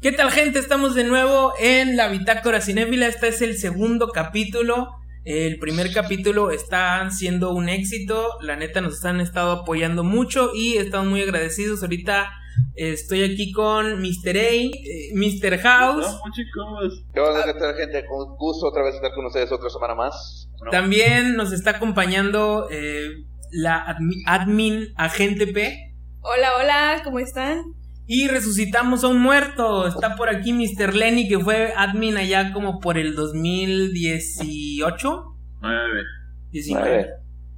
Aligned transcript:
¿Qué 0.00 0.12
tal 0.12 0.30
gente? 0.30 0.58
Estamos 0.60 0.94
de 0.94 1.04
nuevo 1.04 1.52
en 1.58 1.96
la 1.96 2.08
Bitácora 2.08 2.60
Cinéfila. 2.60 3.08
Este 3.08 3.28
es 3.28 3.42
el 3.42 3.56
segundo 3.58 4.08
capítulo. 4.08 4.90
El 5.24 5.58
primer 5.58 5.92
capítulo 5.92 6.50
está 6.52 7.10
siendo 7.10 7.52
un 7.52 7.68
éxito. 7.68 8.28
La 8.40 8.54
neta 8.56 8.80
nos 8.80 9.04
han 9.04 9.20
estado 9.20 9.50
apoyando 9.52 10.04
mucho 10.04 10.52
y 10.54 10.76
estamos 10.76 11.08
muy 11.08 11.20
agradecidos. 11.22 11.82
Ahorita 11.82 12.30
eh, 12.76 12.92
estoy 12.92 13.24
aquí 13.24 13.50
con 13.52 14.00
Mr. 14.00 14.36
A, 14.36 14.40
eh, 14.52 14.70
Mr. 15.14 15.58
House. 15.58 16.06
Hola, 16.06 16.32
chicos. 16.32 17.04
¿Qué 17.12 17.20
onda, 17.20 17.44
qué 17.44 17.54
tal, 17.58 17.74
gente? 17.74 18.04
Con 18.06 18.36
gusto 18.36 18.68
otra 18.68 18.84
vez 18.84 18.94
estar 18.94 19.12
con 19.12 19.26
ustedes 19.26 19.50
otra 19.50 19.68
semana 19.68 19.96
más. 19.96 20.48
También 20.70 21.34
nos 21.34 21.52
está 21.52 21.70
acompañando 21.72 22.68
eh, 22.70 23.08
la 23.50 23.84
admi- 23.84 24.22
admin 24.26 24.92
Agente 24.96 25.48
P. 25.48 25.92
Hola, 26.20 26.50
hola, 26.60 27.00
¿cómo 27.04 27.18
están? 27.18 27.62
Y 28.10 28.26
resucitamos 28.26 29.04
a 29.04 29.08
un 29.08 29.20
muerto. 29.20 29.86
Está 29.86 30.16
por 30.16 30.30
aquí 30.30 30.54
Mr. 30.54 30.94
Lenny, 30.94 31.28
que 31.28 31.38
fue 31.38 31.74
admin 31.76 32.16
allá 32.16 32.54
como 32.54 32.80
por 32.80 32.96
el 32.96 33.14
2018. 33.14 35.24
Nueve. 35.60 36.04
19. 36.50 37.06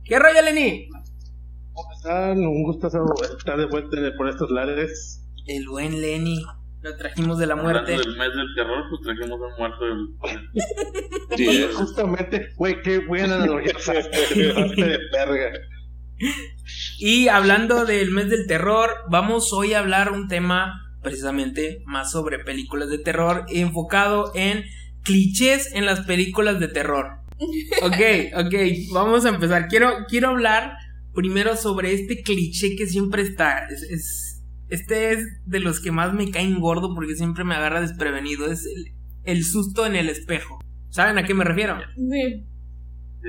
¿Qué 0.05 0.19
rollo, 0.19 0.43
Lenny? 0.43 0.89
¿Cómo 1.73 1.93
están? 1.93 2.39
Un 2.39 2.65
gusto 2.65 2.89
estar 2.89 3.59
de 3.59 3.67
vuelta 3.67 3.97
por 4.17 4.29
estos 4.29 4.51
lares. 4.51 5.25
El 5.47 5.69
buen 5.69 6.01
Lenny. 6.01 6.45
Lo 6.83 6.97
trajimos 6.97 7.39
de 7.39 7.47
la 7.47 7.55
muerte. 7.55 7.95
Hablando 7.95 8.11
del 8.11 8.19
mes 8.19 8.35
del 8.35 8.53
terror, 8.57 8.83
pues 8.91 9.03
trajimos 9.03 9.39
un 9.41 9.53
muerto 9.57 9.85
del. 9.85 10.09
sí, 11.37 11.65
justamente, 11.75 12.49
güey, 12.57 12.83
qué 12.83 12.99
buena 13.07 13.37
analogía 13.37 13.73
de 14.35 14.99
verga. 15.13 15.53
Y 16.99 17.29
hablando 17.29 17.85
del 17.85 18.11
mes 18.11 18.29
del 18.29 18.47
terror, 18.47 18.91
vamos 19.11 19.53
hoy 19.53 19.73
a 19.73 19.79
hablar 19.81 20.13
un 20.13 20.29
tema 20.29 20.75
precisamente 21.03 21.83
más 21.87 22.11
sobre 22.13 22.39
películas 22.41 22.91
de 22.91 22.99
terror, 22.99 23.47
enfocado 23.49 24.33
en 24.35 24.65
clichés 25.03 25.73
en 25.75 25.87
las 25.87 26.01
películas 26.01 26.61
de 26.61 26.69
terror. 26.69 27.07
Ok, 27.83 27.97
ok, 28.47 28.55
vamos 28.93 29.25
a 29.25 29.31
empezar. 29.31 29.69
Quiero, 29.69 29.91
quiero 30.09 30.29
hablar 30.29 30.75
primero 31.15 31.57
sobre 31.57 31.95
este 31.95 32.23
cliché 32.23 32.77
que 32.77 32.87
siempre 32.87 33.23
está. 33.23 33.67
Es, 33.69 33.83
es- 33.83 34.27
este 34.69 35.13
es 35.15 35.25
de 35.47 35.59
los 35.59 35.81
que 35.81 35.91
más 35.91 36.13
me 36.15 36.31
caen 36.31 36.61
gordo 36.61 36.95
porque 36.95 37.15
siempre 37.17 37.43
me 37.43 37.55
agarra 37.57 37.81
desprevenido. 37.81 38.47
Es 38.53 38.65
el, 38.67 38.93
el 39.25 39.43
susto 39.43 39.85
en 39.87 39.97
el 39.97 40.09
espejo. 40.11 40.61
¿Saben 40.91 41.17
a 41.19 41.25
qué 41.25 41.33
me 41.35 41.43
refiero? 41.45 41.79
Sí. 41.97 42.45
Sí. 43.23 43.29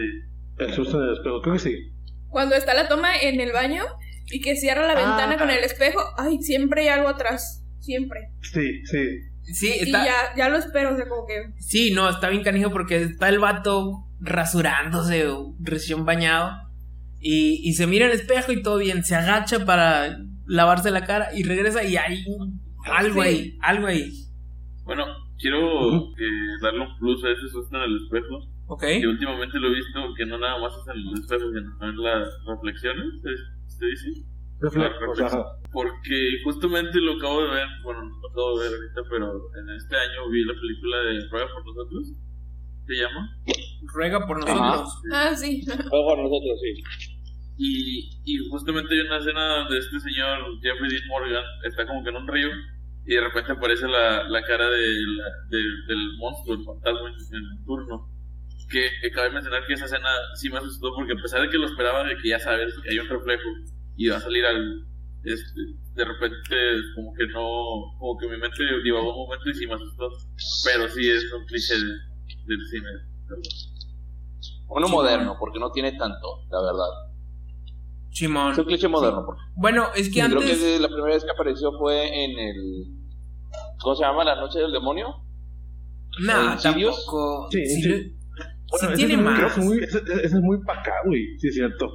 El 0.60 0.74
susto 0.74 1.02
en 1.02 1.08
el 1.10 1.14
espejo, 1.16 1.42
creo 1.42 1.54
que 1.54 1.60
sí. 1.60 1.91
Cuando 2.32 2.56
está 2.56 2.74
la 2.74 2.88
toma 2.88 3.16
en 3.22 3.40
el 3.40 3.52
baño 3.52 3.84
y 4.32 4.42
que 4.42 4.56
cierra 4.56 4.88
la 4.88 4.96
ventana 4.96 5.34
Ah. 5.36 5.38
con 5.38 5.50
el 5.52 5.64
espejo, 5.64 6.00
ay, 6.18 6.42
siempre 6.42 6.82
hay 6.84 6.88
algo 6.88 7.10
atrás. 7.10 7.64
Siempre. 7.80 8.32
Sí, 8.42 8.82
sí. 8.86 9.06
Sí, 9.44 9.74
Y 9.82 9.92
ya, 9.92 10.34
ya 10.38 10.50
lo 10.50 10.58
espero, 10.58 10.94
o 10.94 10.96
sea, 10.96 11.08
como 11.10 11.26
que. 11.28 11.52
Sí, 11.62 11.92
no, 11.92 12.10
está 12.10 12.30
bien 12.30 12.44
canijo 12.44 12.72
porque 12.72 13.02
está 13.02 13.28
el 13.30 13.40
vato 13.40 14.08
rasurándose 14.20 15.28
o 15.28 15.56
recién 15.60 16.06
bañado 16.06 16.52
y, 17.20 17.60
y 17.68 17.74
se 17.74 17.88
mira 17.88 18.06
al 18.06 18.12
espejo 18.14 18.52
y 18.52 18.62
todo 18.62 18.78
bien, 18.78 19.04
se 19.04 19.16
agacha 19.16 19.66
para 19.66 20.18
lavarse 20.46 20.92
la 20.92 21.06
cara 21.06 21.30
y 21.36 21.44
regresa 21.44 21.84
y 21.84 21.98
hay 21.98 22.24
algo 22.86 23.22
Sí. 23.24 23.28
ahí, 23.28 23.58
algo 23.62 23.88
ahí. 23.88 24.12
Bueno, 24.84 25.06
quiero 25.40 25.58
eh, 26.18 26.58
darle 26.62 26.82
un 26.82 26.98
plus 27.00 27.24
a 27.26 27.30
ese 27.32 27.50
susto 27.52 27.76
en 27.78 27.84
el 27.84 27.98
espejo. 28.04 28.48
¿Ok? 28.72 28.82
Que 29.02 29.08
últimamente 29.08 29.60
lo 29.60 29.68
he 29.68 29.76
visto 29.76 30.00
que 30.18 30.26
no 30.26 30.38
nada 30.40 30.60
más 30.60 30.74
es 30.76 30.88
en 30.88 31.02
el 31.02 31.14
espejo, 31.20 31.46
sino 31.52 31.90
en 31.90 31.98
las 32.02 32.28
reflexiones. 32.48 33.22
¿se- 33.22 33.78
¿Se 33.78 33.86
dice? 33.86 34.08
Ajá. 35.26 35.46
Porque 35.74 36.16
justamente 36.44 37.00
lo 37.02 37.14
acabo 37.14 37.42
de 37.44 37.50
ver, 37.50 37.68
bueno, 37.84 38.04
no 38.04 38.16
lo 38.22 38.30
acabo 38.30 38.60
de 38.60 38.70
ver 38.70 38.78
ahorita, 38.80 39.02
pero 39.10 39.26
en 39.60 39.70
este 39.76 39.96
año 39.96 40.30
vi 40.30 40.44
la 40.46 40.54
película 40.54 40.98
de 41.00 41.28
Ruega 41.30 41.48
por 41.54 41.66
nosotros. 41.66 42.14
¿Se 42.86 42.94
llama? 42.96 43.30
Ruega 43.94 44.26
por 44.28 44.40
nosotros. 44.40 45.02
Ah, 45.14 45.34
sí. 45.36 45.64
Ojo 45.92 46.14
a 46.14 46.18
nosotros, 46.18 46.60
sí. 46.62 46.84
Y, 47.58 48.22
y 48.26 48.50
justamente 48.50 48.94
hay 48.94 49.02
una 49.08 49.18
escena 49.18 49.58
donde 49.64 49.78
este 49.80 50.00
señor 50.00 50.40
Jeffrey 50.62 50.90
Dean 50.90 51.08
Morgan 51.10 51.44
está 51.64 51.86
como 51.86 52.04
que 52.04 52.10
en 52.10 52.16
un 52.18 52.28
río 52.28 52.50
y 53.06 53.16
de 53.16 53.22
repente 53.22 53.52
aparece 53.52 53.88
la, 53.88 54.24
la 54.30 54.42
cara 54.44 54.70
de 54.70 54.80
la- 55.18 55.34
de- 55.50 55.86
del 55.94 56.18
monstruo, 56.18 56.56
el 56.56 56.64
fantasma 56.66 57.10
en, 57.10 57.16
en 57.36 57.66
turno. 57.66 58.10
Que, 58.72 58.88
que 59.02 59.12
cabe 59.12 59.32
mencionar 59.32 59.66
que 59.68 59.74
esa 59.74 59.86
escena 59.86 60.10
sí 60.36 60.50
me 60.50 60.58
asustó 60.60 60.94
porque 60.96 61.14
a 61.14 61.22
pesar 61.22 61.42
de 61.42 61.50
que 61.50 61.58
lo 61.58 61.66
esperaba 61.68 62.04
de 62.06 62.16
que 62.22 62.30
ya 62.30 62.40
sabes 62.40 62.74
que 62.82 62.90
hay 62.92 63.00
un 63.00 63.08
reflejo 63.10 63.50
y 63.98 64.08
va 64.08 64.18
a 64.18 64.22
salir 64.22 64.46
al... 64.46 64.86
Este, 65.24 65.60
de 65.94 66.06
repente 66.06 66.56
como 66.96 67.14
que 67.14 67.28
no... 67.28 67.98
Como 68.00 68.18
que 68.18 68.28
mi 68.30 68.38
mente 68.38 68.64
divagó 68.84 69.12
un 69.12 69.26
momento 69.28 69.50
y 69.50 69.54
sí 69.56 69.68
me 69.68 69.74
asustó. 69.74 70.10
Pero 70.66 70.88
sí 70.90 71.10
es 71.10 71.32
un 71.34 71.46
cliché 71.46 71.74
de- 71.76 72.12
del 72.48 72.68
cine. 72.70 72.90
Uno 74.70 74.88
Sí, 74.88 74.94
moderno, 74.94 75.36
porque 75.40 75.60
no 75.60 75.72
tiene 75.72 75.92
tanto, 75.94 76.46
la 76.50 76.62
verdad. 76.62 77.12
Chimón. 78.12 78.52
Es 78.54 78.58
un 78.58 78.66
cliché 78.66 78.88
moderno. 78.88 79.24
Porque 79.26 79.42
Bueno, 79.56 79.88
es 79.96 80.08
que 80.14 80.22
creo 80.24 80.40
antes. 80.40 80.60
que 80.60 80.80
la 80.80 80.88
primera 80.88 81.14
vez 81.14 81.24
que 81.26 81.32
apareció 81.32 81.72
fue 81.78 82.24
en 82.24 82.40
el. 82.40 82.86
¿Cómo 83.82 83.96
se 83.96 84.04
llama? 84.04 84.24
La 84.24 84.36
Noche 84.36 84.60
del 84.60 84.72
Demonio. 84.72 85.08
Nah, 86.26 86.58
tampoco. 86.58 87.48
Sí, 87.52 87.66
Sí, 87.66 88.16
sí. 88.80 88.86
sí 88.88 88.94
ese 88.94 88.96
tiene 88.96 89.14
es 89.14 89.20
muy- 89.20 89.26
más. 89.30 89.38
creo 89.40 89.54
que 89.54 89.60
es 89.60 89.66
muy- 89.66 89.78
Ese 89.84 89.98
ese 89.98 90.26
es 90.38 90.42
muy 90.42 90.58
pa' 90.66 90.80
acá, 90.80 90.94
güey. 91.06 91.38
Sí, 91.40 91.48
es 91.50 91.56
cierto. 91.56 91.88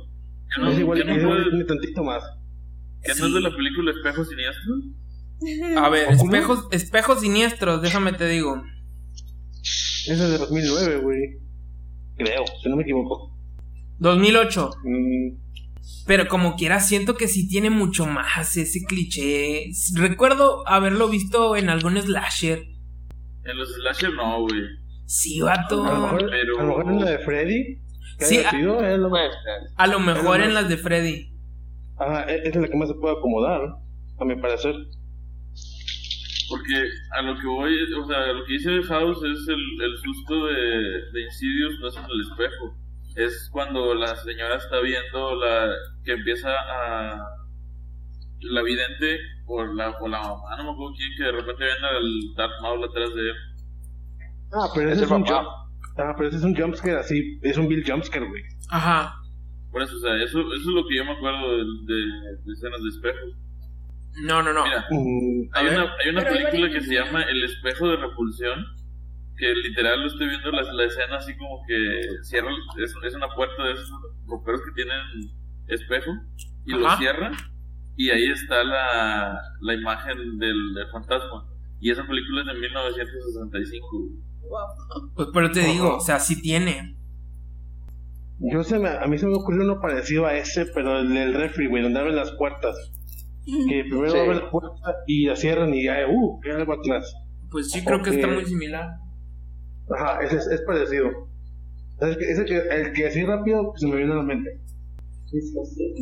Que 0.54 0.62
no- 0.62 0.70
es 0.70 0.78
igual, 0.78 0.98
que 0.98 1.04
no 1.04 1.12
es 1.12 1.22
igual, 1.22 1.38
puede- 1.38 1.50
tiene 1.50 1.64
tantito 1.64 2.04
más. 2.04 2.22
¿Que 3.02 3.14
no 3.20 3.26
es 3.26 3.34
de 3.34 3.40
la 3.40 3.50
película 3.56 3.90
Espejo 3.92 4.24
Siniestro? 4.24 4.74
A 5.84 5.88
ver, 5.90 6.06
¿Cómo? 6.16 6.24
espejos, 6.34 6.68
espejos 6.72 7.20
siniestros, 7.20 7.82
déjame 7.82 8.12
te 8.14 8.26
digo. 8.28 8.62
Ese 9.62 10.12
es 10.12 10.18
de 10.18 10.38
2009, 10.38 11.00
güey. 11.02 11.18
Creo, 12.16 12.44
si 12.62 12.68
no 12.70 12.76
me 12.76 12.82
equivoco. 12.82 13.36
2008. 13.98 14.70
Mm, 14.84 15.36
Pero 16.06 16.28
como 16.28 16.54
quiera, 16.56 16.78
siento 16.80 17.16
que 17.16 17.26
sí 17.28 17.48
tiene 17.48 17.68
mucho 17.70 18.06
más 18.06 18.56
ese 18.56 18.84
cliché. 18.86 19.66
Recuerdo 19.94 20.66
haberlo 20.68 21.08
visto 21.08 21.56
en 21.56 21.68
algún 21.68 22.00
slasher. 22.00 22.62
En 23.44 23.58
los 23.58 23.74
slasher 23.74 24.12
no, 24.14 24.40
güey. 24.42 24.62
Sí, 25.06 25.40
vato. 25.40 25.84
a, 25.84 25.90
lo 25.92 26.00
mejor, 26.00 26.30
pero- 26.30 26.58
a 26.58 26.62
lo 26.62 26.68
mejor 26.78 26.92
en 26.92 27.00
la 27.00 27.10
de 27.10 27.18
Freddy. 27.20 27.78
Sí, 28.18 28.38
a- 28.44 28.50
sido, 28.50 28.84
es 28.84 28.98
lo-. 28.98 29.10
A 29.76 29.86
mejor 30.00 30.40
en 30.40 30.54
las 30.54 30.68
de 30.68 30.76
Freddy. 30.76 31.30
Ajá, 31.98 32.22
esa 32.24 32.48
es 32.48 32.56
la 32.56 32.68
que 32.68 32.76
más 32.76 32.88
se 32.88 32.94
puede 32.94 33.16
acomodar, 33.16 33.60
a 34.18 34.24
mi 34.24 34.36
parecer. 34.36 34.74
Porque 36.48 36.88
a 37.10 37.22
lo 37.22 37.38
que 37.40 37.46
voy, 37.46 37.92
o 37.92 38.06
sea, 38.06 38.32
lo 38.32 38.44
que 38.44 38.52
dice 38.52 38.82
House 38.84 39.18
es 39.18 39.48
el, 39.48 39.82
el 39.82 39.98
susto 39.98 40.46
de, 40.46 40.54
de 41.12 41.22
Insidious, 41.24 41.74
no 41.80 41.88
es 41.88 41.96
en 41.96 42.04
el 42.04 42.20
espejo. 42.20 42.76
Es 43.16 43.48
cuando 43.50 43.94
la 43.94 44.14
señora 44.16 44.56
está 44.56 44.80
viendo 44.80 45.34
la 45.36 45.72
que 46.04 46.12
empieza 46.12 46.50
a. 46.50 47.26
La 48.40 48.62
vidente 48.62 49.18
o 49.46 49.64
la, 49.64 49.90
o 49.98 50.08
la 50.08 50.20
mamá, 50.20 50.56
no 50.58 50.64
me 50.64 50.70
acuerdo 50.70 50.94
quién, 50.96 51.10
que 51.16 51.24
de 51.24 51.32
repente 51.32 51.64
ven 51.64 51.84
al 51.84 52.34
Darth 52.36 52.60
Maul 52.62 52.84
atrás 52.84 53.14
de 53.14 53.22
él. 53.22 53.34
Ah, 54.56 54.68
pero 54.74 54.88
Es 54.90 54.96
ese 54.96 55.04
es 55.04 55.10
un 55.10 55.24
jump. 55.24 55.46
Ah, 55.98 56.14
pero 56.16 56.28
ese 56.28 56.38
es 56.38 56.44
un 56.44 56.54
jumpscare 56.54 56.98
así. 56.98 57.38
Es 57.42 57.56
un 57.56 57.68
Bill 57.68 57.84
jumpscare, 57.86 58.26
güey. 58.26 58.42
Ajá. 58.70 59.14
Por 59.70 59.82
eso, 59.82 59.96
o 59.96 60.00
sea, 60.00 60.14
eso, 60.22 60.40
eso 60.40 60.54
es 60.54 60.66
lo 60.66 60.86
que 60.88 60.96
yo 60.96 61.04
me 61.04 61.12
acuerdo 61.12 61.56
de, 61.58 61.64
de, 61.86 61.94
de 62.44 62.52
escenas 62.52 62.82
de 62.82 62.88
espejos. 62.88 63.36
No, 64.22 64.42
no, 64.42 64.52
no. 64.52 64.64
Mira, 64.64 64.80
A 65.52 65.58
Hay 65.60 65.66
una, 65.68 65.82
hay 66.02 66.10
una 66.10 66.22
Pero 66.22 66.34
película 66.34 66.70
que 66.72 66.80
se 66.80 66.94
llama 66.94 67.22
El 67.22 67.44
espejo 67.44 67.88
de 67.88 67.96
repulsión, 67.96 68.64
que 69.36 69.54
literal 69.54 70.00
lo 70.00 70.06
estoy 70.06 70.28
viendo 70.28 70.50
la, 70.50 70.62
la 70.72 70.84
escena 70.84 71.16
así 71.16 71.36
como 71.36 71.60
que 71.68 72.02
cierra, 72.22 72.48
es, 72.82 72.94
es 73.04 73.14
una 73.14 73.28
puerta 73.34 73.62
de 73.64 73.72
esos 73.72 73.90
roperos 74.26 74.62
que 74.62 74.72
tienen 74.72 74.98
espejo, 75.68 76.10
y 76.64 76.72
lo 76.72 76.86
Ajá. 76.86 76.96
cierra, 76.96 77.30
y 77.96 78.08
ahí 78.10 78.30
está 78.30 78.64
la, 78.64 79.38
la 79.60 79.74
imagen 79.74 80.38
del, 80.38 80.74
del 80.74 80.86
fantasma. 80.90 81.44
Y 81.80 81.90
esa 81.90 82.06
película 82.06 82.40
es 82.40 82.46
de 82.46 82.54
1965. 82.54 83.86
Wow. 84.48 85.10
Pues 85.14 85.28
pero 85.32 85.50
te 85.50 85.60
digo, 85.60 85.96
o 85.96 86.00
sea, 86.00 86.18
sí 86.18 86.40
tiene. 86.40 86.96
Yo 88.38 88.62
se 88.64 88.78
me, 88.78 88.88
a 88.90 89.06
mí 89.06 89.18
se 89.18 89.26
me 89.26 89.34
ocurrió 89.34 89.62
uno 89.64 89.80
parecido 89.80 90.26
a 90.26 90.34
ese, 90.36 90.66
pero 90.66 90.98
el 90.98 91.12
del 91.12 91.34
refri, 91.34 91.68
güey, 91.68 91.82
donde 91.82 92.00
abren 92.00 92.16
las 92.16 92.32
puertas. 92.32 92.76
Que 93.44 93.84
primero 93.88 94.10
Sí. 94.10 94.18
abren 94.18 94.40
la 94.40 94.50
puerta 94.50 94.94
y 95.06 95.26
la 95.26 95.36
cierran 95.36 95.72
y 95.72 95.84
ya, 95.84 95.94
uh, 96.08 96.40
hay 96.44 96.50
algo 96.50 96.72
atrás. 96.74 97.14
Pues 97.50 97.70
sí, 97.70 97.82
creo 97.84 98.02
que 98.02 98.10
está 98.10 98.26
muy 98.26 98.44
similar. 98.44 98.88
Ajá, 99.88 100.20
ese 100.22 100.36
es, 100.36 100.46
es 100.48 100.62
parecido. 100.62 101.08
Es 102.00 102.16
que, 102.18 102.30
ese 102.30 102.44
que, 102.44 102.56
el 102.58 102.92
que 102.92 103.06
así 103.06 103.24
rápido 103.24 103.70
pues, 103.70 103.80
se 103.80 103.86
me 103.86 103.96
viene 103.96 104.12
a 104.12 104.16
la 104.16 104.22
mente. 104.22 104.60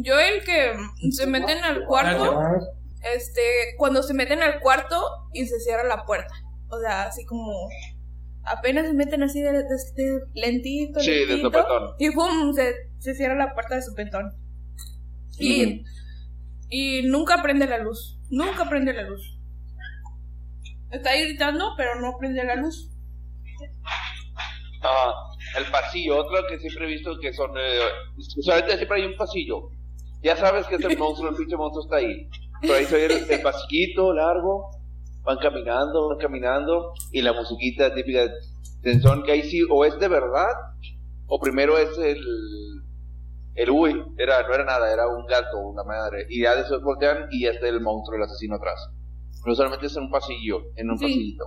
Yo, 0.02 0.18
el 0.18 0.42
que 0.44 0.72
se 1.10 1.26
meten 1.26 1.62
al 1.62 1.84
cuarto, 1.84 2.40
este, 3.14 3.40
cuando 3.78 4.02
se 4.02 4.14
meten 4.14 4.42
al 4.42 4.60
cuarto 4.60 5.00
y 5.32 5.46
se 5.46 5.60
cierra 5.60 5.84
la 5.84 6.04
puerta. 6.04 6.34
O 6.68 6.78
sea, 6.80 7.04
así 7.04 7.24
como. 7.24 7.52
Apenas 8.46 8.86
se 8.86 8.92
meten 8.94 9.22
así 9.22 9.40
de, 9.40 9.52
de- 9.52 9.62
de 9.96 10.20
lentito, 10.34 11.00
Sí, 11.00 11.24
y 11.98 12.10
pum, 12.10 12.52
se, 12.54 12.74
se 12.98 13.14
cierra 13.14 13.34
la 13.36 13.54
puerta 13.54 13.74
de 13.76 13.82
sopetón. 13.82 14.30
Y, 15.38 15.82
y 16.68 17.02
nunca 17.04 17.42
prende 17.42 17.66
la 17.66 17.78
luz. 17.78 18.18
Nunca 18.30 18.68
prende 18.68 18.92
la 18.92 19.02
luz. 19.02 19.38
Está 20.90 21.10
ahí 21.10 21.24
gritando, 21.24 21.70
pero 21.76 22.00
no 22.00 22.16
prende 22.18 22.44
la 22.44 22.56
luz. 22.56 22.90
Ah, 24.82 25.12
el 25.58 25.64
pasillo, 25.70 26.18
otro 26.18 26.36
que 26.48 26.58
siempre 26.58 26.84
he 26.84 26.88
visto 26.88 27.18
que 27.20 27.32
son. 27.32 27.50
Eh, 27.56 27.80
usualmente 28.38 28.76
siempre 28.76 29.00
hay 29.02 29.06
un 29.08 29.16
pasillo. 29.16 29.70
Ya 30.22 30.36
sabes 30.36 30.66
que 30.66 30.76
es 30.76 30.84
el 30.84 30.98
monstruo, 30.98 31.30
el 31.30 31.36
pinche 31.36 31.56
monstruo 31.56 31.84
está 31.84 31.96
ahí. 31.96 32.28
Pero 32.60 32.74
ahí 32.74 32.84
se 32.84 33.06
el, 33.06 33.30
el 33.30 33.40
pasillito 33.42 34.12
largo. 34.12 34.70
Van 35.24 35.38
caminando, 35.38 36.08
van 36.08 36.18
caminando. 36.18 36.92
Y 37.12 37.22
la 37.22 37.32
musiquita 37.32 37.94
típica 37.94 38.22
de 38.22 38.30
tensón 38.82 39.22
que 39.22 39.32
ahí 39.32 39.42
sí, 39.42 39.62
o 39.70 39.84
es 39.84 39.98
de 39.98 40.08
verdad, 40.08 40.48
o 41.26 41.40
primero 41.40 41.78
es 41.78 41.96
el. 41.98 42.18
El 43.56 43.70
uy, 43.70 43.94
era, 44.18 44.42
no 44.48 44.52
era 44.52 44.64
nada, 44.64 44.92
era 44.92 45.06
un 45.06 45.24
gato, 45.26 45.58
una 45.60 45.84
madre. 45.84 46.26
Y 46.28 46.42
ya 46.42 46.56
después 46.56 46.82
voltean 46.82 47.28
y 47.30 47.44
ya 47.44 47.50
está 47.52 47.68
el 47.68 47.80
monstruo, 47.80 48.16
el 48.18 48.24
asesino 48.24 48.56
atrás. 48.56 48.74
Pero 49.44 49.54
solamente 49.54 49.86
es 49.86 49.96
en 49.96 50.02
un 50.04 50.10
pasillo, 50.10 50.62
en 50.74 50.90
un 50.90 50.98
Sí. 50.98 51.04
pasillito. 51.04 51.44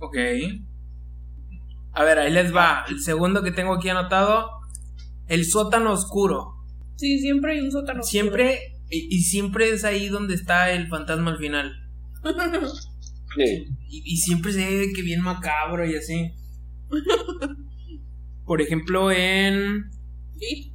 Ok. 0.00 0.16
A 1.92 2.04
ver, 2.04 2.18
ahí 2.18 2.30
les 2.32 2.54
va. 2.54 2.84
El 2.88 3.00
segundo 3.00 3.42
que 3.42 3.50
tengo 3.50 3.74
aquí 3.74 3.88
anotado. 3.88 4.50
El 5.26 5.44
sótano 5.46 5.92
oscuro. 5.92 6.54
Sí, 6.96 7.18
siempre 7.18 7.52
hay 7.52 7.60
un 7.60 7.70
sótano. 7.72 8.02
Siempre. 8.02 8.58
Y, 8.90 9.14
y 9.14 9.20
siempre 9.22 9.70
es 9.70 9.84
ahí 9.84 10.08
donde 10.08 10.34
está 10.34 10.70
el 10.72 10.88
fantasma 10.88 11.30
al 11.30 11.38
final. 11.38 11.72
Sí. 13.36 13.66
Y, 13.88 14.02
y 14.14 14.16
siempre 14.16 14.52
se 14.52 14.64
ve 14.68 14.92
que 14.94 15.02
bien 15.02 15.22
macabro 15.22 15.84
y 15.86 15.94
así. 15.96 16.32
Por 18.44 18.60
ejemplo, 18.62 19.10
en. 19.12 19.90
Sí, 20.38 20.72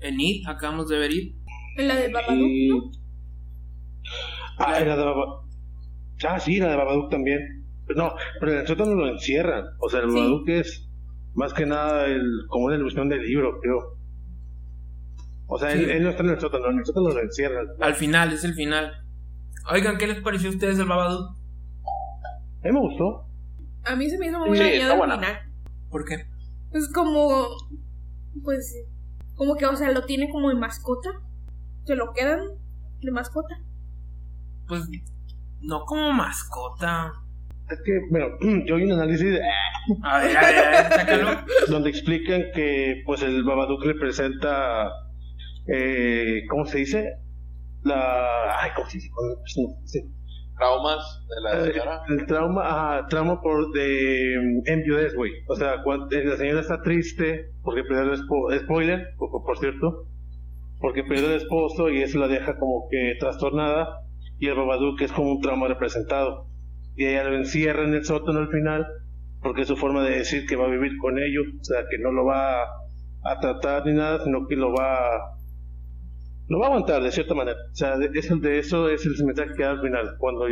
En 0.00 0.20
It, 0.20 0.46
acabamos 0.46 0.88
de 0.88 0.98
ver 0.98 1.12
It. 1.12 1.34
en 1.78 1.88
la 1.88 1.96
del 1.96 2.12
Babadook, 2.12 2.46
Y... 2.48 2.68
¿no? 2.68 2.90
Ah, 4.58 4.80
y 4.80 4.84
la 4.84 4.96
de 4.96 5.04
Babadook. 5.04 5.44
Ah, 6.28 6.38
sí, 6.38 6.58
la 6.58 6.70
de 6.70 6.76
Babadook 6.76 7.10
también. 7.10 7.40
No, 7.96 8.14
pero 8.38 8.52
en 8.52 8.58
el 8.60 8.66
sótano 8.66 8.94
lo 8.94 9.08
encierran. 9.08 9.64
O 9.80 9.88
sea, 9.88 10.00
el 10.00 10.10
Sí. 10.10 10.16
Babadook 10.16 10.48
es 10.48 10.88
más 11.34 11.52
que 11.52 11.66
nada 11.66 12.06
el, 12.06 12.22
como 12.48 12.66
una 12.66 12.76
ilusión 12.76 13.08
del 13.08 13.22
libro, 13.22 13.58
creo. 13.60 13.98
O 15.46 15.58
sea, 15.58 15.72
él, 15.72 15.84
Sí. 15.86 15.90
él 15.90 16.02
no 16.04 16.10
está 16.10 16.22
en 16.22 16.30
el 16.30 16.40
sótano, 16.40 16.70
en 16.70 16.78
el 16.78 16.84
sótano 16.86 17.08
lo 17.10 17.20
encierran. 17.20 17.66
Al 17.80 17.94
final, 17.94 18.32
es 18.32 18.44
el 18.44 18.54
final. 18.54 19.01
Oigan, 19.70 19.96
¿qué 19.98 20.06
les 20.06 20.20
pareció 20.20 20.48
a 20.48 20.52
ustedes 20.52 20.78
el 20.78 20.86
Babadook? 20.86 21.36
A 22.64 22.66
mí 22.68 22.72
me 22.72 22.80
gustó. 22.80 23.26
A 23.84 23.96
mí 23.96 24.08
se 24.08 24.18
me 24.18 24.26
hizo 24.26 24.38
muy 24.38 24.56
Sí, 24.56 24.62
dañado 24.62 25.02
al 25.02 25.12
final. 25.12 25.38
¿Por 25.90 26.04
qué? 26.04 26.26
Es 26.72 26.88
como. 26.92 27.46
Pues. 28.42 28.74
Como 29.34 29.56
que, 29.56 29.66
o 29.66 29.76
sea, 29.76 29.90
lo 29.92 30.04
tiene 30.04 30.28
como 30.30 30.48
de 30.50 30.54
mascota. 30.56 31.10
Se 31.84 31.96
lo 31.96 32.12
quedan 32.12 32.40
de 33.00 33.10
mascota. 33.10 33.56
Pues. 34.68 34.88
No 35.60 35.84
como 35.84 36.12
mascota. 36.12 37.12
Es 37.70 37.80
que, 37.84 37.92
bueno, 38.10 38.26
yo 38.66 38.76
vi 38.76 38.84
un 38.84 38.92
análisis 38.92 39.30
de- 39.32 39.40
A 40.04 40.18
ver, 40.18 40.36
a 40.36 40.40
ver, 40.40 40.58
a 40.58 40.70
ver, 40.70 40.92
sácalo. 40.92 41.30
donde 41.68 41.90
explican 41.90 42.42
que 42.54 43.02
pues 43.06 43.22
el 43.22 43.42
Babadook 43.44 43.82
representa 43.84 44.88
eh, 45.66 46.42
¿cómo 46.48 46.64
se 46.66 46.78
dice? 46.78 47.14
La 47.84 48.60
ay 48.62 48.70
¿cómo 48.76 48.88
se. 48.88 50.00
Traumas 50.56 51.24
de 51.28 51.40
la 51.42 51.60
Eh, 51.66 51.72
señora. 51.72 52.02
el 52.08 52.26
trauma 52.26 52.62
ajá, 52.62 53.06
trauma 53.08 53.40
por 53.40 53.72
de 53.72 54.36
mm, 54.40 54.70
enviudez 54.70 55.14
güey 55.14 55.32
o 55.48 55.56
sea 55.56 55.82
cuando 55.82 56.06
la 56.10 56.36
señora 56.36 56.60
está 56.60 56.80
triste 56.82 57.50
porque 57.62 57.82
perdió 57.84 58.02
el 58.04 58.12
esposo 58.14 58.58
spoiler 58.60 59.08
por, 59.18 59.30
por 59.44 59.58
cierto 59.58 60.06
porque 60.80 61.04
perdió 61.04 61.26
el 61.28 61.36
esposo 61.36 61.88
y 61.90 62.02
eso 62.02 62.18
la 62.18 62.28
deja 62.28 62.58
como 62.58 62.88
que 62.90 63.14
trastornada 63.18 63.88
y 64.38 64.48
el 64.48 64.54
Babadook 64.56 65.00
es 65.02 65.12
como 65.12 65.32
un 65.32 65.40
trauma 65.40 65.68
representado 65.68 66.46
y 66.96 67.06
ella 67.06 67.24
lo 67.24 67.36
encierra 67.36 67.84
en 67.84 67.94
el 67.94 68.04
sótano 68.04 68.40
al 68.40 68.48
final 68.48 68.86
porque 69.42 69.62
es 69.62 69.68
su 69.68 69.76
forma 69.76 70.02
de 70.04 70.18
decir 70.18 70.46
que 70.46 70.56
va 70.56 70.66
a 70.66 70.70
vivir 70.70 70.92
con 70.98 71.18
ellos, 71.18 71.44
o 71.60 71.64
sea, 71.64 71.82
que 71.90 71.98
no 71.98 72.12
lo 72.12 72.24
va 72.26 72.62
a 72.62 73.40
tratar 73.40 73.84
ni 73.86 73.92
nada, 73.92 74.22
sino 74.22 74.46
que 74.46 74.54
lo 74.54 74.72
va 74.72 75.34
lo 76.52 76.58
va 76.58 76.66
a 76.66 76.68
aguantar 76.68 77.02
de 77.02 77.10
cierta 77.10 77.34
manera. 77.34 77.56
O 77.72 77.74
sea, 77.74 77.96
de, 77.96 78.10
eso, 78.12 78.36
de 78.36 78.58
eso 78.58 78.90
es 78.90 79.06
el 79.06 79.24
mensaje 79.24 79.54
que 79.56 79.62
da 79.62 79.70
al 79.70 79.80
final. 79.80 80.16
Cuando 80.18 80.46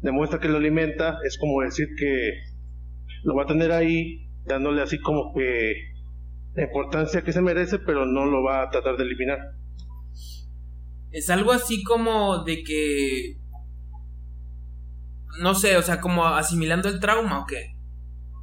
demuestra 0.00 0.38
que 0.38 0.48
lo 0.48 0.58
alimenta, 0.58 1.18
es 1.24 1.36
como 1.36 1.62
decir 1.62 1.88
que 1.98 2.30
lo 3.24 3.34
va 3.34 3.42
a 3.42 3.46
tener 3.46 3.72
ahí, 3.72 4.28
dándole 4.44 4.82
así 4.82 5.00
como 5.00 5.34
que 5.34 5.74
la 6.54 6.62
importancia 6.62 7.22
que 7.22 7.32
se 7.32 7.42
merece, 7.42 7.80
pero 7.80 8.06
no 8.06 8.24
lo 8.26 8.44
va 8.44 8.62
a 8.62 8.70
tratar 8.70 8.96
de 8.96 9.02
eliminar. 9.02 9.38
Es 11.10 11.28
algo 11.28 11.50
así 11.50 11.82
como 11.82 12.44
de 12.44 12.62
que. 12.62 13.36
No 15.40 15.56
sé, 15.56 15.76
o 15.76 15.82
sea, 15.82 16.00
como 16.00 16.24
asimilando 16.24 16.88
el 16.88 17.00
trauma 17.00 17.40
o 17.40 17.46
qué. 17.46 17.74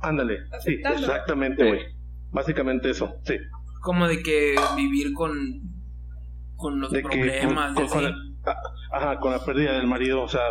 Ándale, 0.01 0.39
sí, 0.65 0.81
exactamente, 0.83 1.65
güey. 1.65 1.79
Básicamente 2.31 2.89
eso, 2.89 3.15
sí. 3.23 3.35
Como 3.81 4.05
de 4.05 4.21
que 4.21 4.55
vivir 4.75 5.13
con. 5.13 5.78
Con 6.59 6.79
los 6.79 6.91
de 6.91 7.01
que 7.01 7.07
problemas. 7.07 7.73
con, 7.89 8.03
la, 8.03 8.13
ah, 8.45 8.55
ajá, 8.93 9.19
con 9.19 9.31
la 9.31 9.43
pérdida 9.43 9.73
del 9.73 9.87
marido, 9.87 10.21
o 10.23 10.27
sea, 10.27 10.41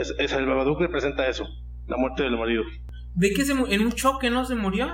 es, 0.00 0.14
es 0.18 0.32
el 0.32 0.46
Babadook 0.46 0.80
representa 0.80 1.28
eso, 1.28 1.44
la 1.86 1.96
muerte 1.96 2.22
del 2.22 2.36
marido. 2.38 2.62
De 3.14 3.30
que 3.32 3.44
se 3.44 3.52
en 3.52 3.80
un 3.82 3.92
choque, 3.92 4.30
¿no? 4.30 4.44
Se 4.44 4.54
murió. 4.54 4.88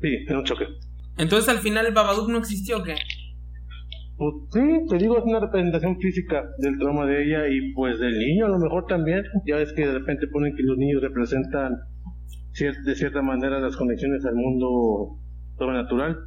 Sí, 0.00 0.08
en 0.28 0.36
un 0.36 0.44
choque. 0.44 0.66
Entonces 1.18 1.48
al 1.48 1.58
final 1.58 1.86
el 1.86 1.92
Babadook 1.94 2.28
no 2.30 2.38
existió, 2.38 2.78
¿o 2.78 2.82
qué? 2.82 2.94
Pues, 4.16 4.34
sí, 4.52 4.60
te 4.88 4.98
digo, 4.98 5.16
es 5.18 5.24
una 5.24 5.40
representación 5.40 5.98
física 5.98 6.44
del 6.58 6.78
trauma 6.78 7.06
de 7.06 7.24
ella 7.24 7.48
y 7.48 7.72
pues 7.72 7.98
del 7.98 8.18
niño 8.18 8.46
a 8.46 8.48
lo 8.50 8.58
mejor 8.58 8.86
también. 8.86 9.22
Ya 9.46 9.56
ves 9.56 9.72
que 9.72 9.86
de 9.86 9.94
repente 9.98 10.26
ponen 10.28 10.54
que 10.54 10.62
los 10.62 10.76
niños 10.76 11.00
representan 11.02 11.72
cier- 12.52 12.82
de 12.84 12.94
cierta 12.94 13.22
manera 13.22 13.58
las 13.60 13.76
conexiones 13.76 14.24
al 14.26 14.34
mundo 14.34 15.18
sobrenatural. 15.58 16.18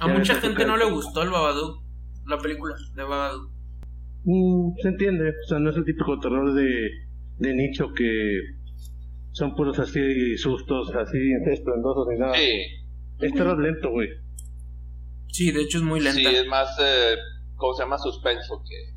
A 0.00 0.06
Ya 0.08 0.12
mucha 0.14 0.34
gente 0.36 0.64
no 0.66 0.76
le 0.76 0.84
gustó 0.90 1.22
el 1.22 1.30
Babadook. 1.30 1.83
La 2.26 2.38
película 2.38 2.74
de 2.94 3.02
Babadook. 3.02 3.50
Mm, 4.24 4.72
se 4.80 4.88
entiende, 4.88 5.30
o 5.30 5.48
sea, 5.48 5.58
no 5.58 5.70
es 5.70 5.76
el 5.76 5.84
típico 5.84 6.18
terror 6.18 6.54
de, 6.54 6.90
de 7.38 7.54
nicho 7.54 7.92
que 7.94 8.40
son 9.32 9.54
puros 9.54 9.78
así 9.78 10.36
sustos, 10.38 10.94
así 10.94 11.18
esplendosos 11.50 12.06
ni 12.08 12.18
nada. 12.18 12.34
Sí, 12.34 12.62
Es 13.20 13.32
terror 13.34 13.60
lento, 13.60 13.90
güey. 13.90 14.08
Sí, 15.28 15.50
de 15.50 15.62
hecho 15.62 15.78
es 15.78 15.84
muy 15.84 16.00
lenta. 16.00 16.30
sí, 16.30 16.36
es 16.36 16.46
más, 16.46 16.78
eh, 16.80 17.16
¿cómo 17.56 17.74
se 17.74 17.82
llama? 17.82 17.98
Suspenso 17.98 18.62
que, 18.66 18.94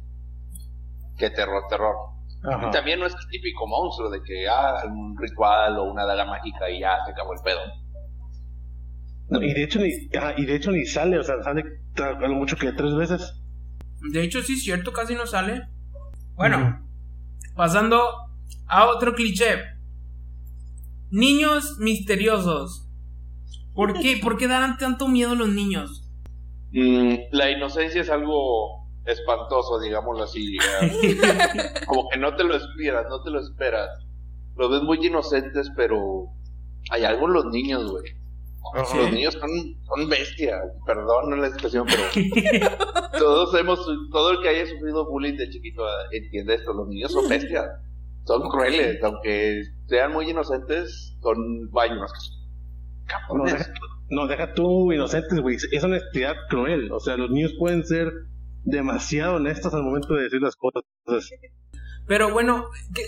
que 1.18 1.30
terror, 1.32 1.64
terror. 1.70 1.96
Ajá. 2.44 2.68
Y 2.68 2.72
también 2.72 3.00
no 3.00 3.08
es 3.08 3.14
el 3.14 3.28
típico 3.32 3.66
monstruo 3.66 4.12
de 4.12 4.22
que, 4.22 4.48
ah, 4.48 4.84
un 4.86 5.18
ritual 5.18 5.80
o 5.80 5.86
una 5.92 6.06
daga 6.06 6.26
mágica 6.26 6.70
y 6.70 6.82
ya 6.82 6.96
se 7.04 7.12
acabó 7.12 7.34
el 7.34 7.40
pedo. 7.44 7.60
No, 9.30 9.42
y 9.42 9.54
de 9.54 9.64
hecho 9.64 9.80
ni 9.80 9.92
ah, 10.18 10.34
y 10.38 10.46
de 10.46 10.56
hecho 10.56 10.72
ni 10.72 10.86
sale, 10.86 11.18
o 11.18 11.24
sea, 11.24 11.42
sale 11.44 11.64
a 12.00 12.14
lo 12.14 12.36
mucho 12.36 12.56
que 12.56 12.72
tres 12.72 12.96
veces. 12.96 13.34
De 14.02 14.24
hecho, 14.24 14.42
sí 14.42 14.54
es 14.54 14.64
cierto, 14.64 14.94
casi 14.94 15.16
no 15.16 15.26
sale. 15.26 15.68
Bueno, 16.36 16.86
pasando 17.56 18.00
a 18.68 18.86
otro 18.86 19.14
cliché. 19.16 19.56
Niños 21.10 21.78
misteriosos. 21.80 22.88
¿Por 23.74 24.00
qué? 24.00 24.18
¿Por 24.22 24.38
qué 24.38 24.48
darán 24.48 24.78
tanto 24.78 25.08
miedo 25.08 25.36
los 25.36 25.50
niños? 25.50 26.04
Mm, 26.72 27.16
la 27.32 27.50
inocencia 27.50 28.02
es 28.02 28.10
algo 28.10 28.88
espantoso, 29.06 29.80
digámoslo 29.80 30.24
así. 30.24 30.58
eh, 31.02 31.18
Como 31.88 32.10
que 32.10 32.20
no 32.20 32.36
te 32.36 32.44
lo 32.44 32.56
esperas, 32.56 33.06
no 33.10 33.22
te 33.24 33.32
lo 33.32 33.40
esperas. 33.40 33.90
Los 34.56 34.70
ves 34.72 34.82
muy 34.82 35.06
inocentes, 35.06 35.72
pero 35.76 36.26
hay 36.92 37.06
algo 37.06 37.28
en 37.28 37.34
los 37.34 37.46
niños, 37.46 37.90
güey. 37.90 38.16
Los 38.74 39.12
niños 39.12 39.34
son, 39.34 39.50
son 39.86 40.10
bestias, 40.10 40.62
perdón 40.86 41.40
la 41.40 41.48
expresión, 41.48 41.86
pero 41.88 42.04
todos 43.20 43.60
hemos, 43.60 43.86
todo 44.12 44.32
el 44.32 44.42
que 44.42 44.50
haya 44.50 44.66
sufrido 44.66 45.10
bullying 45.10 45.38
de 45.38 45.50
chiquito 45.50 45.88
eh, 45.88 46.18
entiende 46.18 46.56
esto, 46.56 46.74
los 46.74 46.88
niños 46.88 47.12
son 47.12 47.28
bestias, 47.28 47.66
son 48.26 48.50
crueles, 48.50 49.02
aunque 49.04 49.64
sean 49.88 50.14
muy 50.14 50.30
inocentes, 50.30 51.18
son 51.22 51.70
vainos. 51.72 52.12
No, 53.34 53.44
deja, 53.46 53.74
no, 54.10 54.28
deja 54.28 54.54
tú 54.54 54.92
inocentes, 54.92 55.40
güey. 55.40 55.56
Es 55.56 55.84
honestidad 55.84 56.36
cruel. 56.50 56.92
O 56.92 57.00
sea, 57.00 57.16
los 57.18 57.30
niños 57.30 57.54
pueden 57.58 57.86
ser 57.86 58.12
demasiado 58.64 59.36
honestos 59.36 59.74
al 59.74 59.84
momento 59.84 60.14
de 60.14 60.24
decir 60.24 60.42
las 60.42 60.56
cosas. 60.56 60.84
Pero 62.08 62.32
bueno, 62.32 62.66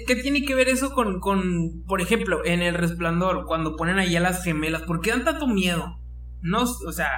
¿qué, 0.08 0.16
tiene 0.18 0.44
que 0.46 0.56
ver 0.56 0.68
eso 0.70 0.92
con, 0.92 1.20
con, 1.22 1.84
por 1.88 2.02
ejemplo, 2.02 2.44
en 2.46 2.62
El 2.62 2.76
Resplandor, 2.76 3.46
cuando 3.46 3.76
ponen 3.78 3.98
ahí 3.98 4.16
a 4.16 4.20
las 4.20 4.44
gemelas? 4.44 4.84
¿Por 4.84 5.02
qué 5.02 5.12
dan 5.12 5.24
tanto 5.24 5.48
miedo? 5.48 6.00
No, 6.42 6.64
o 6.64 6.92
sea, 6.92 7.10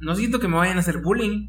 no 0.00 0.14
siento 0.14 0.38
que 0.40 0.48
me 0.48 0.56
vayan 0.56 0.76
a 0.76 0.80
hacer 0.80 0.98
bullying. 0.98 1.48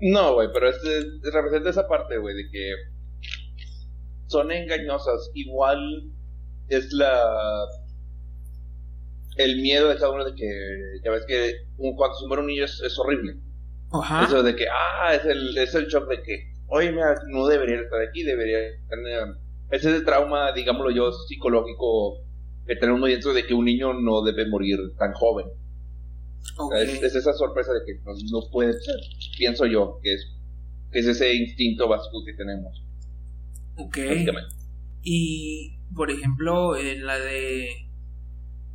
No, 0.00 0.34
güey, 0.34 0.48
pero 0.52 0.68
es, 0.68 0.76
es- 0.84 1.32
representa 1.32 1.70
esa 1.70 1.86
parte, 1.88 2.18
güey, 2.18 2.34
de 2.34 2.50
que 2.50 2.72
son 4.26 4.50
engañosas. 4.50 5.30
Igual 5.34 5.78
es 6.68 6.92
la. 6.92 7.22
El 9.36 9.60
miedo 9.60 9.88
de 9.88 9.96
cada 9.96 10.12
uno 10.12 10.24
de 10.24 10.34
que. 10.36 10.48
Ya 11.04 11.10
ves 11.10 11.24
que 11.26 11.52
cuando 11.96 12.16
se 12.16 12.26
muere 12.28 12.42
un 12.42 12.46
niño 12.48 12.64
es 12.64 12.98
horrible. 12.98 13.40
Ajá. 13.92 14.24
Eso 14.24 14.42
de 14.42 14.54
que, 14.54 14.66
ah, 14.68 15.14
es 15.14 15.24
el, 15.24 15.56
es 15.58 15.74
el 15.74 15.86
shock 15.86 16.08
de 16.08 16.22
que 16.22 16.50
oye, 16.68 16.92
mira, 16.92 17.14
no 17.28 17.46
debería 17.46 17.80
estar 17.80 18.00
aquí, 18.00 18.22
debería 18.22 18.58
tener... 18.88 19.36
Ese 19.70 19.90
es 19.90 19.96
el 19.96 20.04
trauma, 20.04 20.52
digámoslo 20.52 20.90
yo, 20.90 21.12
psicológico 21.12 22.18
que 22.66 22.76
tenemos 22.76 23.08
dentro 23.08 23.32
de 23.32 23.44
que 23.46 23.54
un 23.54 23.64
niño 23.64 23.92
no 23.94 24.22
debe 24.22 24.48
morir 24.48 24.78
tan 24.98 25.12
joven. 25.12 25.46
Es, 26.76 27.02
es 27.02 27.14
esa 27.14 27.32
sorpresa 27.32 27.72
de 27.72 27.80
que 27.86 28.00
no, 28.04 28.12
no 28.30 28.50
puede 28.50 28.72
ser, 28.72 28.96
pienso 29.36 29.66
yo, 29.66 29.98
que 30.02 30.14
es, 30.14 30.26
que 30.92 30.98
es 31.00 31.06
ese 31.06 31.34
instinto 31.34 31.88
básico 31.88 32.24
que 32.24 32.32
tenemos, 32.34 32.82
Ok. 33.76 33.98
Y, 35.02 35.78
por 35.94 36.10
ejemplo, 36.10 36.76
en 36.76 37.06
la 37.06 37.18
de. 37.18 37.68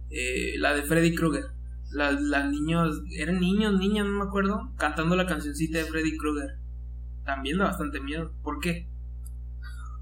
eh, 0.10 0.58
la 0.58 0.76
de 0.76 0.82
Freddy 0.84 1.14
Krueger. 1.14 1.46
Las, 1.92 2.22
las 2.22 2.50
niños. 2.50 3.02
Eran 3.18 3.40
niños, 3.40 3.78
niñas, 3.80 4.06
no 4.06 4.24
me 4.24 4.26
acuerdo. 4.26 4.72
Cantando 4.78 5.16
la 5.16 5.26
cancioncita 5.26 5.78
de 5.80 5.86
Freddy 5.86 6.18
Krueger. 6.18 6.58
También 7.26 7.58
da 7.58 7.66
bastante 7.66 8.00
miedo. 8.02 8.32
¿Por 8.44 8.60
qué? 8.60 8.88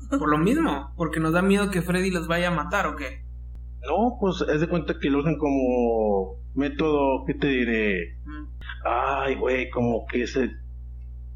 Por 0.10 0.30
lo 0.30 0.38
mismo. 0.38 0.94
Porque 0.98 1.20
nos 1.20 1.34
da 1.34 1.42
miedo 1.42 1.72
que 1.72 1.82
Freddy 1.82 2.12
los 2.12 2.28
vaya 2.28 2.50
a 2.50 2.52
matar 2.56 2.88
o 2.88 2.96
qué. 2.96 3.24
No, 3.88 4.18
pues 4.20 4.42
es 4.54 4.62
de 4.62 4.68
cuenta 4.70 4.98
que 5.00 5.10
lo 5.10 5.20
usan 5.20 5.38
como 5.38 6.38
método, 6.56 7.26
¿qué 7.26 7.34
te 7.34 7.48
diré? 7.48 8.18
Mm. 8.26 8.46
Ay, 8.86 9.36
güey, 9.36 9.70
como 9.70 10.06
que 10.06 10.24
es 10.24 10.36
el- 10.38 10.58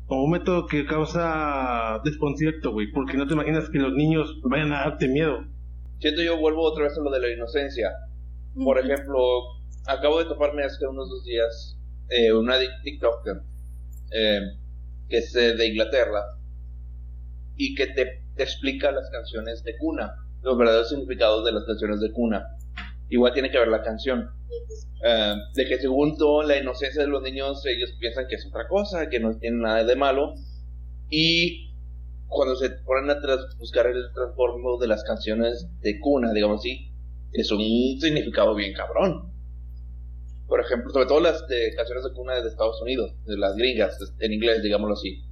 como 0.05 0.23
un 0.23 0.31
método 0.31 0.67
que 0.67 0.85
causa 0.85 1.99
desconcierto, 2.05 2.71
güey, 2.71 2.89
porque 2.93 3.17
no 3.17 3.27
te 3.27 3.33
imaginas 3.33 3.69
que 3.69 3.79
los 3.79 3.93
niños 3.93 4.39
vayan 4.43 4.71
a 4.71 4.79
darte 4.79 5.09
miedo. 5.09 5.43
Siento 5.99 6.21
yo, 6.21 6.37
vuelvo 6.39 6.61
otra 6.61 6.83
vez 6.85 6.97
a 6.97 7.01
lo 7.01 7.11
de 7.11 7.19
la 7.19 7.33
inocencia. 7.33 7.89
Por 8.55 8.79
ejemplo, 8.79 9.19
acabo 9.87 10.19
de 10.19 10.25
toparme 10.25 10.63
hace 10.63 10.85
unos 10.87 11.09
dos 11.09 11.23
días 11.23 11.77
eh, 12.09 12.31
una 12.33 12.57
TikToker 12.83 13.41
eh, 14.11 14.39
que 15.09 15.17
es 15.17 15.35
eh, 15.35 15.55
de 15.55 15.67
Inglaterra 15.67 16.23
y 17.55 17.73
que 17.75 17.87
te, 17.87 18.23
te 18.35 18.43
explica 18.43 18.91
las 18.91 19.09
canciones 19.09 19.63
de 19.63 19.77
cuna, 19.77 20.13
los 20.41 20.57
verdaderos 20.57 20.89
significados 20.89 21.43
de 21.45 21.51
las 21.53 21.63
canciones 21.65 21.99
de 22.01 22.11
cuna. 22.11 22.45
Igual 23.09 23.33
tiene 23.33 23.49
que 23.49 23.57
ver 23.57 23.69
la 23.69 23.81
canción. 23.81 24.29
Eh, 25.03 25.35
de 25.55 25.65
que 25.65 25.77
según 25.79 26.17
todo, 26.17 26.43
la 26.43 26.57
inocencia 26.57 27.01
de 27.01 27.07
los 27.07 27.21
niños, 27.23 27.65
ellos 27.65 27.93
piensan 27.99 28.27
que 28.27 28.35
es 28.35 28.45
otra 28.45 28.67
cosa, 28.67 29.09
que 29.09 29.19
no 29.19 29.37
tienen 29.39 29.61
nada 29.61 29.83
de 29.83 29.95
malo. 29.95 30.35
Y 31.09 31.73
cuando 32.27 32.55
se 32.55 32.69
ponen 32.69 33.09
a 33.09 33.19
tras- 33.21 33.57
buscar 33.57 33.87
el 33.87 34.03
transformo 34.13 34.77
de 34.77 34.87
las 34.87 35.03
canciones 35.03 35.67
de 35.81 35.99
cuna, 35.99 36.33
digamos 36.33 36.59
así, 36.59 36.91
es 37.33 37.51
un 37.51 37.59
significado 37.99 38.53
bien 38.55 38.73
cabrón. 38.73 39.31
Por 40.47 40.61
ejemplo, 40.61 40.91
sobre 40.91 41.05
todo 41.07 41.19
las 41.19 41.45
de 41.47 41.73
canciones 41.75 42.03
de 42.05 42.13
cuna 42.13 42.41
de 42.41 42.47
Estados 42.47 42.81
Unidos, 42.81 43.13
de 43.25 43.37
las 43.37 43.55
gringas, 43.55 43.97
en 44.19 44.33
inglés, 44.33 44.63
digámoslo 44.63 44.93
así. 44.93 45.23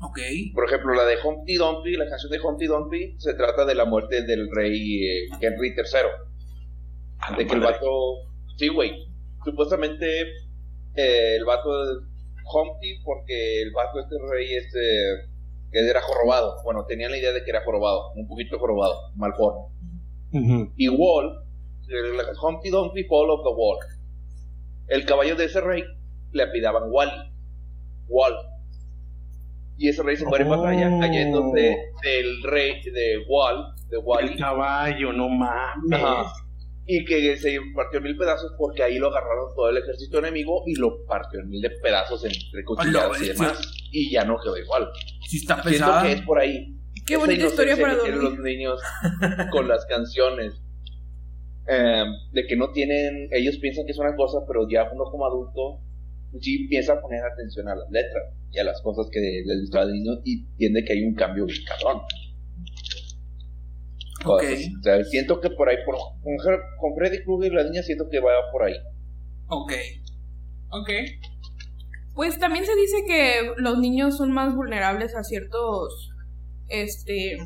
Ok. 0.00 0.18
Por 0.54 0.66
ejemplo, 0.66 0.92
la 0.94 1.04
de 1.06 1.16
Humpty 1.24 1.54
Dumpty, 1.56 1.96
la 1.96 2.06
canción 2.08 2.30
de 2.30 2.40
Humpty 2.40 2.66
Dumpty, 2.66 3.14
se 3.18 3.34
trata 3.34 3.64
de 3.64 3.74
la 3.74 3.86
muerte 3.86 4.22
del 4.22 4.48
rey 4.54 5.02
eh, 5.06 5.28
Henry 5.40 5.68
III. 5.70 7.36
De 7.38 7.46
que 7.46 7.54
el 7.54 7.60
vato. 7.60 7.86
Sí, 8.58 8.68
güey. 8.68 8.92
Supuestamente 9.44 10.20
eh, 10.96 11.36
el 11.38 11.44
vato 11.46 11.70
de 11.86 11.94
Humpty, 12.52 12.98
porque 13.02 13.62
el 13.62 13.72
vato 13.72 13.98
este 14.00 14.16
rey 14.30 14.54
este, 14.56 14.78
que 15.72 15.88
era 15.88 16.02
jorobado. 16.02 16.56
Bueno, 16.64 16.84
tenían 16.86 17.10
la 17.12 17.16
idea 17.18 17.32
de 17.32 17.42
que 17.42 17.50
era 17.50 17.64
jorobado, 17.64 18.12
un 18.14 18.28
poquito 18.28 18.58
jorobado, 18.58 18.94
mal 19.16 19.32
forma. 19.34 19.68
Y 20.76 20.88
Wall, 20.88 21.32
la- 21.88 22.24
Humpty 22.42 22.68
Dumpty 22.68 23.04
Fall 23.04 23.30
of 23.30 23.40
the 23.42 23.54
Wall. 23.56 23.78
El 24.88 25.04
caballo 25.06 25.36
de 25.36 25.44
ese 25.46 25.60
rey 25.60 25.82
le 26.32 26.42
apidaban 26.42 26.84
Wally. 26.90 27.32
Wall. 28.08 28.34
Y 29.76 29.88
ese 29.88 30.02
rey 30.02 30.16
se 30.16 30.24
muere 30.26 30.44
en 30.44 30.50
batalla 30.50 30.90
Oh. 30.94 31.00
cayéndose 31.00 31.76
del 32.02 32.42
rey 32.44 32.80
de 32.82 33.24
Wall, 33.28 33.64
de 33.88 33.96
El 33.96 34.02
Wally. 34.04 34.36
caballo, 34.36 35.12
no 35.12 35.28
mames. 35.28 36.00
Ajá. 36.02 36.32
Y 36.86 37.02
que 37.06 37.36
se 37.38 37.58
partió 37.74 37.96
en 37.98 38.04
mil 38.04 38.16
pedazos 38.16 38.52
porque 38.58 38.82
ahí 38.82 38.98
lo 38.98 39.08
agarraron 39.08 39.54
todo 39.56 39.70
el 39.70 39.78
ejército 39.78 40.18
enemigo 40.18 40.62
y 40.66 40.74
lo 40.74 41.04
partió 41.06 41.40
en 41.40 41.48
mil 41.48 41.62
de 41.62 41.70
pedazos 41.82 42.22
entre 42.24 42.62
cuchilladas 42.64 43.22
y 43.22 43.28
demás. 43.28 43.72
Y 43.90 44.10
ya 44.12 44.24
no 44.24 44.36
quedó 44.38 44.56
igual. 44.58 44.88
Si 45.26 45.38
está 45.38 45.54
Siento 45.62 45.70
pesada. 45.70 46.02
que 46.02 46.12
es 46.12 46.22
por 46.22 46.38
ahí. 46.38 46.76
Qué 47.06 47.14
Esa 47.14 47.24
bonita 47.24 47.46
historia 47.46 47.76
para 47.76 47.96
dormir. 47.96 48.14
los 48.16 48.38
niños 48.40 48.80
con 49.50 49.66
las 49.66 49.84
canciones. 49.86 50.60
Eh, 51.66 52.04
de 52.32 52.46
que 52.46 52.56
no 52.56 52.70
tienen, 52.72 53.28
ellos 53.32 53.56
piensan 53.58 53.86
que 53.86 53.92
es 53.92 53.98
una 53.98 54.14
cosa, 54.16 54.38
pero 54.46 54.68
ya 54.68 54.90
uno 54.92 55.04
como 55.04 55.26
adulto 55.26 55.80
sí 56.40 56.62
empieza 56.64 56.94
a 56.94 57.00
poner 57.00 57.22
atención 57.24 57.68
a 57.68 57.74
las 57.74 57.90
letras 57.90 58.34
y 58.50 58.58
a 58.58 58.64
las 58.64 58.82
cosas 58.82 59.06
que 59.10 59.20
les 59.20 59.60
gusta 59.62 59.82
al 59.82 59.92
niño 59.92 60.12
y 60.24 60.44
entiende 60.50 60.84
que 60.84 60.92
hay 60.92 61.04
un 61.04 61.14
cambio 61.14 61.46
bien 61.46 61.62
cabrón. 61.64 62.02
O 64.26 64.38
sea, 64.82 65.04
siento 65.04 65.40
que 65.40 65.50
por 65.50 65.68
ahí, 65.68 65.76
por, 65.84 65.96
con, 65.96 66.36
con 66.80 66.94
Freddy 66.96 67.22
Krueger 67.24 67.52
y 67.52 67.56
la 67.56 67.64
niña, 67.64 67.82
siento 67.82 68.08
que 68.10 68.20
va 68.20 68.32
por 68.52 68.64
ahí. 68.64 68.74
Ok. 69.48 69.72
Ok. 70.70 70.90
Pues 72.14 72.38
también 72.38 72.64
se 72.64 72.74
dice 72.74 72.96
que 73.06 73.52
los 73.56 73.78
niños 73.78 74.16
son 74.16 74.32
más 74.32 74.54
vulnerables 74.54 75.14
a 75.14 75.24
ciertos 75.24 76.10
este 76.68 77.36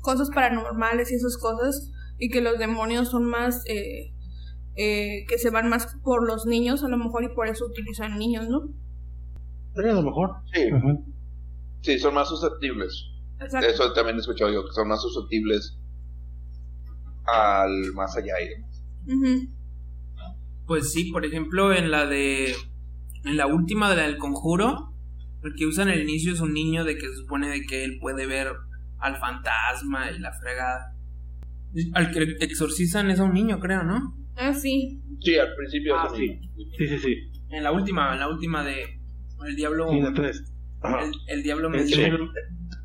cosas 0.00 0.28
paranormales 0.34 1.12
y 1.12 1.14
esas 1.14 1.36
cosas 1.38 1.90
y 2.18 2.30
que 2.30 2.40
los 2.40 2.58
demonios 2.58 3.08
son 3.10 3.24
más 3.24 3.62
eh, 3.66 4.14
eh, 4.76 5.24
que 5.28 5.38
se 5.38 5.50
van 5.50 5.68
más 5.68 5.96
por 6.02 6.26
los 6.26 6.46
niños 6.46 6.82
a 6.82 6.88
lo 6.88 6.96
mejor 6.96 7.24
y 7.24 7.28
por 7.28 7.48
eso 7.48 7.66
utilizan 7.66 8.18
niños, 8.18 8.48
¿no? 8.48 8.68
Pero 9.74 9.90
a 9.90 9.94
lo 9.94 10.02
mejor. 10.02 10.30
Sí, 10.52 10.68
sí, 11.82 11.98
son 11.98 12.14
más 12.14 12.28
susceptibles. 12.28 13.10
Exacto. 13.40 13.66
Eso 13.66 13.92
también 13.92 14.16
he 14.16 14.20
escuchado 14.20 14.52
yo, 14.52 14.64
que 14.64 14.72
son 14.72 14.88
más 14.88 15.02
susceptibles 15.02 15.78
al 17.26 17.92
más 17.94 18.16
allá 18.16 18.34
y 18.40 18.48
demás. 18.48 18.82
Pues 20.66 20.92
sí, 20.92 21.10
por 21.10 21.24
ejemplo, 21.24 21.72
en 21.72 21.90
la 21.90 22.06
de. 22.06 22.54
En 23.24 23.36
la 23.36 23.46
última 23.46 23.88
de 23.88 23.96
la 23.96 24.02
del 24.02 24.18
conjuro, 24.18 24.92
el 25.42 25.54
que 25.54 25.66
usa 25.66 25.84
en 25.84 25.90
el 25.90 26.02
inicio 26.02 26.32
es 26.32 26.40
un 26.40 26.52
niño 26.52 26.84
de 26.84 26.96
que 26.96 27.06
se 27.08 27.16
supone 27.16 27.48
de 27.48 27.62
que 27.62 27.84
él 27.84 27.98
puede 28.00 28.26
ver 28.26 28.48
al 28.98 29.16
fantasma 29.16 30.10
y 30.10 30.18
la 30.18 30.32
fregada. 30.32 30.93
Al 31.94 32.10
que 32.10 32.36
exorcizan 32.40 33.10
es 33.10 33.20
a 33.20 33.24
un 33.24 33.34
niño, 33.34 33.58
creo, 33.60 33.82
¿no? 33.82 34.14
Ah, 34.36 34.52
sí. 34.52 35.00
Sí, 35.20 35.36
al 35.36 35.54
principio 35.56 35.96
Ah, 35.96 36.08
es 36.10 36.16
sí. 36.18 36.28
así. 36.30 36.50
Sí, 36.78 36.88
sí, 36.88 36.98
sí. 36.98 37.14
En 37.50 37.62
la 37.62 37.72
última, 37.72 38.12
en 38.12 38.20
la 38.20 38.28
última 38.28 38.64
de. 38.64 38.82
El 39.46 39.56
diablo. 39.56 39.90
Sí, 39.90 40.00
la 40.00 40.12
tres. 40.12 40.52
Ajá. 40.82 41.04
El, 41.04 41.12
el 41.28 41.42
diablo 41.42 41.70
me 41.70 41.86
cerebro 41.86 42.28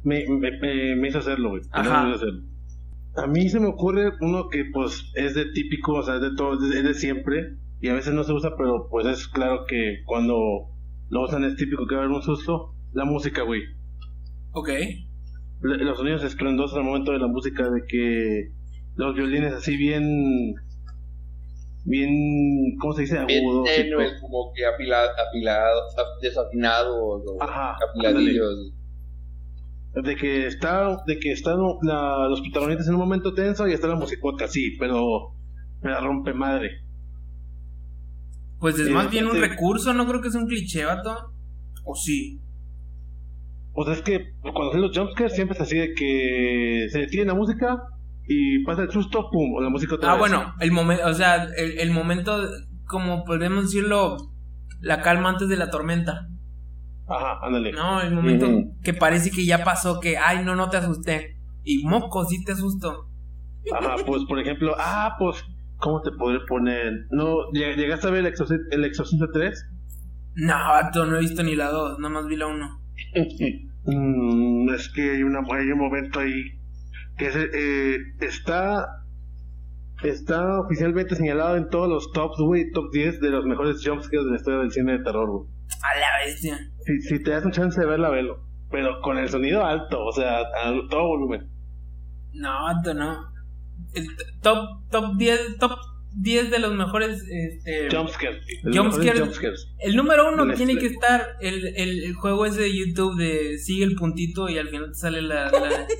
me, 0.04 0.26
me, 0.28 0.52
me, 0.60 0.96
me 0.96 1.08
hizo 1.08 1.20
hacerlo, 1.20 1.50
güey. 1.50 1.62
Ajá. 1.72 2.04
Me 2.04 2.10
hizo 2.10 2.16
hacerlo. 2.18 2.44
A 3.18 3.28
mí 3.28 3.50
se 3.50 3.60
me 3.60 3.68
ocurre 3.68 4.12
uno 4.22 4.48
que 4.50 4.64
pues 4.72 5.12
es 5.16 5.34
de 5.36 5.46
típico, 5.52 5.94
o 5.96 6.04
sea, 6.04 6.16
es 6.16 6.22
de 6.22 6.36
todo, 6.36 6.54
es 6.64 6.84
de 6.84 6.94
siempre 6.94 7.56
y 7.82 7.90
a 7.90 7.94
veces 7.94 8.14
no 8.14 8.24
se 8.24 8.32
usa, 8.34 8.52
pero 8.58 8.88
pues 8.90 9.06
es 9.08 9.28
claro 9.28 9.66
que 9.68 10.04
cuando 10.06 10.36
lo 11.10 11.24
usan 11.24 11.44
es 11.44 11.56
típico 11.56 11.86
que 11.88 11.96
va 11.96 12.02
a 12.02 12.06
haber 12.06 12.16
un 12.16 12.22
susto. 12.24 12.76
La 12.94 13.06
música, 13.06 13.42
güey. 13.44 13.62
Ok. 14.52 14.70
Los 15.62 15.98
sonidos 15.98 16.24
estruendosos 16.24 16.78
al 16.78 16.84
momento 16.86 17.12
de 17.12 17.20
la 17.20 17.28
música, 17.28 17.70
de 17.70 17.82
que 17.88 18.52
los 18.96 19.16
violines 19.16 19.54
así 19.54 19.78
bien, 19.78 20.56
bien, 21.86 22.78
¿cómo 22.80 22.94
se 22.94 23.02
dice? 23.04 23.24
Bien 23.26 23.40
Agudos. 23.46 23.70
y 23.72 23.82
tenues, 23.84 24.14
como 24.22 24.52
que 24.54 24.66
apilado, 24.66 25.10
apilado, 25.28 25.82
desafinados 26.22 27.24
o 27.28 27.42
Ajá, 27.44 27.78
apiladillos. 27.90 28.74
De 30.04 30.16
que 30.16 30.46
está, 30.46 30.98
de 31.08 31.20
que 31.20 31.32
están 31.32 31.58
la- 31.82 32.28
los 32.30 32.42
protagonistas 32.42 32.88
en 32.88 32.94
un 32.94 33.00
momento 33.00 33.34
tenso 33.34 33.68
y 33.68 33.74
está 33.74 33.88
la 33.88 33.96
musicota, 33.96 34.48
sí, 34.48 34.76
pero 34.80 35.34
me 35.82 35.90
la 35.92 36.00
rompe 36.00 36.34
madre. 36.34 36.70
Pues 38.60 38.78
es 38.78 38.88
Eh, 38.88 38.92
más 38.92 39.10
bien 39.10 39.26
un 39.26 39.34
sí. 39.34 39.40
recurso, 39.40 39.94
no 39.94 40.06
creo 40.08 40.22
que 40.22 40.30
sea 40.30 40.42
un 40.42 40.48
cliché, 40.48 40.86
vato. 40.86 41.34
O 41.86 41.96
sí. 41.96 42.40
O 43.74 43.84
sea, 43.86 43.94
es 43.94 44.02
que 44.02 44.34
cuando 44.42 44.70
hacen 44.70 44.82
los 44.82 44.96
jumpscares 44.98 45.34
siempre 45.34 45.56
es 45.56 45.62
así 45.62 45.78
de 45.78 45.94
que 45.94 46.88
se 46.92 47.00
detiene 47.00 47.28
la 47.28 47.36
música 47.36 47.82
y 48.32 48.64
pasa 48.64 48.84
el 48.84 48.92
susto, 48.92 49.28
pum, 49.32 49.56
o 49.56 49.62
la 49.62 49.70
música 49.70 49.96
otra 49.96 50.10
Ah, 50.12 50.14
vez. 50.14 50.20
bueno, 50.20 50.54
el 50.60 50.72
momento, 50.72 51.06
o 51.08 51.14
sea, 51.16 51.46
el, 51.58 51.80
el 51.80 51.92
momento, 51.92 52.38
como 52.86 53.24
podemos 53.26 53.64
decirlo, 53.66 54.18
la 54.82 55.02
calma 55.02 55.30
antes 55.30 55.50
de 55.50 55.58
la 55.58 55.70
tormenta. 55.72 56.28
Ajá, 57.08 57.40
ándale. 57.42 57.72
No, 57.72 58.02
el 58.02 58.14
momento 58.14 58.48
que 58.84 58.94
parece 58.94 59.32
que 59.32 59.44
ya 59.46 59.64
pasó, 59.64 60.00
que, 60.00 60.18
ay, 60.18 60.46
no, 60.46 60.56
no 60.56 60.70
te 60.70 60.78
asusté. 60.78 61.38
Y 61.64 61.84
moco, 61.86 62.24
sí 62.26 62.44
te 62.46 62.52
asusto. 62.52 63.08
Ajá, 63.74 63.96
pues 64.06 64.24
por 64.30 64.40
ejemplo, 64.40 64.76
ah, 64.78 65.16
pues, 65.18 65.44
¿cómo 65.78 66.02
te 66.04 66.12
podré 66.12 66.40
poner? 66.48 67.08
¿No 67.10 67.50
lleg- 67.52 67.76
llegaste 67.78 68.08
a 68.08 68.12
ver 68.12 68.20
el 68.22 68.28
Exorcista, 68.28 68.64
el 68.76 68.86
Exorcista 68.86 69.26
3? 69.34 69.66
No, 70.36 70.54
vato, 70.54 71.06
no 71.08 71.18
he 71.18 71.22
visto 71.22 71.42
ni 71.42 71.56
la 71.56 71.72
2, 71.72 71.98
nada 71.98 72.14
más 72.14 72.28
vi 72.28 72.36
la 72.36 72.46
1. 72.46 72.80
Mm, 73.86 74.70
es 74.76 74.90
que 74.90 75.02
hay, 75.12 75.24
una, 75.24 75.40
hay 75.40 75.72
un 75.72 75.80
momento 75.80 76.20
ahí 76.20 76.44
que 77.20 77.32
se- 77.32 77.50
eh, 77.54 77.98
está 78.22 78.88
está 80.04 80.62
oficialmente 80.62 81.16
señalado 81.16 81.58
en 81.58 81.68
todos 81.70 81.90
los 81.90 82.12
tops, 82.14 82.38
güey, 82.40 82.72
top 82.72 82.86
10 82.94 83.20
de 83.20 83.30
los 83.32 83.46
mejores 83.46 83.82
jumpscares 83.86 84.24
de 84.26 84.32
la 84.32 84.38
historia 84.38 84.60
del 84.60 84.72
cine 84.72 84.94
de 84.94 85.04
terror, 85.04 85.30
güey. 85.30 85.50
A 85.84 86.00
la 86.00 86.26
bestia. 86.26 86.58
Si, 86.86 87.02
si 87.02 87.22
te 87.22 87.32
das 87.32 87.44
un 87.46 87.52
chance 87.52 87.80
de 87.80 87.86
verla, 87.86 88.10
velo. 88.10 88.46
pero 88.72 89.02
con 89.02 89.18
el 89.18 89.28
sonido 89.30 89.66
alto, 89.66 90.00
o 90.06 90.12
sea, 90.14 90.40
a 90.40 90.72
todo 90.90 91.08
volumen. 91.08 91.50
No, 92.34 92.68
Anto, 92.68 92.94
no. 92.94 93.26
El 93.94 94.08
top, 94.42 94.60
top 94.92 95.16
10, 95.18 95.58
top 95.60 95.72
10 96.12 96.50
de 96.52 96.60
los 96.60 96.74
mejores. 96.74 97.24
Este, 97.30 97.90
Jumpscare. 97.96 98.40
jumpscares. 98.74 99.68
el 99.80 99.96
número 99.96 100.30
uno 100.32 100.54
tiene 100.56 100.74
que 100.76 100.90
Netflix. 100.90 101.04
estar 101.04 101.28
el, 101.42 101.68
el, 101.76 102.04
el 102.04 102.14
juego 102.16 102.46
ese 102.46 102.62
de 102.62 102.76
YouTube 102.78 103.18
de 103.18 103.58
sigue 103.60 103.84
el 103.86 103.96
puntito 103.96 104.50
y 104.50 104.58
al 104.58 104.70
final 104.70 104.90
te 104.92 104.96
sale 104.96 105.22
la. 105.22 105.50
la- 105.52 105.88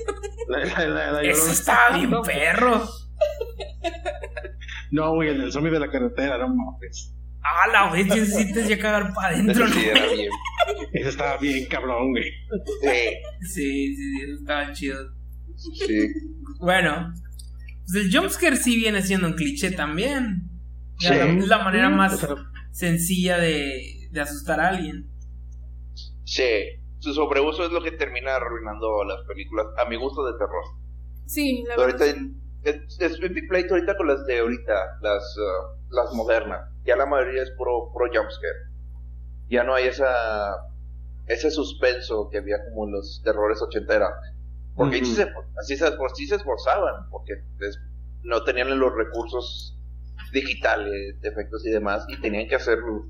La- 0.48 0.64
la- 0.64 0.88
la- 0.88 1.12
la- 1.12 1.22
Eso 1.22 1.48
está 1.52 1.96
bien 1.96 2.10
No, 2.10 2.22
perro. 2.22 2.82
No, 4.90 5.14
güey, 5.14 5.28
el 5.28 5.40
del 5.40 5.52
zombie 5.52 5.70
de 5.70 5.78
la 5.78 5.88
carretera, 5.90 6.38
no 6.38 6.48
mames. 6.48 7.14
Ah, 7.42 7.68
la 7.72 7.92
vez 7.92 8.06
necesitas 8.08 8.68
ya 8.68 8.78
cagar 8.78 9.14
para 9.14 9.34
adentro, 9.34 9.66
¿no? 9.68 9.74
era 9.80 10.12
bien. 10.12 10.28
Ese 10.92 11.08
estaba 11.08 11.36
bien 11.38 11.66
cabrón, 11.68 12.10
güey. 12.10 12.24
Sí, 12.82 12.88
Sí, 13.42 13.96
sí, 13.96 13.96
sí, 13.96 14.22
eso 14.24 14.34
estaba 14.40 14.72
chido. 14.72 14.98
sí. 15.86 16.08
Bueno, 16.58 17.12
pues 17.92 18.04
el 18.06 18.16
jumpscare 18.16 18.56
sí 18.56 18.76
viene 18.76 19.02
siendo 19.02 19.26
un 19.28 19.34
cliché 19.34 19.70
también. 19.72 20.48
Sí. 20.98 21.08
la- 21.08 21.24
Es 21.26 21.48
la 21.48 21.58
manera 21.64 21.88
O 21.88 21.92
más 21.92 22.18
sea, 22.18 22.28
sencilla 22.72 23.38
de, 23.38 24.08
de 24.10 24.20
asustar 24.20 24.60
a 24.60 24.68
alguien. 24.68 25.08
Sí, 26.24 26.44
su 26.98 27.14
sobreuso 27.14 27.64
es 27.64 27.72
lo 27.72 27.82
que 27.82 27.92
termina 27.92 28.36
arruinando 28.36 29.04
las 29.04 29.24
películas, 29.26 29.66
a 29.84 29.88
mi 29.88 29.96
gusto, 29.96 30.24
de 30.26 30.32
terror. 30.38 30.64
Sí, 31.26 31.64
la 31.66 31.74
ahorita 31.74 32.04
verdad. 32.04 32.22
es, 32.64 33.00
es 33.00 33.18
un 33.20 33.34
pleito 33.48 33.74
ahorita 33.74 33.96
con 33.96 34.08
las 34.08 34.24
de 34.26 34.38
ahorita, 34.40 34.72
las, 35.00 35.36
uh, 35.38 35.94
las 35.94 36.12
modernas. 36.14 36.60
Ya 36.84 36.96
la 36.96 37.06
mayoría 37.06 37.42
es 37.42 37.50
puro, 37.56 37.90
puro 37.92 38.06
jumpscare. 38.06 38.70
Ya 39.48 39.64
no 39.64 39.74
hay 39.74 39.86
esa 39.88 40.12
ese 41.26 41.50
suspenso 41.50 42.28
que 42.30 42.38
había 42.38 42.56
como 42.68 42.86
en 42.86 42.92
los 42.92 43.20
terrores 43.24 43.60
ochentera. 43.62 44.08
Porque 44.80 44.96
ahí 44.96 45.04
sí 45.04 45.12
Ujú. 45.12 45.22
se, 45.22 45.32
así 45.60 45.76
se, 45.76 45.92
por 45.92 46.10
sí 46.16 46.26
se 46.26 46.36
esforzaban, 46.36 47.08
porque 47.10 47.34
es- 47.60 47.78
no 48.22 48.42
tenían 48.44 48.78
los 48.78 48.94
recursos 48.94 49.76
digitales, 50.32 51.20
de 51.20 51.28
efectos 51.28 51.66
y 51.66 51.70
demás, 51.70 52.04
y 52.08 52.20
tenían 52.20 52.48
que 52.48 52.54
hacerlo, 52.54 53.06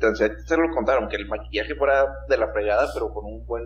hacerlo 0.00 0.66
contar, 0.74 0.98
aunque 0.98 1.16
el 1.16 1.26
maquillaje 1.28 1.74
fuera 1.76 2.04
de 2.28 2.36
la 2.36 2.52
fregada, 2.52 2.88
pero 2.92 3.12
con 3.12 3.24
un 3.24 3.46
buen, 3.46 3.64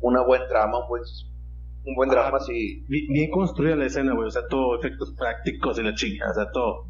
una 0.00 0.22
buen 0.22 0.42
trama, 0.48 0.78
un 0.80 0.88
buen, 0.88 1.02
un 1.84 1.94
buen 1.94 2.10
Ah, 2.10 2.14
drama, 2.14 2.40
sí. 2.40 2.84
Bien, 2.88 3.06
bien 3.08 3.30
construida 3.30 3.76
la 3.76 3.86
escena, 3.86 4.12
güey. 4.14 4.28
O 4.28 4.30
sea, 4.30 4.46
todo 4.48 4.78
efectos 4.78 5.14
prácticos 5.16 5.78
y 5.78 5.82
la 5.82 5.94
chica, 5.94 6.30
o 6.30 6.34
sea, 6.34 6.50
todo. 6.50 6.88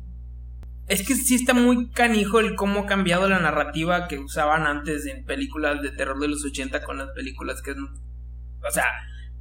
Es 0.87 1.07
que 1.07 1.15
sí 1.15 1.35
está 1.35 1.55
muy 1.55 1.91
canijo 1.91 2.41
el 2.41 2.55
cómo 2.55 2.81
ha 2.81 2.87
cambiado 2.87 3.29
la 3.29 3.41
narrativa 3.41 4.07
que 4.07 4.19
usaban 4.19 4.67
antes 4.67 5.07
en 5.07 5.25
películas 5.25 5.81
de 5.83 5.91
terror 5.91 6.19
de 6.21 6.29
los 6.29 6.45
80 6.45 6.83
con 6.83 6.99
las 6.99 7.09
películas 7.11 7.63
que... 7.63 7.73
O 7.73 8.71
sea, 8.71 8.85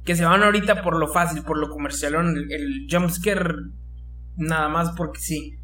que 0.04 0.16
se 0.16 0.24
van 0.24 0.42
ahorita 0.42 0.82
por 0.82 0.98
lo 0.98 1.08
fácil, 1.08 1.42
por 1.42 1.58
lo 1.58 1.68
comercial, 1.68 2.14
el, 2.14 2.52
el 2.52 2.86
jumpscare 2.90 3.54
nada 4.36 4.68
más 4.68 4.92
porque 4.96 5.20
sí. 5.20 5.58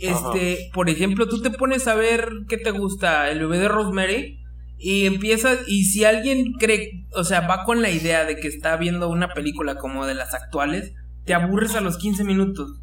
Este, 0.00 0.70
por 0.72 0.88
ejemplo, 0.88 1.28
tú 1.28 1.42
te 1.42 1.50
pones 1.50 1.88
a 1.88 1.94
ver 1.94 2.30
qué 2.48 2.56
te 2.56 2.70
gusta, 2.70 3.30
el 3.30 3.40
bebé 3.40 3.58
de 3.58 3.68
Rosemary, 3.68 4.38
y 4.78 5.06
empiezas, 5.06 5.58
y 5.66 5.84
si 5.84 6.04
alguien 6.04 6.52
cree, 6.52 7.06
o 7.12 7.24
sea, 7.24 7.40
va 7.40 7.64
con 7.64 7.82
la 7.82 7.90
idea 7.90 8.24
de 8.24 8.36
que 8.36 8.46
está 8.46 8.76
viendo 8.76 9.08
una 9.08 9.34
película 9.34 9.76
como 9.76 10.06
de 10.06 10.14
las 10.14 10.34
actuales, 10.34 10.94
te 11.24 11.34
aburres 11.34 11.74
a 11.74 11.80
los 11.80 11.98
15 11.98 12.22
minutos. 12.24 12.80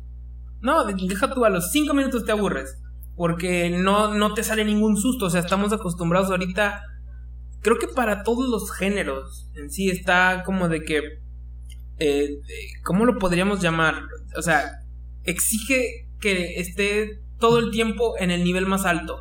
No, 0.62 0.84
deja 0.86 1.34
tú, 1.34 1.46
a 1.46 1.50
los 1.50 1.72
5 1.72 1.94
minutos 1.94 2.25
te 2.25 2.32
aburres. 2.32 2.77
Porque 3.15 3.70
no, 3.70 4.13
no 4.13 4.34
te 4.34 4.44
sale 4.44 4.65
ningún 4.65 4.98
susto. 4.98 5.27
O 5.27 5.30
sea, 5.30 5.42
estamos 5.42 5.72
acostumbrados 5.72 6.30
ahorita. 6.30 6.84
Creo 7.65 7.79
que 7.79 7.88
para 7.88 8.22
todos 8.22 8.48
los 8.48 8.72
géneros 8.72 9.50
en 9.55 9.72
sí 9.72 9.89
está 9.89 10.43
como 10.45 10.69
de 10.69 10.84
que. 10.84 11.01
eh, 11.98 12.29
¿Cómo 12.84 13.05
lo 13.05 13.17
podríamos 13.17 13.60
llamar? 13.60 14.03
O 14.37 14.44
sea, 14.44 14.83
exige 15.24 16.07
que 16.20 16.59
esté 16.59 17.22
todo 17.40 17.57
el 17.57 17.72
tiempo 17.72 18.13
en 18.20 18.29
el 18.29 18.44
nivel 18.44 18.68
más 18.68 18.85
alto. 18.85 19.18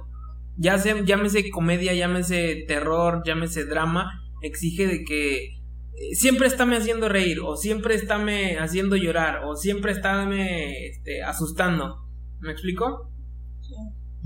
Ya 0.58 0.76
sea, 0.76 1.02
llámese 1.02 1.48
comedia, 1.48 1.94
llámese 1.94 2.66
terror, 2.68 3.22
llámese 3.24 3.64
drama. 3.64 4.10
Exige 4.42 4.88
de 4.88 5.04
que 5.04 5.44
eh, 5.46 6.14
siempre 6.14 6.46
estáme 6.46 6.76
haciendo 6.76 7.08
reír, 7.08 7.40
o 7.40 7.56
siempre 7.56 7.94
estáme 7.94 8.58
haciendo 8.58 8.96
llorar, 8.96 9.46
o 9.46 9.56
siempre 9.56 9.92
estáme 9.92 10.88
este, 10.88 11.22
asustando. 11.22 11.96
¿Me 12.40 12.52
explico? 12.52 13.10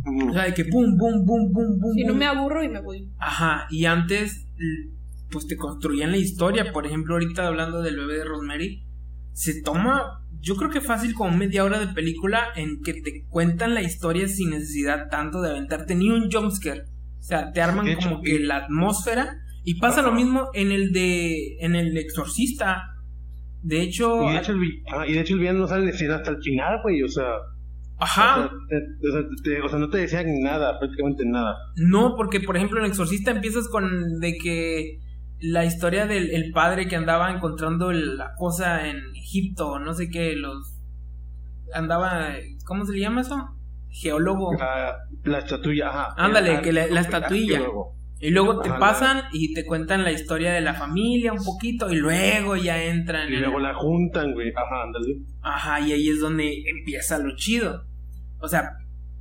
O 0.07 0.33
sea, 0.33 0.45
de 0.45 0.55
que 0.55 0.65
pum, 0.65 0.97
pum, 0.97 1.25
pum, 1.27 1.53
pum, 1.53 1.81
pum. 1.81 1.93
Si 1.95 2.05
no 2.05 2.15
me 2.15 2.25
aburro 2.27 2.63
y 2.65 2.69
me 2.69 2.81
voy. 2.81 3.09
Ajá, 3.19 3.67
y 3.71 3.85
antes, 3.85 4.47
l- 4.57 4.91
pues 5.31 5.47
te 5.47 5.57
construían 5.57 6.11
la 6.13 6.17
historia. 6.17 6.73
Por 6.73 6.87
ejemplo, 6.87 7.15
ahorita 7.15 7.47
hablando 7.47 7.83
del 7.83 7.97
bebé 7.97 8.15
de 8.19 8.25
Rosemary, 8.25 8.85
se 9.33 9.63
toma, 9.63 10.25
yo 10.41 10.57
creo 10.57 10.71
que 10.71 10.81
fácil 10.81 11.15
como 11.15 11.37
media 11.37 11.65
hora 11.65 11.79
de 11.79 11.89
película 11.89 12.45
en 12.57 12.81
que 12.83 12.95
te 12.95 13.25
cuentan 13.29 13.75
la 13.75 13.83
historia 13.83 14.27
sin 14.29 14.51
necesidad 14.51 15.09
tanto 15.11 15.43
de 15.43 15.51
aventarte 15.51 15.95
ni 15.95 16.11
un 16.11 16.31
jumpscare. 16.31 16.83
O 17.19 17.23
sea, 17.23 17.53
te 17.53 17.61
arman 17.61 17.87
como 17.97 18.23
que 18.23 18.39
la 18.39 18.57
atmósfera. 18.65 19.37
Y 19.65 19.75
pasa 19.81 20.01
lo 20.01 20.13
mismo 20.13 20.49
en 20.55 20.73
el 20.73 20.93
de. 20.93 21.57
en 21.61 21.75
el 21.77 21.95
exorcista. 21.99 22.85
De 23.63 23.83
hecho. 23.83 24.23
Y 24.23 24.33
de 24.33 24.39
hecho, 24.39 24.53
el, 24.53 24.61
ah, 24.91 25.07
y 25.07 25.13
de 25.13 25.21
hecho 25.21 25.35
el 25.35 25.41
villano 25.41 25.59
no 25.59 25.67
sale 25.67 25.85
de 25.85 25.91
escena 25.91 26.17
hasta 26.17 26.31
el 26.31 26.39
final, 26.43 26.79
güey. 26.83 27.03
O 27.03 27.09
sea, 27.09 27.27
ajá. 27.99 28.37
o 28.37 28.49
sea, 28.49 28.51
te- 28.69 29.09
o 29.09 29.13
sea, 29.13 29.23
te- 29.43 29.61
o 29.63 29.69
sea, 29.69 29.79
no 29.79 29.91
te 29.91 29.99
decían 29.99 30.27
nada, 30.43 30.79
prácticamente 30.79 31.25
nada. 31.27 31.57
No, 31.77 32.15
porque 32.17 32.41
por 32.41 32.57
ejemplo 32.57 32.79
en 32.79 32.85
El 32.85 32.91
Exorcista 32.91 33.31
empiezas 33.31 33.69
con 33.69 34.21
de 34.21 34.37
que 34.43 34.99
la 35.41 35.65
historia 35.65 36.07
del 36.07 36.31
el 36.31 36.51
padre 36.53 36.89
que 36.89 36.97
andaba 36.97 37.31
encontrando 37.31 37.93
la 37.93 38.33
cosa 38.37 38.89
en 38.89 38.99
Egipto, 39.15 39.79
no 39.79 39.95
sé 39.95 40.11
qué, 40.11 40.35
los 40.37 40.75
andaba, 41.75 42.35
¿cómo 42.65 42.85
se 42.85 42.93
le 42.93 43.01
llama 43.01 43.21
eso? 43.21 43.49
Geólogo. 43.91 44.53
La, 44.59 44.97
la 45.25 45.39
estatuilla, 45.39 45.89
ajá. 45.89 46.15
Ándale, 46.17 46.57
El- 46.57 46.61
que 46.63 46.73
la- 46.73 46.87
la 46.87 46.87
el 46.89 46.97
estatuilla. 46.99 47.57
arqueólogo. 47.59 47.98
Y 48.21 48.31
luego 48.31 48.61
te 48.61 48.71
pasan 48.71 49.23
y 49.33 49.55
te 49.55 49.65
cuentan 49.65 50.03
la 50.03 50.11
historia 50.11 50.53
de 50.53 50.61
la 50.61 50.75
familia 50.75 51.33
un 51.33 51.45
poquito 51.45 51.91
y 51.91 51.97
luego 51.97 52.57
ya 52.57 52.83
entran 52.83 53.31
Y 53.31 53.37
en 53.37 53.43
luego 53.43 53.61
la 53.61 53.75
juntan, 53.75 54.33
güey. 54.33 54.51
Ajá, 54.51 54.83
ándale. 54.83 55.19
Ajá, 55.41 55.81
y 55.81 55.93
ahí 55.93 56.09
es 56.09 56.21
donde 56.21 56.65
empieza 56.67 57.19
lo 57.19 57.37
chido. 57.37 57.85
O 58.41 58.49
sea, 58.49 58.71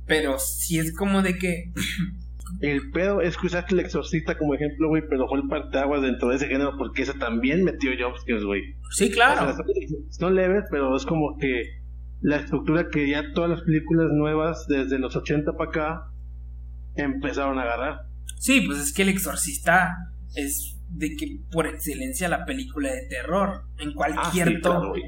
pero 0.06 0.38
si 0.38 0.78
es 0.78 0.94
como 0.96 1.22
de 1.22 1.38
que 1.38 1.72
El 2.60 2.90
pedo 2.90 3.20
es 3.20 3.36
que 3.36 3.46
usaste 3.46 3.74
el 3.74 3.80
exorcista 3.80 4.36
como 4.36 4.54
ejemplo, 4.54 4.88
güey, 4.88 5.02
pero 5.08 5.28
fue 5.28 5.38
el 5.38 5.48
parteaguas 5.48 6.02
dentro 6.02 6.30
de 6.30 6.36
ese 6.36 6.48
género 6.48 6.76
porque 6.76 7.02
ese 7.02 7.14
también 7.14 7.62
metió 7.62 7.90
jumpscares, 7.98 8.42
güey. 8.42 8.62
sí, 8.90 9.08
O 9.10 9.12
claro. 9.12 9.54
sea, 9.54 9.64
son 10.10 10.34
leves, 10.34 10.64
pero 10.70 10.96
es 10.96 11.04
como 11.04 11.36
que 11.38 11.62
la 12.20 12.36
estructura 12.36 12.88
que 12.90 13.08
ya 13.08 13.32
todas 13.32 13.50
las 13.50 13.60
películas 13.62 14.08
nuevas 14.10 14.66
desde 14.66 14.98
los 14.98 15.14
80 15.14 15.52
para 15.52 15.70
acá 15.70 16.02
empezaron 16.96 17.58
a 17.58 17.62
agarrar. 17.62 18.07
Sí, 18.38 18.60
pues 18.62 18.78
es 18.78 18.92
que 18.92 19.02
El 19.02 19.08
Exorcista 19.10 19.94
es 20.34 20.76
de 20.90 21.10
que 21.16 21.40
por 21.50 21.66
excelencia 21.66 22.28
la 22.28 22.44
película 22.44 22.92
de 22.92 23.06
terror. 23.08 23.62
En 23.78 23.90
Ah, 23.90 23.92
cualquier 23.94 24.48
sí, 24.48 24.60
claro, 24.60 24.78
tono. 24.80 24.88
güey. 24.90 25.02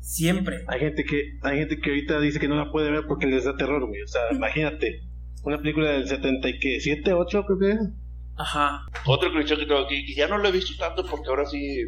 Siempre. 0.00 0.64
Hay 0.66 0.80
gente 0.80 1.04
que 1.04 1.22
hay 1.42 1.58
gente 1.58 1.78
que 1.78 1.90
ahorita 1.90 2.20
dice 2.20 2.40
que 2.40 2.48
no 2.48 2.56
la 2.56 2.72
puede 2.72 2.90
ver 2.90 3.04
porque 3.06 3.26
les 3.26 3.44
da 3.44 3.56
terror, 3.56 3.86
güey. 3.86 4.02
O 4.02 4.08
sea, 4.08 4.22
imagínate, 4.32 5.02
una 5.44 5.58
película 5.58 5.90
del 5.90 6.08
70 6.08 6.48
y 6.48 6.58
que 6.58 6.80
7, 6.80 7.12
8 7.12 7.44
creo 7.46 7.58
que 7.58 7.70
es. 7.72 7.88
Ajá. 8.36 8.80
Otro 9.06 9.30
cliché 9.30 9.56
que 9.56 9.66
tengo 9.66 9.80
aquí, 9.84 10.04
que 10.06 10.14
ya 10.14 10.26
no 10.26 10.38
lo 10.38 10.48
he 10.48 10.52
visto 10.52 10.72
tanto 10.78 11.04
porque 11.04 11.28
ahora 11.28 11.44
sí 11.46 11.82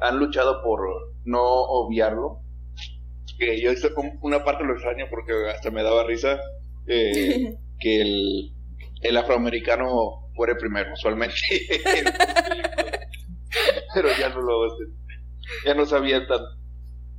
han 0.00 0.18
luchado 0.18 0.62
por 0.62 0.80
no 1.24 1.40
obviarlo. 1.42 2.42
Que 3.38 3.60
yo 3.60 3.70
una 4.22 4.44
parte 4.44 4.64
lo 4.64 4.74
extraño 4.74 5.06
porque 5.10 5.32
hasta 5.54 5.70
me 5.70 5.82
daba 5.82 6.04
risa 6.04 6.38
eh, 6.86 7.54
que 7.80 8.00
el, 8.02 8.52
el 9.02 9.16
afroamericano 9.16 10.30
muere 10.34 10.54
primero, 10.56 10.92
usualmente. 10.92 11.34
Pero 13.94 14.08
ya 14.18 14.28
no 14.30 14.42
lo 14.42 14.68
ya 15.64 15.74
no 15.74 15.86
sabía 15.86 16.26
tan 16.26 16.40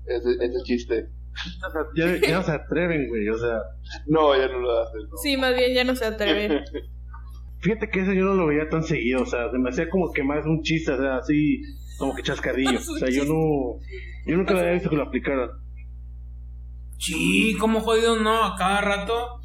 ese, 0.06 0.32
ese 0.40 0.64
chiste. 0.64 1.08
Ya, 1.96 2.16
ya 2.18 2.38
no 2.38 2.44
se 2.44 2.52
atreven, 2.52 3.08
güey. 3.08 3.28
O 3.30 3.38
sea, 3.38 3.60
No, 4.08 4.36
ya 4.36 4.48
no 4.48 4.60
lo 4.60 4.82
hacen. 4.82 5.02
¿no? 5.10 5.18
Sí, 5.18 5.38
más 5.38 5.56
bien 5.56 5.74
ya 5.74 5.84
no 5.84 5.96
se 5.96 6.06
atreven. 6.06 6.64
fíjate 7.62 7.90
que 7.90 8.02
ese 8.02 8.16
yo 8.16 8.24
no 8.26 8.36
lo 8.36 8.48
veía 8.48 8.70
tan 8.70 8.84
seguido. 8.84 9.22
O 9.22 9.26
sea, 9.26 9.46
hacía 9.68 9.90
como 9.90 10.12
que 10.12 10.24
más 10.24 10.46
un 10.46 10.62
chiste, 10.64 10.92
o 10.92 10.98
sea, 10.98 11.18
así 11.18 11.62
como 11.98 12.16
que 12.16 12.24
chascarrillo. 12.24 12.80
O 12.90 12.98
sea, 12.98 13.10
yo 13.10 13.26
no. 13.26 13.80
Yo 14.26 14.38
nunca 14.38 14.54
lo 14.54 14.60
había 14.60 14.74
visto 14.74 14.90
que 14.90 14.98
lo 14.98 15.04
aplicaran. 15.04 15.50
Sí, 16.98 17.56
como 17.60 17.80
jodido 17.80 18.18
no, 18.18 18.44
a 18.44 18.56
cada 18.58 18.82
rato. 18.82 19.39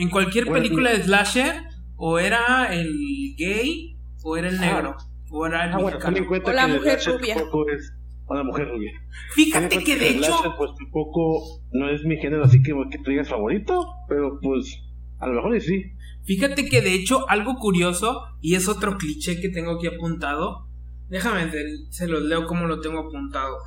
En 0.00 0.08
cualquier 0.08 0.46
Bueno, 0.46 0.62
película 0.62 0.90
de 0.92 1.02
slasher, 1.02 1.62
o 1.96 2.18
era 2.18 2.72
el 2.72 2.90
gay, 3.36 3.98
o 4.22 4.36
era 4.36 4.48
el 4.48 4.58
negro, 4.58 4.96
o 5.30 5.46
era 5.46 5.66
el 5.66 5.74
Ah, 5.74 5.78
bueno, 5.78 5.98
O 5.98 6.52
la 6.52 6.66
mujer 6.68 6.98
rubia. 7.04 7.36
es. 7.74 7.92
O 8.26 8.34
la 8.34 8.44
mujer 8.44 8.68
rubia. 8.68 8.92
Fíjate 9.34 9.84
que 9.84 9.96
de 9.96 10.08
el 10.08 10.14
hecho, 10.16 10.32
slasher, 10.38 10.52
pues 10.56 10.70
tampoco 10.78 11.62
no 11.72 11.90
es 11.90 12.02
mi 12.04 12.16
género 12.16 12.44
así 12.44 12.62
que, 12.62 12.72
que 12.90 12.98
tú 12.98 13.10
digas 13.10 13.28
favorito, 13.28 13.86
pero 14.08 14.38
pues 14.40 14.80
A 15.18 15.26
lo 15.26 15.34
mejor 15.34 15.54
y 15.56 15.60
sí. 15.60 15.84
Fíjate 16.24 16.66
que 16.66 16.80
de 16.80 16.94
hecho 16.94 17.28
algo 17.28 17.56
curioso, 17.56 18.22
y 18.40 18.54
es 18.54 18.68
otro 18.68 18.96
cliché 18.96 19.38
que 19.40 19.50
tengo 19.50 19.72
aquí 19.72 19.86
apuntado, 19.86 20.66
déjame 21.10 21.44
ver, 21.46 21.66
se 21.90 22.08
los 22.08 22.22
leo 22.22 22.46
como 22.46 22.66
lo 22.66 22.80
tengo 22.80 23.00
apuntado, 23.00 23.58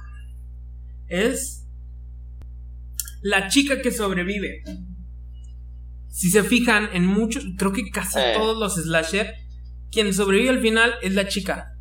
es 1.07 1.67
la 3.21 3.49
chica 3.49 3.81
que 3.81 3.91
sobrevive. 3.91 4.63
Si 6.13 6.29
se 6.29 6.43
fijan 6.43 6.89
en 6.93 7.07
muchos, 7.07 7.43
creo 7.57 7.73
que 7.73 7.89
casi 7.89 8.19
Eh. 8.19 8.33
todos 8.35 8.55
los 8.59 8.75
slasher, 8.75 9.33
quien 9.91 10.13
sobrevive 10.13 10.49
al 10.49 10.61
final 10.61 10.93
es 11.01 11.15
la 11.15 11.27
chica. 11.27 11.71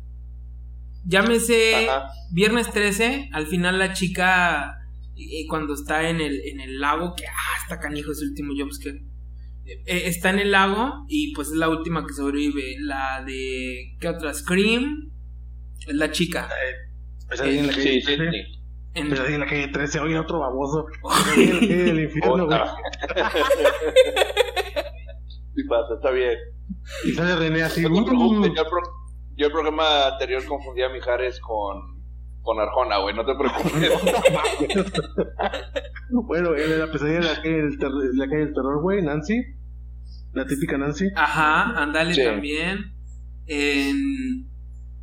Llámese 1.05 1.87
Ajá. 1.87 2.07
Viernes 2.31 2.71
13, 2.71 3.29
al 3.31 3.45
final 3.45 3.77
la 3.77 3.93
chica, 3.93 4.75
eh, 5.15 5.45
cuando 5.47 5.75
está 5.75 6.09
en 6.09 6.19
el, 6.19 6.41
en 6.45 6.61
el 6.61 6.79
lago, 6.79 7.13
que 7.15 7.25
ah, 7.27 7.57
está 7.61 7.79
canijo 7.79 8.11
ese 8.11 8.25
último 8.25 8.53
jumpscare. 8.57 9.03
Eh, 9.65 10.03
está 10.07 10.31
en 10.31 10.39
el 10.39 10.51
lago 10.51 11.05
y 11.07 11.31
pues 11.35 11.49
es 11.49 11.55
la 11.55 11.69
última 11.69 12.03
que 12.07 12.13
sobrevive. 12.13 12.75
La 12.79 13.23
de. 13.25 13.95
¿Qué 13.99 14.07
otra? 14.09 14.33
Scream. 14.33 15.11
Es 15.87 15.93
la 15.95 16.11
chica. 16.11 16.49
Sí, 17.31 17.59
sí, 17.59 18.01
13. 18.01 18.01
sí. 18.01 18.52
En- 18.95 19.09
Pesadilla 19.09 19.35
en 19.35 19.41
la 19.41 19.47
calle 19.47 19.67
13. 19.69 19.99
Oye, 20.01 20.19
otro 20.19 20.39
baboso. 20.39 20.85
En 21.35 21.53
la 21.53 21.59
calle 21.59 21.83
del 21.83 21.99
infierno, 22.01 22.45
güey. 22.45 22.59
Otra. 22.59 22.75
Sí 25.55 25.63
pasa, 25.69 25.93
está 25.95 26.09
bien. 26.11 26.33
Y 27.05 27.11
sale 27.11 27.35
René 27.35 27.61
así. 27.61 27.83
No 27.83 28.03
te 28.03 28.09
preocupes, 28.09 28.51
yo, 28.55 28.61
el 28.63 28.69
pro- 28.69 28.91
yo 29.37 29.45
el 29.45 29.51
programa 29.51 30.07
anterior 30.07 30.43
confundí 30.45 30.81
a 30.81 30.89
Mijares 30.89 31.39
con, 31.41 32.01
con 32.41 32.59
Arjona, 32.59 32.97
güey, 32.97 33.15
no 33.15 33.23
te 33.25 33.35
preocupes. 33.35 33.91
Bueno, 36.09 36.53
él 36.55 36.71
era 36.71 36.91
pesadilla 36.91 37.17
en 37.19 37.25
la 37.25 37.35
calle 37.41 37.61
del, 37.61 37.77
ter- 37.79 37.89
la 37.91 38.25
calle 38.25 38.45
del 38.45 38.53
terror, 38.53 38.81
güey. 38.81 39.01
Nancy. 39.03 39.41
La 40.33 40.45
típica 40.45 40.77
Nancy. 40.77 41.07
Ajá, 41.15 41.79
ándale 41.81 42.13
Sí. 42.15 42.23
también. 42.23 42.93
En- 43.45 44.49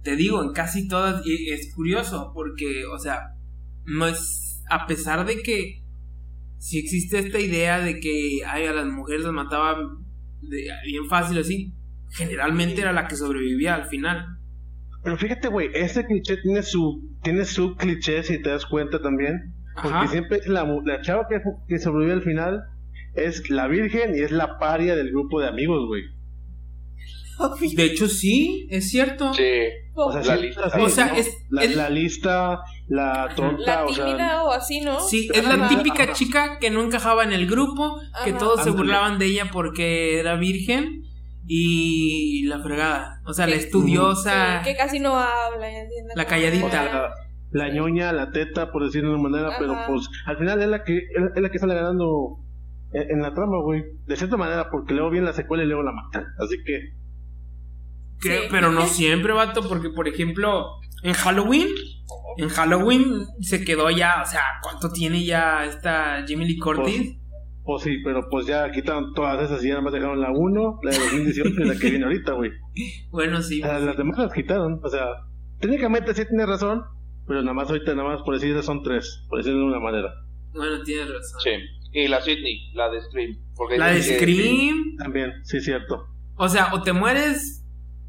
te 0.03 0.16
digo, 0.16 0.42
en 0.42 0.53
casi 0.53 0.88
todas. 0.88 1.24
Y 1.26 1.50
es 1.50 1.72
curioso 1.74 2.33
porque, 2.35 2.85
o 2.92 2.98
sea, 2.98 3.20
no 3.96 4.07
es. 4.07 4.62
A 4.70 4.87
pesar 4.87 5.26
de 5.26 5.42
que. 5.42 5.83
Si 6.59 6.79
existe 6.79 7.18
esta 7.18 7.38
idea 7.40 7.81
de 7.81 8.00
que 8.00 8.40
ay, 8.46 8.66
a 8.66 8.72
las 8.74 8.87
mujeres 8.87 9.22
las 9.24 9.33
mataban 9.33 9.79
de- 10.42 10.68
bien 10.85 11.07
fácil 11.09 11.38
así, 11.38 11.72
generalmente 12.11 12.83
era 12.83 12.92
la 12.92 13.09
que 13.09 13.16
sobrevivía 13.16 13.74
al 13.76 13.87
final. 13.87 14.26
Pero 15.03 15.16
fíjate, 15.16 15.48
güey, 15.48 15.70
ese 15.72 16.05
cliché 16.05 16.37
tiene 16.37 16.62
su, 16.62 17.16
tiene 17.22 17.46
su 17.46 17.74
cliché, 17.76 18.22
si 18.22 18.42
te 18.42 18.50
das 18.50 18.66
cuenta 18.66 19.00
también. 19.00 19.55
Porque 19.74 19.88
Ajá. 19.88 20.09
siempre 20.09 20.37
es 20.38 20.46
la, 20.48 20.64
la 20.85 21.00
chava 21.00 21.26
que, 21.31 21.40
que 21.66 21.79
sobrevive 21.79 22.12
al 22.12 22.22
final 22.22 22.61
es 23.14 23.48
la 23.48 23.66
virgen 23.66 24.14
y 24.14 24.20
es 24.20 24.31
la 24.31 24.59
paria 24.59 24.94
del 24.94 25.09
grupo 25.11 25.40
de 25.40 25.48
amigos, 25.48 25.87
güey. 25.87 26.03
De 27.74 27.85
hecho, 27.85 28.07
sí, 28.07 28.66
es 28.70 28.90
cierto. 28.90 29.33
Sí, 29.33 29.42
O 29.94 30.12
sea, 30.12 30.20
La 30.22 30.37
sí, 30.37 30.42
lista. 30.46 30.62
así, 30.66 30.81
O 30.83 30.88
sea, 30.90 31.07
¿no? 31.07 31.14
es- 31.14 31.35
la, 31.48 31.62
es- 31.64 31.76
la 31.76 31.88
lista, 31.88 32.61
la 32.92 33.29
tonta, 33.37 33.76
La 33.76 33.85
o 33.87 33.92
sea, 33.94 34.05
tímida 34.05 34.42
o 34.44 34.50
así, 34.50 34.81
¿no? 34.81 34.98
Sí, 35.00 35.29
es 35.33 35.44
la 35.46 35.68
típica 35.68 36.03
Ajá. 36.03 36.12
chica 36.12 36.59
que 36.59 36.70
no 36.70 36.83
encajaba 36.83 37.22
en 37.22 37.33
el 37.33 37.46
grupo, 37.48 38.00
que 38.24 38.33
todos 38.33 38.62
se 38.64 38.70
burlaban 38.70 39.18
de 39.20 39.26
ella 39.26 39.44
porque 39.53 40.18
era 40.18 40.35
virgen 40.35 41.03
y 41.46 42.44
la 42.46 42.59
fregada. 42.61 43.20
O 43.26 43.33
sea, 43.33 43.46
la 43.46 43.55
estudiosa, 43.57 44.62
Sí, 44.64 44.70
que 44.70 44.76
casi 44.76 44.98
no 44.98 45.16
habla. 45.16 45.68
La 46.16 46.24
calladita. 46.26 46.66
o 46.66 46.70
sea, 46.70 47.09
la 47.53 47.68
ñoña, 47.72 48.12
la 48.12 48.31
teta, 48.33 48.70
por 48.72 48.85
decirlo 48.85 49.11
de 49.11 49.14
una 49.16 49.29
manera, 49.31 49.48
Ajá. 49.50 49.57
pero 49.61 49.74
pues 49.88 50.09
al 50.26 50.37
final 50.38 50.61
es 50.61 50.68
la 50.68 50.83
que 50.85 50.96
es, 50.98 51.05
es 51.37 51.42
la 51.42 51.50
que 51.50 51.59
sale 51.61 51.74
ganando 51.74 52.38
en, 52.92 53.03
en 53.11 53.22
la 53.22 53.33
trama, 53.35 53.62
güey. 53.62 53.85
De 54.07 54.16
cierta 54.16 54.37
manera, 54.37 54.68
porque 54.70 54.94
luego 54.94 55.11
viene 55.11 55.26
la 55.26 55.33
secuela 55.33 55.62
y 55.62 55.66
luego 55.66 55.83
la 55.85 55.92
matan. 55.92 56.24
Así 56.40 56.57
que, 56.64 56.81
que- 58.20 58.38
Sí. 58.42 58.48
pero 58.50 58.70
no 58.72 58.87
siempre, 58.87 59.33
vato, 59.33 59.68
porque 59.68 59.90
por 59.90 60.07
ejemplo, 60.09 60.66
en 61.03 61.13
Halloween, 61.15 61.69
en 62.39 62.49
Halloween 62.49 63.27
se 63.41 63.65
quedó 63.65 63.91
ya, 63.91 64.23
o 64.23 64.27
sea, 64.27 64.43
¿cuánto 64.63 64.91
tiene 64.93 65.25
ya 65.25 65.65
esta 65.65 66.25
Jamie 66.27 66.47
Lee 66.47 66.59
Curtis? 66.59 67.17
pues 67.63 67.85
sí, 67.85 67.99
pero 68.03 68.29
pues 68.29 68.47
ya 68.47 68.69
quitaron 68.73 69.13
todas 69.15 69.43
esas 69.45 69.63
y 69.63 69.69
ya 69.69 69.75
nada 69.75 69.83
más 69.83 69.93
dejaron 69.93 70.21
la 70.21 70.31
1, 70.33 70.79
la 70.83 70.91
de 70.91 70.99
2018 70.99 71.51
y 71.51 71.65
la 71.65 71.79
que 71.79 71.91
viene 71.91 72.05
ahorita, 72.05 72.33
güey. 72.33 72.51
Bueno, 73.11 73.41
sí. 73.43 73.63
O 73.63 73.67
sea, 73.67 73.79
las 73.79 73.97
demás 73.97 74.19
las 74.19 74.33
quitaron, 74.33 74.81
o 74.83 74.89
sea, 74.89 75.05
técnicamente 75.61 76.15
sí 76.15 76.25
tiene 76.27 76.47
razón, 76.47 76.83
pero 77.29 77.43
nada 77.43 77.55
más 77.55 77.69
ahorita, 77.69 77.95
nada 77.95 78.09
más 78.09 78.23
por 78.23 78.35
decir 78.35 78.61
son 78.63 78.83
tres, 78.83 79.25
por 79.29 79.39
decirlo 79.39 79.61
de 79.61 79.67
una 79.67 79.79
manera. 79.81 80.09
Bueno, 80.53 80.83
tienes 80.83 81.07
razón. 81.09 81.41
sí. 81.43 81.51
Y 81.93 82.07
la 82.09 82.21
Sydney, 82.21 82.73
la 82.75 82.89
de 82.89 83.01
Scream. 83.03 83.37
porque 83.57 83.77
La 83.77 83.89
de 83.89 84.03
Scream, 84.03 84.97
También, 84.97 85.33
sí, 85.45 85.61
cierto. 85.61 86.07
o 86.37 86.49
sea, 86.49 86.73
o 86.73 86.83
te 86.83 86.93
mueres 86.93 87.60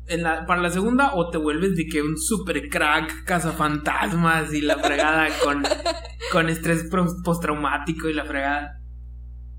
en 0.08 0.24
la, 0.24 0.46
para 0.46 0.62
la 0.62 0.70
segunda 0.70 1.14
o 1.16 1.30
te 1.30 1.38
vuelves 1.38 1.76
de 1.76 1.86
que 1.86 2.02
un 2.02 2.18
super 2.18 2.68
crack 2.70 3.24
cazafantasmas 3.26 4.54
y 4.54 4.62
la 4.62 4.78
fregada 4.78 5.28
con, 5.44 5.64
con 6.32 6.50
estrés 6.50 6.90
postraumático 7.24 8.10
y 8.10 8.14
la 8.14 8.26
fregada. 8.26 8.78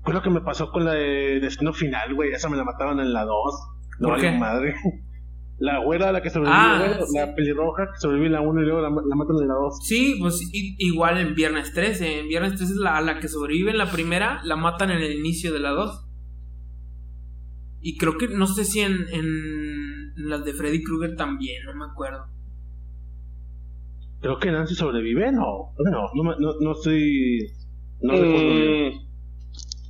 Fue 0.03 0.13
lo 0.13 0.21
que 0.21 0.29
me 0.29 0.41
pasó 0.41 0.69
con 0.69 0.85
la 0.85 0.93
de 0.93 1.39
Destino 1.39 1.73
Final, 1.73 2.13
güey. 2.13 2.31
Esa 2.33 2.49
me 2.49 2.57
la 2.57 2.63
mataban 2.65 2.99
en 2.99 3.13
la 3.13 3.23
2. 3.23 3.33
No 3.99 4.09
¿Por 4.09 4.19
qué? 4.19 4.31
madre. 4.31 4.75
La 5.59 5.79
güera, 5.79 6.11
la 6.11 6.21
que 6.21 6.29
sobrevivió, 6.31 6.59
Ah, 6.59 6.77
güey, 6.79 7.07
sí. 7.07 7.15
la 7.17 7.35
pelirroja 7.35 7.83
que 7.93 7.99
sobrevivió 7.99 8.25
en 8.25 8.33
la 8.33 8.41
1 8.41 8.61
y 8.61 8.65
luego 8.65 8.81
la, 8.81 8.89
la 8.89 9.15
matan 9.15 9.35
en 9.39 9.47
la 9.47 9.53
2. 9.53 9.77
Sí, 9.85 10.17
pues 10.19 10.41
i- 10.51 10.75
igual 10.79 11.19
en 11.19 11.35
Viernes 11.35 11.71
13. 11.73 12.19
En 12.21 12.27
Viernes 12.27 12.55
13 12.55 12.73
es 12.73 12.77
la, 12.79 12.99
la 13.01 13.19
que 13.19 13.29
sobrevive 13.29 13.69
en 13.71 13.77
la 13.77 13.89
primera, 13.89 14.41
la 14.43 14.55
matan 14.57 14.89
en 14.89 14.97
el 14.97 15.13
inicio 15.13 15.53
de 15.53 15.59
la 15.59 15.69
2. 15.69 16.05
Y 17.81 17.97
creo 17.97 18.17
que, 18.17 18.27
no 18.29 18.47
sé 18.47 18.65
si 18.65 18.79
en, 18.81 19.05
en 19.11 19.72
las 20.15 20.43
de 20.45 20.53
Freddy 20.53 20.83
Krueger 20.83 21.15
también, 21.15 21.63
no 21.65 21.73
me 21.75 21.85
acuerdo. 21.91 22.25
Creo 24.21 24.39
que 24.39 24.51
Nancy 24.51 24.75
sobrevive, 24.75 25.31
no. 25.31 25.73
No, 25.77 26.09
no, 26.13 26.23
me- 26.23 26.35
no, 26.39 26.53
no 26.59 26.71
estoy. 26.71 27.51
No. 28.01 28.13
Mm, 28.13 29.03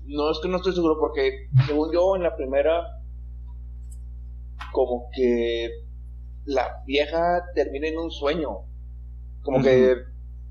No, 0.08 0.32
es 0.32 0.40
que 0.42 0.50
no 0.50 0.58
estoy 0.58 0.74
seguro 0.74 0.98
porque, 1.00 1.48
según 1.66 1.92
yo, 1.94 2.16
en 2.16 2.24
la 2.24 2.36
primera, 2.36 2.82
como 4.72 5.08
que 5.16 5.70
la 6.46 6.84
vieja 6.86 7.44
termina 7.56 7.88
en 7.88 7.98
un 8.00 8.12
sueño. 8.12 8.50
Como 9.44 9.62
que 9.62 9.96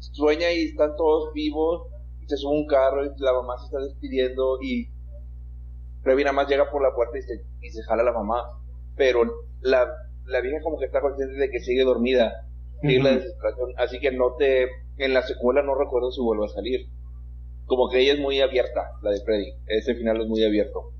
sueña 0.00 0.50
y 0.52 0.64
están 0.66 0.96
todos 0.96 1.32
vivos, 1.34 1.88
y 2.22 2.26
se 2.28 2.36
sube 2.36 2.52
un 2.60 2.66
carro 2.66 3.04
y 3.04 3.08
la 3.18 3.32
mamá 3.32 3.58
se 3.58 3.64
está 3.66 3.78
despidiendo 3.80 4.58
y 4.62 4.88
Revi 6.02 6.24
nada 6.24 6.34
más 6.34 6.48
llega 6.48 6.68
por 6.70 6.82
la 6.82 6.94
puerta 6.94 7.16
y 7.18 7.22
se, 7.22 7.44
y 7.60 7.70
se 7.70 7.82
jala 7.84 8.02
a 8.02 8.06
la 8.06 8.12
mamá. 8.12 8.42
Pero 8.96 9.22
la, 9.62 9.86
la 10.26 10.40
vieja 10.40 10.60
como 10.62 10.78
que 10.78 10.86
está 10.86 11.00
consciente 11.00 11.36
de 11.36 11.50
que 11.50 11.60
sigue 11.60 11.84
dormida. 11.84 12.32
Sigue 12.80 13.02
la 13.02 13.12
desesperación. 13.12 13.70
Así 13.78 14.00
que 14.00 14.10
no 14.12 14.34
te... 14.36 14.68
En 14.98 15.14
la 15.14 15.22
secuela 15.22 15.62
no 15.62 15.74
recuerdo 15.74 16.10
si 16.10 16.20
vuelve 16.20 16.44
a 16.44 16.48
salir. 16.48 16.86
Como 17.66 17.88
que 17.88 18.00
ella 18.00 18.14
es 18.14 18.20
muy 18.20 18.40
abierta, 18.40 18.90
la 19.02 19.10
de 19.10 19.20
Freddy. 19.24 19.52
Ese 19.66 19.94
final 19.94 20.20
es 20.20 20.28
muy 20.28 20.44
abierto. 20.44 20.92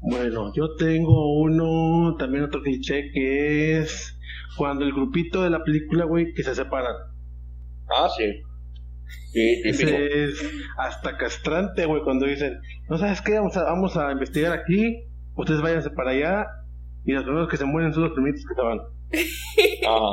Bueno, 0.00 0.52
yo 0.54 0.76
tengo 0.76 1.40
uno, 1.40 2.16
también 2.16 2.44
otro 2.44 2.62
cliché 2.62 3.10
que 3.12 3.78
es 3.78 4.16
cuando 4.56 4.84
el 4.84 4.92
grupito 4.92 5.42
de 5.42 5.50
la 5.50 5.64
película, 5.64 6.04
güey, 6.04 6.32
que 6.34 6.42
se 6.42 6.54
separan. 6.54 6.94
Ah, 7.88 8.08
sí. 8.16 8.42
Sí, 9.32 9.62
típico. 9.62 9.90
Es 9.90 10.44
hasta 10.76 11.16
castrante, 11.16 11.86
güey, 11.86 12.02
cuando 12.02 12.26
dicen, 12.26 12.60
no 12.88 12.98
sabes 12.98 13.20
qué, 13.22 13.34
vamos 13.34 13.56
a, 13.56 13.64
vamos 13.64 13.96
a 13.96 14.12
investigar 14.12 14.52
aquí, 14.52 15.04
ustedes 15.34 15.62
váyanse 15.62 15.90
para 15.90 16.10
allá, 16.10 16.46
y 17.08 17.12
los 17.14 17.24
primeros 17.24 17.48
que 17.48 17.56
se 17.56 17.64
mueren 17.64 17.92
son 17.94 18.02
los 18.04 18.12
primeritos 18.12 18.44
que 18.46 18.54
se 18.54 18.60
van. 18.62 18.78
Ajá. 19.88 20.10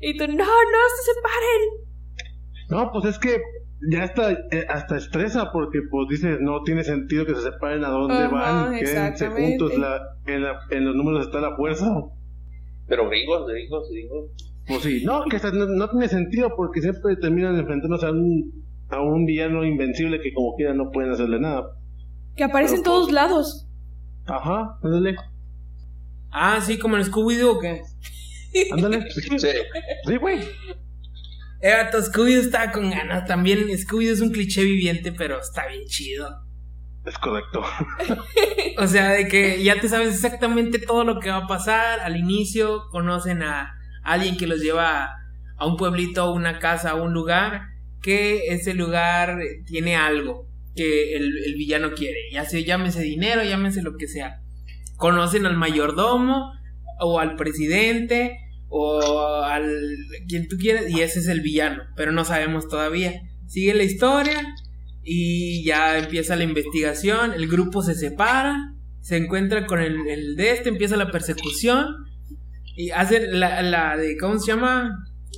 Y 0.00 0.16
tú, 0.16 0.26
no, 0.26 0.34
no 0.34 0.78
se 0.96 1.12
separen. 1.12 1.62
No, 2.70 2.90
pues 2.92 3.04
es 3.04 3.18
que 3.18 3.36
ya 3.90 4.04
hasta, 4.04 4.32
eh, 4.32 4.66
hasta 4.68 4.96
estresa, 4.96 5.50
porque 5.52 5.80
pues 5.90 6.08
dices, 6.08 6.38
no 6.40 6.62
tiene 6.62 6.82
sentido 6.82 7.26
que 7.26 7.34
se 7.34 7.42
separen 7.42 7.84
a 7.84 7.90
dónde 7.90 8.14
Ajá, 8.14 8.28
van, 8.28 8.74
quédense 8.78 9.28
juntos, 9.28 9.76
la, 9.76 10.00
en, 10.26 10.42
la- 10.44 10.60
en 10.70 10.86
los 10.86 10.96
números 10.96 11.26
está 11.26 11.40
la 11.40 11.54
fuerza. 11.56 11.86
Pero 12.88 13.08
gringos, 13.10 13.46
gringos, 13.46 13.88
gringos. 13.90 14.30
Pues 14.66 14.80
sí, 14.82 15.02
no, 15.04 15.24
que 15.24 15.36
hasta 15.36 15.50
no, 15.50 15.66
no 15.66 15.90
tiene 15.90 16.08
sentido 16.08 16.54
porque 16.56 16.80
siempre 16.80 17.16
terminan 17.16 17.58
enfrentándose 17.58 18.06
a 18.06 18.10
un, 18.12 18.64
a 18.88 19.00
un 19.02 19.26
villano 19.26 19.64
invencible 19.64 20.20
que 20.20 20.32
como 20.32 20.54
quiera 20.56 20.72
no 20.72 20.90
pueden 20.90 21.10
hacerle 21.10 21.38
nada. 21.40 21.64
Que 22.36 22.44
aparece 22.44 22.76
en 22.76 22.82
todos 22.82 23.04
pues, 23.04 23.14
lados. 23.14 23.68
Ajá, 24.26 24.78
ándale, 24.82 25.16
Ah, 26.32 26.60
sí, 26.64 26.78
como 26.78 26.96
en 26.96 27.04
Scooby-Doo 27.04 27.52
o 27.56 27.60
qué. 27.60 27.82
ándale. 28.72 29.04
Sí, 29.10 29.38
Sí. 29.38 30.16
güey. 30.16 30.40
Eh, 31.60 31.74
vato, 31.76 31.98
Scooby-Doo 32.02 32.40
estaba 32.42 32.72
con 32.72 32.90
ganas. 32.90 33.26
También 33.26 33.60
Scooby-Doo 33.68 34.12
es 34.14 34.20
un 34.20 34.30
cliché 34.32 34.64
viviente, 34.64 35.12
pero 35.12 35.38
está 35.40 35.66
bien 35.68 35.84
chido. 35.86 36.28
Es 37.04 37.16
correcto. 37.18 37.62
O 38.78 38.86
sea, 38.86 39.10
de 39.10 39.28
que 39.28 39.62
ya 39.62 39.78
te 39.80 39.88
sabes 39.88 40.14
exactamente 40.14 40.78
todo 40.78 41.04
lo 41.04 41.20
que 41.20 41.28
va 41.30 41.36
a 41.38 41.46
pasar. 41.46 42.00
Al 42.00 42.16
inicio 42.16 42.84
conocen 42.90 43.42
a 43.42 43.74
alguien 44.02 44.36
que 44.38 44.46
los 44.46 44.60
lleva 44.62 45.10
a 45.58 45.66
un 45.66 45.76
pueblito, 45.76 46.22
a 46.22 46.32
una 46.32 46.58
casa, 46.58 46.90
a 46.92 46.94
un 46.94 47.12
lugar, 47.12 47.62
que 48.00 48.46
ese 48.48 48.72
lugar 48.74 49.38
tiene 49.66 49.94
algo. 49.94 50.48
que 50.74 51.14
el, 51.14 51.36
el 51.44 51.54
villano 51.56 51.92
quiere. 51.92 52.18
Ya 52.32 52.44
sea, 52.46 52.60
llámese 52.60 53.02
dinero, 53.02 53.44
llámese 53.44 53.82
lo 53.82 53.96
que 53.98 54.08
sea. 54.08 54.40
Conocen 55.02 55.46
al 55.46 55.56
mayordomo 55.56 56.52
o 57.00 57.18
al 57.18 57.34
presidente 57.34 58.38
o 58.68 59.00
al 59.42 59.66
quien 60.28 60.46
tú 60.46 60.56
quieras 60.56 60.88
y 60.88 61.00
ese 61.00 61.18
es 61.18 61.26
el 61.26 61.40
villano, 61.40 61.82
pero 61.96 62.12
no 62.12 62.24
sabemos 62.24 62.68
todavía. 62.68 63.20
Sigue 63.48 63.74
la 63.74 63.82
historia 63.82 64.54
y 65.02 65.64
ya 65.64 65.98
empieza 65.98 66.36
la 66.36 66.44
investigación, 66.44 67.32
el 67.34 67.48
grupo 67.48 67.82
se 67.82 67.96
separa, 67.96 68.54
se 69.00 69.16
encuentra 69.16 69.66
con 69.66 69.80
el, 69.80 70.06
el 70.08 70.36
de 70.36 70.52
este, 70.52 70.68
empieza 70.68 70.96
la 70.96 71.10
persecución 71.10 71.84
y 72.76 72.90
hacen 72.90 73.40
la, 73.40 73.60
la 73.62 73.96
de, 73.96 74.16
¿cómo 74.16 74.38
se 74.38 74.52
llama? 74.52 74.92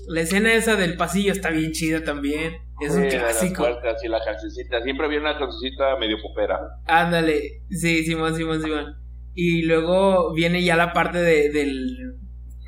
La 0.08 0.20
escena 0.20 0.52
esa 0.52 0.76
del 0.76 0.98
pasillo 0.98 1.32
está 1.32 1.48
bien 1.48 1.72
chida 1.72 2.04
también. 2.04 2.52
Es 2.82 2.92
un 2.92 3.08
Sí, 3.10 3.16
las 3.16 3.38
clásico. 3.38 3.62
puertas 3.62 4.04
y 4.04 4.08
la 4.08 4.18
cancioncita. 4.22 4.82
Siempre 4.82 5.06
había 5.06 5.20
una 5.20 5.38
cancioncita 5.38 5.96
medio 5.98 6.18
popera. 6.20 6.58
Ándale, 6.86 7.62
sí, 7.70 8.04
Simón, 8.04 8.36
Simón, 8.36 8.60
Simón. 8.62 9.03
Y 9.34 9.62
luego 9.62 10.32
viene 10.34 10.62
ya 10.62 10.76
la 10.76 10.92
parte 10.92 11.18
de, 11.18 11.50
del, 11.50 11.96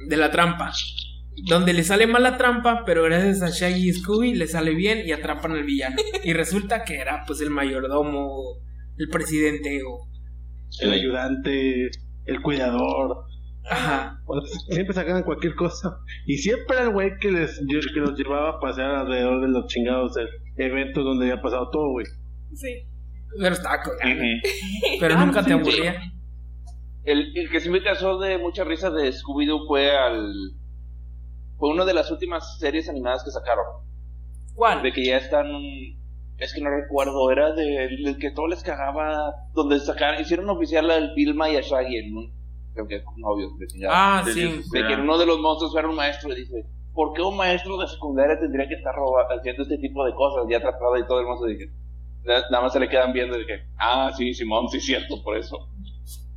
de 0.08 0.16
la 0.16 0.30
trampa. 0.30 0.72
Donde 1.48 1.74
le 1.74 1.84
sale 1.84 2.06
mal 2.06 2.22
la 2.22 2.38
trampa, 2.38 2.82
pero 2.86 3.02
gracias 3.04 3.42
a 3.42 3.50
Shaggy 3.50 3.90
y 3.90 3.92
Scooby 3.92 4.34
le 4.34 4.46
sale 4.46 4.74
bien 4.74 5.02
y 5.06 5.12
atrapan 5.12 5.52
al 5.52 5.64
villano. 5.64 5.96
Y 6.24 6.32
resulta 6.32 6.82
que 6.84 6.96
era 6.96 7.24
pues 7.26 7.40
el 7.40 7.50
mayordomo, 7.50 8.58
el 8.96 9.08
presidente 9.08 9.80
o... 9.86 10.08
El 10.80 10.92
ayudante, 10.92 11.90
el 12.24 12.42
cuidador. 12.42 13.24
Ajá. 13.70 14.18
Siempre 14.70 14.94
sacaban 14.94 15.22
cualquier 15.24 15.54
cosa. 15.54 15.98
Y 16.26 16.38
siempre 16.38 16.76
era 16.76 16.84
el 16.86 16.92
güey 16.92 17.10
que, 17.20 17.30
les, 17.30 17.60
que 17.94 18.00
los 18.00 18.16
llevaba 18.18 18.50
a 18.56 18.60
pasear 18.60 18.90
alrededor 18.94 19.42
de 19.42 19.48
los 19.48 19.66
chingados 19.66 20.12
eventos 20.56 21.04
donde 21.04 21.30
había 21.30 21.42
pasado 21.42 21.68
todo, 21.70 21.90
güey. 21.90 22.06
Sí. 22.54 22.86
Pero 23.38 23.54
estaba 23.54 23.76
cagado. 23.82 24.20
Pero 25.00 25.14
Ah, 25.16 25.24
nunca 25.26 25.42
te 25.42 25.48
sí, 25.48 25.52
aburría. 25.52 26.00
El, 27.06 27.36
el 27.36 27.50
que 27.50 27.60
sí 27.60 27.70
me 27.70 27.82
causó 27.82 28.18
de 28.18 28.36
mucha 28.38 28.64
risa 28.64 28.90
de 28.90 29.10
Scooby-Doo 29.12 29.66
fue 29.66 29.96
al. 29.96 30.30
Fue 31.58 31.70
una 31.70 31.84
de 31.84 31.94
las 31.94 32.10
últimas 32.10 32.58
series 32.58 32.88
animadas 32.88 33.24
que 33.24 33.30
sacaron. 33.30 33.64
¿Cuál? 34.54 34.82
De 34.82 34.92
que 34.92 35.04
ya 35.04 35.16
están. 35.18 35.46
Es 36.38 36.52
que 36.52 36.60
no 36.60 36.68
recuerdo, 36.68 37.30
era 37.30 37.52
de, 37.52 37.64
del 37.64 38.18
que 38.18 38.30
todo 38.32 38.48
les 38.48 38.62
cagaba. 38.62 39.32
Donde 39.54 39.78
sacaron, 39.80 40.20
hicieron 40.20 40.50
oficial 40.50 40.90
al 40.90 41.14
Vilma 41.14 41.48
y 41.48 41.56
a 41.56 41.60
Shaggy 41.62 41.96
en 41.96 42.16
un. 42.16 42.32
Creo 42.74 42.86
que 42.88 43.00
son 43.02 43.14
novios 43.18 43.56
de. 43.58 43.66
Ah, 43.88 44.22
sí. 44.34 44.40
de 44.72 44.86
que 44.86 44.94
uno 45.00 45.16
de 45.16 45.26
los 45.26 45.38
monstruos 45.38 45.74
era 45.76 45.88
un 45.88 45.96
maestro 45.96 46.32
y 46.32 46.40
dice: 46.40 46.64
¿Por 46.92 47.12
qué 47.14 47.22
un 47.22 47.36
maestro 47.36 47.78
de 47.78 47.86
secundaria 47.86 48.38
tendría 48.38 48.68
que 48.68 48.74
estar 48.74 48.94
roba- 48.94 49.26
haciendo 49.30 49.62
este 49.62 49.78
tipo 49.78 50.04
de 50.04 50.12
cosas? 50.14 50.44
Ya 50.50 50.58
atrapado 50.58 50.98
y 50.98 51.06
todo 51.06 51.20
el 51.20 51.26
mundo 51.26 51.46
dije. 51.46 51.70
Nada 52.24 52.60
más 52.60 52.72
se 52.72 52.80
le 52.80 52.88
quedan 52.88 53.12
viendo 53.12 53.38
y 53.40 53.46
que, 53.46 53.60
ah, 53.78 54.10
sí, 54.16 54.34
Simón, 54.34 54.68
sí, 54.68 54.80
cierto, 54.80 55.22
por 55.22 55.36
eso. 55.38 55.68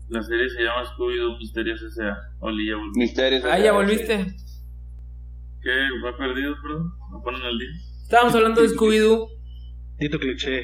La 0.10 0.22
serie 0.24 0.50
se 0.50 0.64
llama 0.64 0.84
Scooby-Doo 0.86 1.38
Misterios 1.38 1.82
S.A. 1.84 2.18
Oli, 2.40 2.68
ya 2.68 2.76
volví. 2.78 2.92
Misterios. 3.00 3.44
Ah, 3.46 3.60
ya 3.60 3.74
volviste. 3.74 4.26
¿Qué? 5.62 5.88
¿Va 6.04 6.18
perdido, 6.18 6.56
perdón? 6.62 6.92
¿Me 7.14 7.20
ponen 7.24 7.42
al 7.42 7.58
día? 7.60 7.68
Estábamos 8.04 8.34
hablando 8.36 8.62
de 8.62 8.70
Scooby-Doo. 8.70 9.28
Tito 9.98 10.18
cliché. 10.20 10.64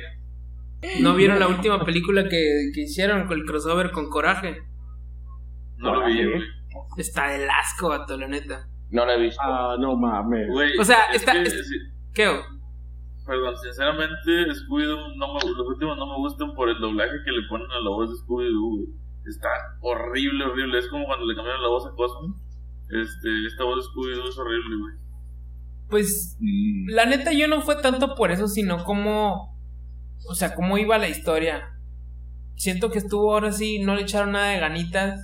¿No 1.01 1.15
vieron 1.15 1.39
la 1.39 1.47
última 1.47 1.83
película 1.83 2.23
que, 2.23 2.71
que 2.73 2.81
hicieron 2.81 3.27
con 3.27 3.39
el 3.39 3.45
crossover 3.45 3.91
con 3.91 4.09
Coraje? 4.09 4.61
No 5.77 5.93
lo 5.95 6.05
vi, 6.07 6.23
güey. 6.23 6.41
Está 6.97 7.29
del 7.29 7.47
asco, 7.49 7.89
vato, 7.89 8.17
la 8.17 8.27
neta. 8.27 8.67
No 8.91 9.05
la 9.05 9.15
he 9.15 9.21
visto. 9.21 9.41
Ah, 9.43 9.75
no 9.79 9.95
mames. 9.95 10.47
Güey, 10.49 10.77
O 10.77 10.83
sea, 10.83 11.05
es 11.13 11.17
está- 11.17 11.33
que, 11.33 11.41
es- 11.43 11.67
sí, 11.67 11.75
¿Qué? 12.13 12.29
Perdón, 13.25 13.55
sinceramente, 13.57 14.51
Scooby-Doo, 14.53 15.15
no 15.17 15.33
me, 15.33 15.39
los 15.51 15.67
últimos 15.67 15.97
no 15.97 16.05
me 16.07 16.15
gustan 16.17 16.53
por 16.53 16.69
el 16.69 16.79
doblaje 16.79 17.11
que 17.25 17.31
le 17.31 17.47
ponen 17.49 17.67
a 17.71 17.79
la 17.81 17.89
voz 17.89 18.09
de 18.11 18.15
Scooby-Doo, 18.17 18.69
güey. 18.77 18.85
Está 19.27 19.49
horrible, 19.81 20.45
horrible. 20.45 20.79
Es 20.79 20.87
como 20.87 21.05
cuando 21.05 21.25
le 21.25 21.35
cambiaron 21.35 21.61
la 21.63 21.69
voz 21.69 21.85
a 21.87 21.91
Cosmo. 21.95 22.35
Este, 22.89 23.45
esta 23.47 23.63
voz 23.63 23.77
de 23.77 23.81
Scooby-Doo 23.83 24.29
es 24.29 24.37
horrible, 24.37 24.75
güey. 24.77 24.93
Pues 25.89 26.37
Mm. 26.39 26.89
la 26.89 27.05
neta 27.05 27.31
yo 27.33 27.47
no 27.47 27.61
fue 27.61 27.75
tanto 27.81 28.15
por 28.15 28.31
eso, 28.31 28.47
sino 28.47 28.83
como, 28.83 29.57
o 30.29 30.35
sea, 30.35 30.53
cómo 30.55 30.77
iba 30.77 30.97
la 30.97 31.07
historia. 31.09 31.71
Siento 32.55 32.89
que 32.91 32.99
estuvo 32.99 33.33
ahora 33.33 33.51
sí, 33.51 33.79
no 33.79 33.95
le 33.95 34.01
echaron 34.03 34.31
nada 34.31 34.49
de 34.51 34.59
ganitas. 34.59 35.19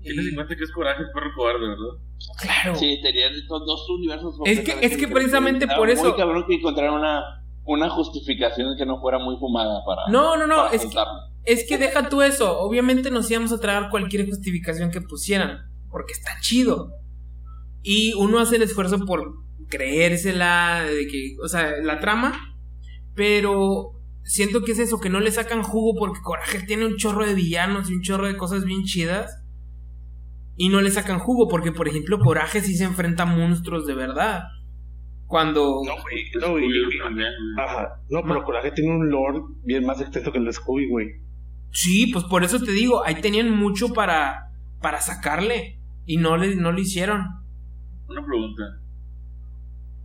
y- 0.00 0.08
Tienes 0.10 0.28
en 0.28 0.34
cuenta 0.36 0.54
que 0.54 0.62
es 0.64 0.70
coraje, 0.72 1.02
perro 1.12 1.30
cobarde, 1.34 1.66
¿verdad? 1.66 2.00
Claro. 2.40 2.74
Sí, 2.76 2.98
tenían 3.02 3.32
estos 3.34 3.66
dos 3.66 3.88
universos. 3.90 4.36
Es 4.44 4.60
que- 4.60 4.78
es 4.86 4.96
que 4.96 5.08
precisamente 5.08 5.66
por 5.66 5.90
eso- 5.90 6.04
Muy 6.04 6.16
cabrón 6.16 6.44
que 6.46 6.54
encontraran 6.54 6.94
una, 6.94 7.22
una 7.64 7.90
justificación 7.90 8.76
que 8.78 8.86
no 8.86 9.00
fuera 9.00 9.18
muy 9.18 9.36
fumada 9.38 9.84
para. 9.84 10.02
No, 10.08 10.36
no, 10.36 10.46
no, 10.46 10.56
para 10.56 10.74
es 10.76 10.80
que, 10.82 10.86
contarlo. 10.86 11.20
Es 11.46 11.66
que 11.66 11.78
deja 11.78 12.08
tú 12.08 12.22
eso. 12.22 12.58
Obviamente 12.58 13.10
nos 13.10 13.30
íbamos 13.30 13.52
a 13.52 13.60
tragar 13.60 13.88
cualquier 13.90 14.26
justificación 14.26 14.90
que 14.90 15.00
pusieran, 15.00 15.60
porque 15.90 16.12
está 16.12 16.32
chido. 16.40 16.92
Y 17.82 18.12
uno 18.14 18.40
hace 18.40 18.56
el 18.56 18.62
esfuerzo 18.62 19.04
por 19.06 19.32
creérsela, 19.68 20.84
de 20.84 21.06
que, 21.06 21.36
o 21.42 21.48
sea, 21.48 21.72
la 21.82 22.00
trama, 22.00 22.56
pero 23.14 23.92
siento 24.24 24.62
que 24.62 24.72
es 24.72 24.80
eso, 24.80 24.98
que 24.98 25.08
no 25.08 25.20
le 25.20 25.30
sacan 25.30 25.62
jugo 25.62 25.98
porque 25.98 26.20
Coraje 26.20 26.62
tiene 26.62 26.86
un 26.86 26.96
chorro 26.96 27.24
de 27.24 27.34
villanos 27.34 27.88
y 27.88 27.94
un 27.94 28.02
chorro 28.02 28.26
de 28.26 28.36
cosas 28.36 28.64
bien 28.64 28.82
chidas. 28.82 29.42
Y 30.56 30.68
no 30.70 30.80
le 30.80 30.90
sacan 30.90 31.18
jugo 31.18 31.48
porque, 31.48 31.70
por 31.70 31.86
ejemplo, 31.86 32.18
Coraje 32.18 32.60
sí 32.60 32.74
se 32.74 32.84
enfrenta 32.84 33.22
a 33.24 33.26
monstruos 33.26 33.86
de 33.86 33.94
verdad. 33.94 34.44
Cuando... 35.26 35.82
No, 35.84 35.92
güey. 36.02 36.24
No, 36.40 36.52
güey. 36.52 36.64
Scooby-Doo 36.64 37.04
también, 37.04 37.30
güey. 37.54 37.66
Ajá. 37.66 38.00
No, 38.08 38.22
pero 38.22 38.42
Coraje 38.42 38.70
tiene 38.72 38.96
un 38.96 39.10
lore 39.10 39.40
bien 39.64 39.84
más 39.84 40.00
extenso 40.00 40.32
que 40.32 40.38
el 40.38 40.46
de 40.46 40.52
Scooby, 40.52 40.88
güey. 40.88 41.08
Sí, 41.70 42.10
pues 42.12 42.24
por 42.24 42.42
eso 42.44 42.58
te 42.60 42.72
digo, 42.72 43.04
ahí 43.04 43.20
tenían 43.20 43.50
mucho 43.54 43.92
para, 43.92 44.50
para 44.80 45.00
sacarle. 45.00 45.78
Y 46.06 46.16
no 46.18 46.36
le, 46.36 46.54
no 46.56 46.72
lo 46.72 46.78
hicieron. 46.80 47.24
Una 48.08 48.24
pregunta. 48.24 48.62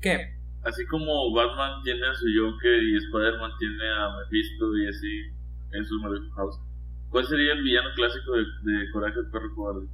¿Qué? 0.01 0.35
Así 0.63 0.85
como 0.87 1.31
Batman 1.33 1.81
tiene 1.83 2.05
a 2.07 2.13
su 2.13 2.25
Joker 2.35 2.83
y 2.83 2.97
Spider-Man 2.97 3.51
tiene 3.59 3.89
a 3.93 4.09
Mephisto 4.17 4.77
y 4.77 4.87
así 4.87 5.21
en 5.73 5.85
su 5.85 5.99
Maleficent 6.01 6.35
House, 6.35 6.59
¿cuál 7.09 7.25
sería 7.25 7.53
el 7.53 7.63
villano 7.63 7.89
clásico 7.95 8.33
de, 8.33 8.41
de 8.41 8.91
Coraje 8.91 9.19
el 9.19 9.31
perro 9.31 9.55
cobarde? 9.55 9.87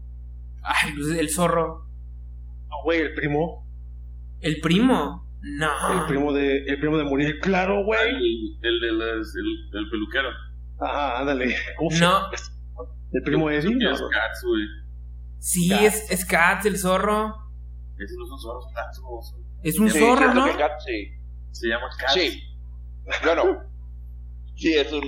Ay, 0.63 0.93
pues 0.95 1.09
el 1.17 1.29
zorro. 1.29 1.85
No, 2.69 2.75
güey, 2.83 3.01
el 3.01 3.13
primo. 3.13 3.65
¿El 4.41 4.59
primo? 4.59 5.25
No. 5.41 6.01
El 6.01 6.07
primo 6.07 6.33
de, 6.33 6.63
el 6.65 6.79
primo 6.79 6.97
de 6.97 7.03
Muriel. 7.05 7.39
Claro, 7.39 7.79
Ah, 7.79 7.83
güey. 7.83 8.09
El, 8.15 8.57
el 8.61 8.79
de 8.81 8.91
las, 8.93 9.35
el, 9.35 9.79
el 9.79 9.89
peluquero. 9.89 10.29
Ajá, 10.79 11.19
ándale. 11.19 11.55
Uf, 11.79 11.99
No. 11.99 12.21
El 13.13 13.23
primo 13.23 13.49
Eddie. 13.49 13.75
no. 13.75 13.91
es 13.93 14.01
Cats, 14.01 14.43
güey. 14.45 14.63
Sí, 15.39 15.69
Cats. 15.69 15.81
es, 15.83 16.11
es 16.11 16.25
Cats, 16.25 16.65
el 16.65 16.77
zorro. 16.77 17.35
Ese 17.97 18.15
no 18.17 18.25
son 18.27 18.39
zorros, 18.39 18.65
Cats, 18.75 18.99
güey. 18.99 19.43
Es 19.63 19.79
un 19.79 19.89
Sí, 19.89 19.99
zorro, 19.99 20.33
¿no? 20.33 20.45
que 20.45 20.57
Cat, 20.57 20.73
sí. 20.85 21.11
Se 21.51 21.67
llama 21.67 21.87
Cats. 21.97 22.13
Sí. 22.13 22.43
Bueno. 23.23 23.43
Sí, 24.55 24.73
es 24.73 24.91
un. 24.91 25.03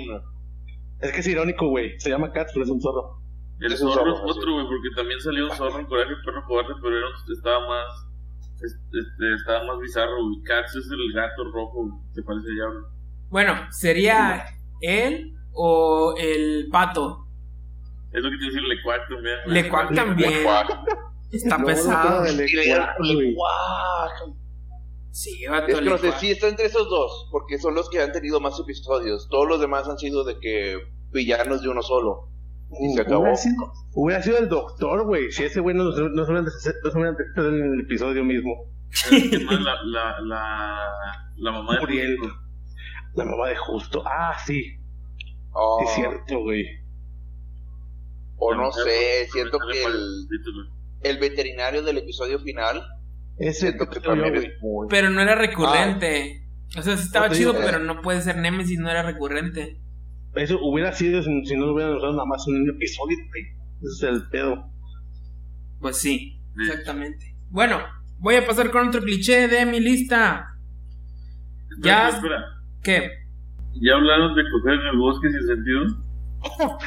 Es 1.01 1.11
que 1.11 1.19
es 1.19 1.27
irónico, 1.27 1.67
güey. 1.67 1.99
Se 1.99 2.09
llama 2.09 2.31
Cats, 2.31 2.51
pero 2.53 2.63
es 2.65 2.71
un 2.71 2.81
zorro. 2.81 3.19
El 3.59 3.73
Es 3.73 3.81
un 3.81 3.91
zorro 3.91 4.15
zorro, 4.15 4.31
es 4.31 4.37
otro, 4.37 4.53
güey, 4.53 4.65
porque 4.65 4.89
también 4.95 5.19
salió 5.19 5.45
un 5.45 5.51
zorro 5.51 5.79
en 5.79 5.85
Coraje 5.85 6.11
el 6.13 6.21
perro 6.23 6.43
cobarde, 6.47 6.73
pero 6.81 6.97
era, 6.97 7.07
estaba 7.35 7.67
más. 7.67 8.07
Este, 8.55 9.35
estaba 9.35 9.65
más 9.65 9.79
bizarro, 9.79 10.23
güey. 10.23 10.41
Cats 10.43 10.75
es 10.75 10.89
el 10.89 11.13
gato 11.13 11.43
rojo, 11.51 11.83
güey, 11.85 12.13
se 12.13 12.23
parece 12.23 12.47
a 12.47 12.53
Diablo. 12.53 12.87
Bueno, 13.29 13.53
sería 13.71 14.45
él 14.81 15.35
o 15.61 16.15
el 16.17 16.69
pato. 16.71 17.25
Es 18.13 18.23
lo 18.23 18.29
que 18.31 18.37
te 18.37 18.45
decir, 18.45 18.61
Lecuac 18.63 19.01
también. 19.09 19.37
Lecuac 19.47 19.93
también. 19.93 20.43
Cuac. 20.43 20.69
Está 21.31 21.57
No, 21.57 21.65
pesado. 21.65 22.23
no, 22.23 22.31
no, 22.31 22.31
Sí, 25.11 25.43
el 25.43 25.51
vato, 25.51 25.67
Es 25.67 25.79
que 25.79 25.85
no 25.89 25.97
sé, 25.97 26.03
Lecuac. 26.05 26.19
sí 26.21 26.31
está 26.31 26.47
entre 26.47 26.65
esos 26.67 26.89
dos, 26.89 27.27
porque 27.31 27.57
son 27.57 27.75
los 27.75 27.89
que 27.89 28.01
han 28.01 28.11
tenido 28.11 28.39
más 28.39 28.57
episodios. 28.59 29.27
Todos 29.29 29.47
los 29.47 29.59
demás 29.59 29.87
han 29.89 29.97
sido 29.97 30.23
de 30.23 30.39
que 30.39 30.77
villanos 31.11 31.61
de 31.61 31.69
uno 31.69 31.81
solo. 31.81 32.29
Y 32.79 32.93
se 32.93 33.01
acabó. 33.01 33.21
Hubiera 33.21 33.35
sido, 33.35 33.73
hubiera 33.95 34.23
sido 34.23 34.37
el 34.37 34.47
doctor, 34.47 35.05
güey. 35.05 35.31
Si 35.31 35.43
ese 35.43 35.59
güey 35.59 35.75
no, 35.75 35.85
no, 35.85 36.09
no 36.09 36.25
se 36.25 36.33
deshecho 36.33 37.47
en 37.47 37.73
el 37.73 37.81
episodio 37.81 38.23
mismo. 38.23 38.53
La, 39.11 39.75
la, 39.83 40.19
la, 40.21 40.91
la 41.35 41.51
mamá 41.51 41.73
de 41.75 41.79
Muriel. 41.81 42.17
Justo. 42.19 42.35
La 43.15 43.25
mamá 43.25 43.47
de 43.49 43.55
Justo. 43.57 44.03
Ah, 44.05 44.37
sí. 44.45 44.78
Oh, 45.51 45.81
Es 45.83 45.95
cierto, 45.95 46.39
güey. 46.43 46.65
o 48.37 48.53
no 48.55 48.65
mujer, 48.67 48.83
sé, 48.85 49.27
siento 49.31 49.57
que 49.71 49.83
el, 49.83 50.27
el 51.01 51.17
veterinario 51.19 51.81
del 51.83 51.97
episodio 51.97 52.39
final. 52.39 52.81
Ese 53.37 53.67
Siento 53.67 53.87
que 53.89 53.99
también 53.99 54.35
es 54.35 54.45
muy. 54.61 54.87
Pero 54.89 55.09
no 55.09 55.21
era 55.21 55.35
recurrente. 55.35 56.45
O 56.77 56.81
sea, 56.81 56.97
sí 56.97 57.03
estaba 57.03 57.29
No 57.29 57.33
chido, 57.33 57.53
digo, 57.53 57.63
pero 57.65 57.79
no 57.79 58.01
puede 58.01 58.21
ser 58.21 58.37
Nemesis, 58.37 58.77
no 58.79 58.89
era 58.89 59.01
recurrente. 59.03 59.79
Eso 60.35 60.59
hubiera 60.61 60.91
sido 60.93 61.21
si, 61.23 61.45
si 61.45 61.55
no 61.55 61.65
lo 61.65 61.73
hubieran 61.73 61.95
usado 61.95 62.11
nada 62.13 62.25
más 62.25 62.45
en 62.47 62.61
un 62.61 62.69
episodio, 62.69 63.17
güey. 63.29 63.43
Ese 63.81 64.07
es 64.07 64.13
el 64.13 64.29
pedo. 64.29 64.69
Pues 65.79 65.97
sí, 65.97 66.39
Sí. 66.55 66.63
exactamente. 66.69 67.35
Bueno, 67.49 67.79
voy 68.19 68.35
a 68.35 68.45
pasar 68.45 68.69
con 68.71 68.89
otro 68.89 69.01
cliché 69.01 69.47
de 69.47 69.65
mi 69.65 69.79
lista. 69.79 70.45
Espera, 71.71 71.81
Ya- 71.81 72.09
espera. 72.09 72.43
¿Qué? 72.83 73.09
¿Ya 73.81 73.95
hablaron 73.95 74.35
de 74.35 74.43
coger 74.51 74.73
en 74.73 74.87
el 74.87 74.97
bosque 74.97 75.29
sin 75.31 75.47
sentido? 75.47 75.85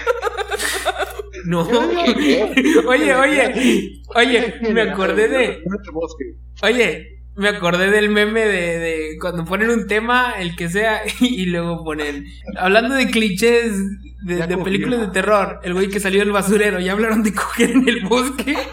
No. 1.44 1.62
Oye, 2.86 3.14
oye, 3.14 4.02
oye, 4.14 4.54
me 4.72 4.82
acordé 4.82 5.28
de. 5.28 5.64
Oye, 6.62 7.21
me 7.36 7.48
acordé 7.48 7.90
del 7.90 8.10
meme 8.10 8.40
de, 8.46 8.78
de 8.78 9.16
cuando 9.20 9.44
ponen 9.44 9.70
un 9.70 9.86
tema, 9.86 10.34
el 10.38 10.54
que 10.56 10.68
sea, 10.68 11.02
y 11.20 11.46
luego 11.46 11.84
ponen. 11.84 12.26
Hablando 12.58 12.94
de 12.94 13.10
clichés 13.10 13.72
de, 14.24 14.46
de 14.46 14.58
películas 14.58 15.00
de 15.00 15.08
terror, 15.08 15.60
el 15.62 15.72
güey 15.74 15.88
que 15.88 16.00
salió 16.00 16.20
del 16.20 16.32
basurero, 16.32 16.78
ya 16.80 16.92
hablaron 16.92 17.22
de 17.22 17.34
coger 17.34 17.70
en 17.70 17.88
el 17.88 18.00
bosque. 18.06 18.56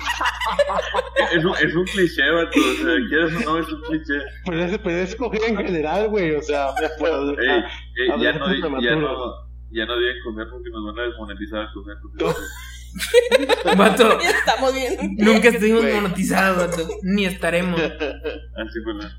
Es 1.31 1.45
un, 1.45 1.51
es 1.57 1.75
un 1.75 1.83
cliché, 1.85 2.27
vato. 2.31 2.57
O 2.59 2.73
sea, 2.83 2.95
quieras 3.07 3.31
o 3.35 3.39
no, 3.51 3.59
es 3.59 3.67
un 3.71 3.81
cliché. 3.81 4.13
Pero 4.45 4.63
es, 4.63 4.77
pero 4.79 4.97
es 4.97 5.15
coger 5.15 5.41
en 5.49 5.57
general, 5.57 6.07
güey. 6.07 6.33
O 6.33 6.41
sea, 6.41 6.67
pues, 6.99 7.11
Ey, 7.11 7.47
ey, 7.49 8.21
ya, 8.21 8.33
no, 8.33 8.51
ya, 8.81 8.95
no, 8.95 9.33
ya 9.69 9.85
no 9.85 9.99
digan 9.99 10.15
coger 10.23 10.47
porque 10.49 10.69
nos 10.71 10.85
van 10.85 10.99
a 10.99 11.03
desmonetizar 11.03 11.61
a 11.61 11.73
coger. 11.73 11.95
porque- 12.01 12.23
No. 12.23 12.33
Vato, 13.77 14.19
Ya 14.21 14.29
estamos 14.31 14.73
bien. 14.73 15.15
nunca 15.17 15.49
estuvimos 15.49 15.81
Güey. 15.81 15.93
monetizados, 16.01 16.57
vato. 16.77 16.87
Ni 17.03 17.25
estaremos. 17.25 17.79
Así 17.79 18.79
fue 18.83 18.93
la. 18.95 19.17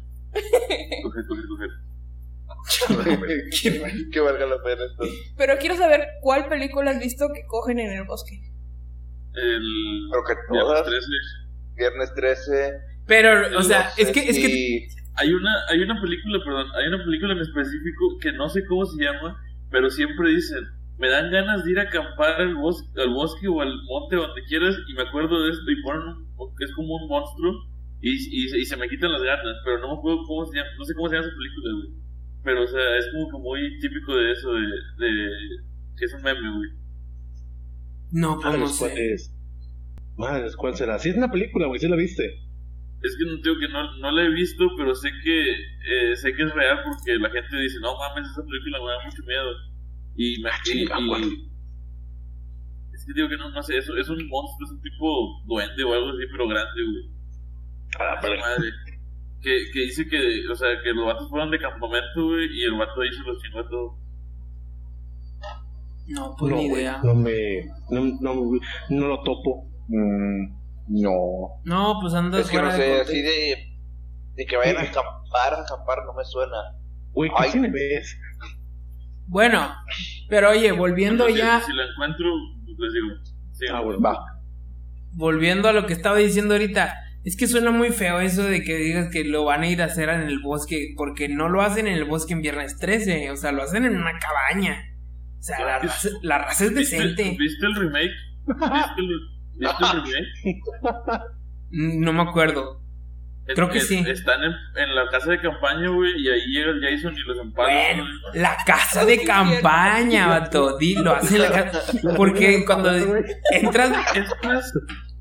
Coger, 1.02 1.24
coger, 1.26 1.44
coger. 1.48 1.70
que, 4.12 4.20
valga 4.20 4.46
la 4.46 4.62
pena 4.62 4.82
entonces. 4.90 5.32
Pero 5.36 5.56
quiero 5.58 5.76
saber 5.76 6.06
cuál 6.20 6.48
película 6.48 6.90
has 6.90 6.98
visto 7.00 7.28
que 7.34 7.42
cogen 7.46 7.78
en 7.78 7.90
el 7.92 8.04
bosque. 8.04 8.40
El. 9.34 10.08
Creo 10.10 10.24
que 10.24 10.34
Viernes 10.52 10.68
todas. 10.68 10.84
13. 10.86 11.06
Viernes 11.76 12.14
13. 12.14 12.72
Pero, 13.06 13.58
o 13.58 13.62
sea, 13.62 13.90
es 13.96 14.10
que, 14.10 14.20
es 14.20 14.36
que 14.36 14.88
Hay 15.16 15.32
una, 15.32 15.50
hay 15.68 15.80
una 15.82 16.00
película, 16.00 16.38
perdón, 16.44 16.68
hay 16.76 16.86
una 16.88 17.02
película 17.04 17.32
en 17.32 17.40
específico 17.40 18.18
que 18.20 18.32
no 18.32 18.48
sé 18.48 18.64
cómo 18.66 18.84
se 18.86 19.02
llama, 19.02 19.36
pero 19.70 19.90
siempre 19.90 20.30
dicen, 20.30 20.64
me 21.00 21.08
dan 21.08 21.30
ganas 21.32 21.64
de 21.64 21.70
ir 21.72 21.78
a 21.80 21.84
acampar 21.84 22.40
al 22.40 22.54
bosque, 22.54 22.88
al 23.00 23.10
bosque 23.10 23.48
o 23.48 23.60
al 23.62 23.72
monte 23.88 24.16
donde 24.16 24.42
quieras 24.44 24.76
y 24.86 24.94
me 24.94 25.02
acuerdo 25.02 25.42
de 25.42 25.50
esto 25.50 25.70
y 25.70 25.82
ponen 25.82 26.02
un, 26.36 26.56
que 26.56 26.64
es 26.66 26.72
como 26.74 26.96
un 26.96 27.08
monstruo 27.08 27.54
y, 28.02 28.10
y, 28.12 28.60
y 28.60 28.64
se 28.66 28.76
me 28.76 28.88
quitan 28.88 29.12
las 29.12 29.22
ganas, 29.22 29.56
pero 29.64 29.78
no 29.78 29.88
me 29.88 29.94
acuerdo 29.98 30.22
cómo 30.26 30.44
se 30.46 30.58
llama, 30.58 30.70
no 30.78 30.84
sé 30.84 30.94
cómo 30.94 31.08
se 31.08 31.16
llama 31.16 31.26
esa 31.26 31.36
película, 31.36 31.74
güey. 31.74 31.90
Pero, 32.44 32.62
o 32.64 32.66
sea, 32.66 32.98
es 32.98 33.08
como 33.12 33.28
que 33.30 33.38
muy 33.38 33.78
típico 33.80 34.16
de 34.16 34.32
eso, 34.32 34.52
de, 34.52 34.62
de 34.62 35.38
que 35.96 36.04
es 36.04 36.14
un 36.14 36.22
meme, 36.22 36.50
güey. 36.56 36.70
No, 38.12 38.40
pues 38.42 38.56
no 38.56 38.68
Madres, 38.68 38.74
¿cuál 38.76 38.92
sé. 38.92 39.14
es? 39.14 39.34
Madres, 40.16 40.56
¿cuál 40.56 40.76
será? 40.76 40.98
Sí, 40.98 41.10
es 41.10 41.16
una 41.16 41.30
película, 41.30 41.66
güey. 41.66 41.80
Sí 41.80 41.88
la 41.88 41.96
viste. 41.96 42.44
Es 43.02 43.16
que 43.16 43.24
no 43.24 43.36
digo 43.42 43.56
que 43.58 43.68
no, 43.68 43.96
no 43.98 44.10
la 44.10 44.22
he 44.24 44.30
visto, 44.30 44.64
pero 44.76 44.94
sé 44.94 45.10
que 45.24 45.50
eh, 45.52 46.16
sé 46.16 46.32
que 46.34 46.42
es 46.42 46.54
real 46.54 46.80
porque 46.84 47.16
la 47.18 47.30
gente 47.30 47.56
dice, 47.56 47.78
no 47.80 47.96
mames, 47.96 48.28
esa 48.30 48.42
película 48.44 48.78
me 48.80 48.90
da 48.92 49.04
mucho 49.04 49.22
miedo. 49.26 49.50
Y 50.20 50.42
me 50.42 50.50
Ah, 50.50 50.58
y- 50.66 50.82
y- 50.82 50.86
¿cuál? 51.08 51.22
Es 52.92 53.06
que 53.06 53.12
digo 53.14 53.28
que 53.30 53.38
no, 53.38 53.48
no 53.50 53.62
sé, 53.62 53.78
eso 53.78 53.96
es 53.96 54.08
un 54.10 54.28
monstruo, 54.28 54.66
es 54.66 54.72
un 54.72 54.82
tipo 54.82 55.06
duende 55.46 55.82
o 55.84 55.94
algo 55.94 56.08
así, 56.10 56.24
pero 56.30 56.46
grande, 56.46 56.80
güey. 56.84 57.10
A 57.98 58.04
la 58.04 58.18
Esa 58.18 58.28
verga. 58.28 58.42
madre. 58.42 58.68
Que, 59.40 59.64
que 59.72 59.80
dice 59.80 60.06
que, 60.06 60.46
o 60.52 60.54
sea, 60.54 60.68
que 60.84 60.90
los 60.92 61.06
vatos 61.06 61.30
fueron 61.30 61.50
de 61.50 61.58
campamento, 61.58 62.22
güey, 62.26 62.46
y 62.52 62.64
el 62.64 62.76
vato 62.76 63.00
ahí 63.00 63.10
se 63.12 63.22
los 63.22 63.42
chingó 63.42 63.60
a 63.60 63.68
todo. 63.70 63.96
No, 66.08 66.34
pues 66.38 66.50
no, 66.50 66.56
ni 66.58 66.66
idea. 66.66 67.00
no 67.02 67.14
me. 67.14 67.64
No, 67.88 68.00
no, 68.20 68.34
no 68.90 69.06
lo 69.08 69.22
topo. 69.22 69.70
Mm, 69.88 71.00
no. 71.00 71.60
No, 71.64 71.98
pues 72.00 72.12
andas 72.14 72.42
Es 72.42 72.50
que 72.50 72.60
no 72.60 72.66
de 72.70 72.76
sé, 72.76 73.00
así 73.00 73.22
de, 73.22 73.78
de 74.34 74.44
que 74.46 74.56
vayan 74.56 74.76
a 74.76 74.82
acampar, 74.82 75.54
a 75.54 75.62
acampar 75.62 75.98
no 76.04 76.12
me 76.14 76.24
suena. 76.24 76.56
Güey, 77.12 77.30
¿qué 77.30 77.36
Ay. 77.58 77.70
ves? 77.70 78.18
Bueno, 79.30 79.72
pero 80.28 80.50
oye, 80.50 80.72
volviendo 80.72 81.26
Si- 81.28 81.36
ya, 81.36 81.60
Si, 81.60 81.72
la 81.72 81.84
encuentro, 81.84 82.26
les 82.66 82.92
digo. 82.92 83.06
Sí, 83.52 83.66
Ah, 83.72 83.80
bueno. 83.80 84.00
Va. 84.00 84.18
volviendo 85.12 85.68
a 85.68 85.72
lo 85.72 85.86
que 85.86 85.92
estaba 85.92 86.16
diciendo 86.16 86.54
ahorita, 86.54 86.94
es 87.24 87.36
que 87.36 87.46
suena 87.46 87.70
muy 87.70 87.90
feo 87.90 88.18
eso 88.20 88.42
de 88.42 88.62
que 88.64 88.76
digas 88.76 89.08
que 89.12 89.24
lo 89.24 89.44
van 89.44 89.62
a 89.62 89.68
ir 89.68 89.82
a 89.82 89.86
hacer 89.86 90.08
en 90.08 90.22
el 90.22 90.40
bosque, 90.40 90.94
porque 90.96 91.28
no 91.28 91.48
lo 91.48 91.62
hacen 91.62 91.86
en 91.86 91.94
el 91.94 92.04
bosque 92.06 92.32
en 92.32 92.42
viernes 92.42 92.76
13, 92.78 93.30
o 93.30 93.36
sea, 93.36 93.52
lo 93.52 93.62
hacen 93.62 93.84
en 93.84 93.96
una 93.96 94.18
cabaña. 94.18 94.82
O 95.38 95.42
sea, 95.42 95.64
la 95.64 95.78
raza, 95.78 96.08
la 96.22 96.38
raza 96.38 96.64
es 96.64 96.74
¿Viste, 96.74 96.96
decente. 96.96 97.36
¿Viste 97.38 97.66
el 97.66 97.74
remake? 97.76 98.10
¿Viste 98.46 98.92
el, 98.98 99.20
¿viste 99.58 99.84
el 99.84 100.02
remake? 100.02 101.20
No 101.72 102.12
me 102.12 102.22
acuerdo. 102.22 102.82
Creo 103.54 103.68
que 103.70 103.78
Es- 103.78 103.88
sí. 103.88 104.04
Están 104.06 104.42
en, 104.44 104.52
en 104.76 104.94
la 104.94 105.08
casa 105.10 105.30
de 105.30 105.40
campaña, 105.40 105.88
güey, 105.88 106.12
y 106.16 106.28
ahí 106.28 106.46
llega 106.46 106.70
el 106.70 106.80
Jason 106.82 107.14
y 107.16 107.20
los 107.20 107.38
empala. 107.38 107.72
Bueno, 107.72 108.04
la 108.34 108.56
casa 108.66 109.04
de 109.04 109.22
campaña, 109.24 110.28
vato. 110.28 110.76
Di, 110.78 110.94
lo 110.94 111.12
hacen 111.14 111.36
en 111.36 111.42
la 111.42 111.50
casa. 111.70 111.82
Porque 112.16 112.64
cuando 112.64 112.92
entras, 112.94 113.92
Es 114.14 114.28
más, 114.46 114.72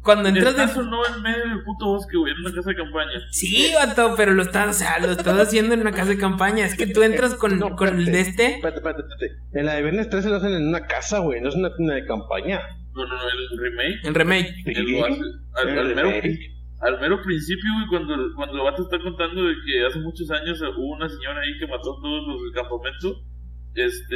cuando 0.01 0.29
entras 0.29 0.55
de 0.55 0.63
estás 0.63 0.77
o 0.77 0.83
no 0.83 1.05
en 1.05 1.21
medio 1.21 1.39
del 1.39 1.63
puto 1.63 1.85
bosque, 1.87 2.17
güey, 2.17 2.33
en 2.33 2.39
una 2.39 2.53
casa 2.55 2.69
de 2.69 2.75
campaña. 2.77 3.11
Sí, 3.31 3.71
vato, 3.75 4.13
pero 4.15 4.33
lo 4.33 4.43
estás, 4.43 4.69
o 4.69 4.73
sea, 4.79 4.99
lo 4.99 5.11
estás 5.11 5.37
haciendo 5.39 5.73
en 5.73 5.81
una 5.81 5.91
casa 5.91 6.09
de 6.09 6.17
campaña. 6.17 6.65
Es 6.65 6.75
que 6.75 6.87
tú 6.87 7.03
entras 7.03 7.35
con, 7.35 7.59
No, 7.59 7.75
con 7.75 7.89
el 7.99 8.05
de 8.05 8.21
este. 8.21 8.55
Espérate, 8.55 8.77
espérate, 8.77 9.01
espérate. 9.01 9.59
En 9.59 9.65
la 9.65 9.73
de 9.75 9.81
Viernes 9.83 10.09
13 10.09 10.29
lo 10.29 10.35
hacen 10.37 10.53
en 10.53 10.67
una 10.69 10.85
casa, 10.87 11.19
güey. 11.19 11.41
No 11.41 11.49
es 11.49 11.55
una 11.55 11.75
tienda 11.75 11.95
de 11.95 12.05
campaña. 12.05 12.61
No, 12.93 13.05
no, 13.05 13.15
no, 13.15 13.21
el 13.29 13.59
remake. 13.59 13.99
El 14.03 14.15
remake. 14.15 14.47
Hace 14.65 15.61
al, 15.61 15.69
El 15.69 15.79
al 15.79 15.95
mero, 15.95 16.09
remake. 16.09 16.39
Al 16.81 16.99
mero 16.99 17.21
principio, 17.21 17.69
güey, 17.75 17.87
cuando, 17.87 18.15
cuando 18.35 18.57
el 18.57 18.63
vato 18.63 18.83
está 18.83 18.99
contando 18.99 19.43
de 19.43 19.55
que 19.65 19.85
hace 19.85 19.99
muchos 19.99 20.31
años 20.31 20.61
hubo 20.61 20.95
una 20.95 21.09
señora 21.09 21.41
ahí 21.41 21.57
que 21.57 21.67
mató 21.67 21.97
a 21.97 22.01
todos 22.01 22.27
los 22.27 22.41
del 22.43 22.51
campamento, 22.53 23.21
este, 23.75 24.15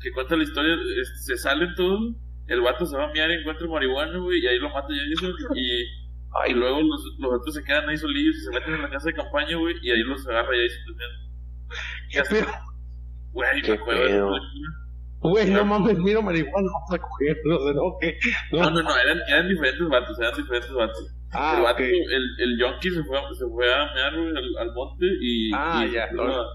que 0.00 0.12
cuenta 0.12 0.36
la 0.36 0.44
historia, 0.44 0.74
este, 0.74 1.16
se 1.18 1.36
salen 1.36 1.74
todos, 1.74 2.16
el 2.46 2.60
vato 2.62 2.86
se 2.86 2.96
va 2.96 3.04
a 3.04 3.12
miar, 3.12 3.30
encuentra 3.30 3.68
marihuana, 3.68 4.18
güey, 4.18 4.40
y 4.40 4.46
ahí 4.46 4.58
lo 4.58 4.70
mata 4.70 4.88
Jason, 4.88 5.34
y, 5.54 5.82
y 6.50 6.54
luego 6.54 6.80
los, 6.80 7.02
los 7.18 7.34
otros 7.34 7.54
se 7.54 7.62
quedan 7.64 7.88
ahí 7.88 7.98
solillos 7.98 8.36
y 8.36 8.40
se 8.40 8.50
meten 8.50 8.74
en 8.74 8.82
la 8.82 8.90
casa 8.90 9.08
de 9.08 9.14
campaña, 9.14 9.56
güey, 9.56 9.76
y 9.82 9.90
ahí 9.90 10.02
los 10.02 10.26
agarra 10.26 10.48
Jason 10.48 10.84
también. 10.86 11.10
¿Qué 12.10 12.22
pedo? 12.22 12.52
Güey, 13.32 13.62
¿Qué 13.62 13.72
me 13.72 13.78
acuerdo 13.78 14.32
Güey, 15.22 15.50
no 15.50 15.64
mames, 15.66 15.98
miro 15.98 16.22
marihuana, 16.22 16.68
vamos 16.72 16.92
a 16.92 16.98
coger. 16.98 17.36
No 17.44 17.58
sé, 17.58 17.74
no, 17.74 17.82
¿qué? 18.00 18.16
No, 18.52 18.70
no, 18.70 18.82
no, 18.82 18.96
eran, 18.96 19.18
eran 19.28 19.48
diferentes 19.48 19.86
vatos, 19.88 20.18
eran 20.18 20.34
diferentes 20.36 20.72
vatos. 20.72 20.98
el 21.10 21.16
Ah, 21.32 21.60
vato, 21.62 21.82
ok. 21.82 21.88
el, 21.88 22.24
el 22.38 22.58
yonki 22.58 22.90
se 22.90 23.04
fue, 23.04 23.18
a- 23.18 23.34
se 23.34 23.46
fue 23.48 23.72
a 23.72 23.92
mear 23.94 24.14
al, 24.14 24.56
al 24.58 24.74
monte 24.74 25.06
y, 25.20 25.50
Ah, 25.54 25.84
y 25.86 25.92
ya, 25.92 26.08
se, 26.08 26.14
puso 26.16 26.40
a, 26.40 26.46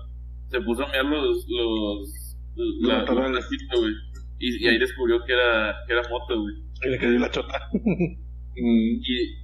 se 0.49 0.62
puso 0.62 0.84
a 0.84 0.88
mear 0.91 1.06
los, 1.06 1.45
los, 1.47 2.38
la, 2.56 2.63
los 2.89 2.99
matorrales. 3.01 3.32
plastitos, 3.45 3.80
güey. 3.82 3.93
Y, 4.39 4.63
y 4.65 4.67
ahí 4.67 4.80
descubrió 4.80 5.23
que 5.25 5.34
era, 5.34 5.75
que 5.88 5.93
era 5.93 6.01
moto, 6.10 6.41
güey. 6.41 6.56
Que 6.82 6.89
le 6.89 6.97
cayó 6.97 7.19
la 7.19 7.32
chota. 7.32 7.69
Y, 8.58 9.01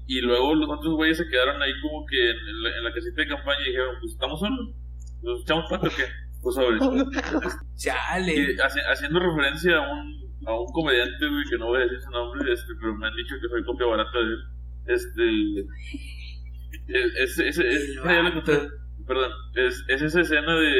y 0.07 0.21
luego 0.21 0.55
los 0.55 0.69
otros 0.69 0.95
güeyes 0.95 1.17
se 1.17 1.27
quedaron 1.27 1.61
ahí 1.61 1.73
como 1.81 2.05
que 2.05 2.29
en, 2.31 2.37
en 2.37 2.63
la, 2.63 2.77
en 2.77 2.83
la 2.85 2.93
casita 2.93 3.21
de 3.21 3.27
campaña 3.27 3.59
y 3.65 3.69
dijeron, 3.71 3.95
pues 3.99 4.13
estamos 4.13 4.39
solos, 4.39 4.69
nos 5.21 5.41
echamos 5.41 5.65
pato 5.69 5.87
o 5.87 5.89
qué? 5.89 6.03
Pues 6.41 6.55
sobre. 6.55 6.77
Chale. 7.77 8.33
Y 8.33 8.55
haci- 8.57 8.85
haciendo 8.91 9.19
referencia 9.19 9.77
a 9.77 9.91
un, 9.91 10.47
a 10.47 10.59
un 10.59 10.71
comediante, 10.73 11.27
güey, 11.27 11.43
que 11.49 11.57
no 11.57 11.67
voy 11.67 11.77
a 11.79 11.83
decir 11.83 11.99
su 12.01 12.09
nombre, 12.11 12.51
este, 12.53 12.73
pero 12.79 12.95
me 12.95 13.07
han 13.07 13.15
dicho 13.15 13.35
que 13.41 13.47
soy 13.47 13.63
copia 13.63 13.85
barata 13.87 14.17
de 14.17 14.25
él. 14.25 14.39
Este. 14.87 15.65
Es, 16.87 17.37
es, 17.39 17.57
es, 17.57 17.57
El. 17.59 18.71
Perdón, 19.07 19.31
es, 19.55 19.83
es 19.87 20.01
esa 20.01 20.21
escena 20.21 20.55
de, 20.55 20.71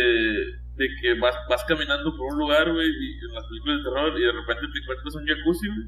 de 0.75 0.87
que 1.01 1.19
vas, 1.19 1.35
vas 1.49 1.63
caminando 1.65 2.15
por 2.15 2.33
un 2.33 2.39
lugar, 2.39 2.71
güey, 2.71 2.87
en 2.87 3.33
las 3.33 3.45
películas 3.47 3.77
de 3.77 3.83
terror, 3.83 4.19
y 4.19 4.21
de 4.23 4.31
repente 4.31 4.61
te 4.73 4.79
encuentras 4.79 5.15
un 5.15 5.25
jacuzzi, 5.27 5.67
güey, 5.67 5.87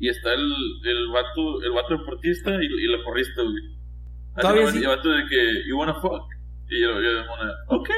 y 0.00 0.08
está 0.08 0.32
el, 0.34 0.52
el 0.84 1.08
vato, 1.08 1.62
el 1.62 1.72
vato 1.72 1.98
deportista 1.98 2.50
y, 2.62 2.66
y 2.66 2.86
la 2.88 3.02
porrista, 3.04 3.42
güey. 3.42 3.62
Así 4.34 4.42
nomás, 4.56 4.72
sí. 4.72 4.78
Y 4.80 4.82
el 4.82 4.88
vato 4.88 5.08
de 5.10 5.26
que, 5.26 5.68
you 5.68 5.76
wanna 5.78 5.94
fuck, 5.94 6.24
y 6.70 6.80
yo, 6.80 7.00
yo 7.00 7.14
de 7.14 7.24
mona, 7.26 7.52
ok, 7.68 7.90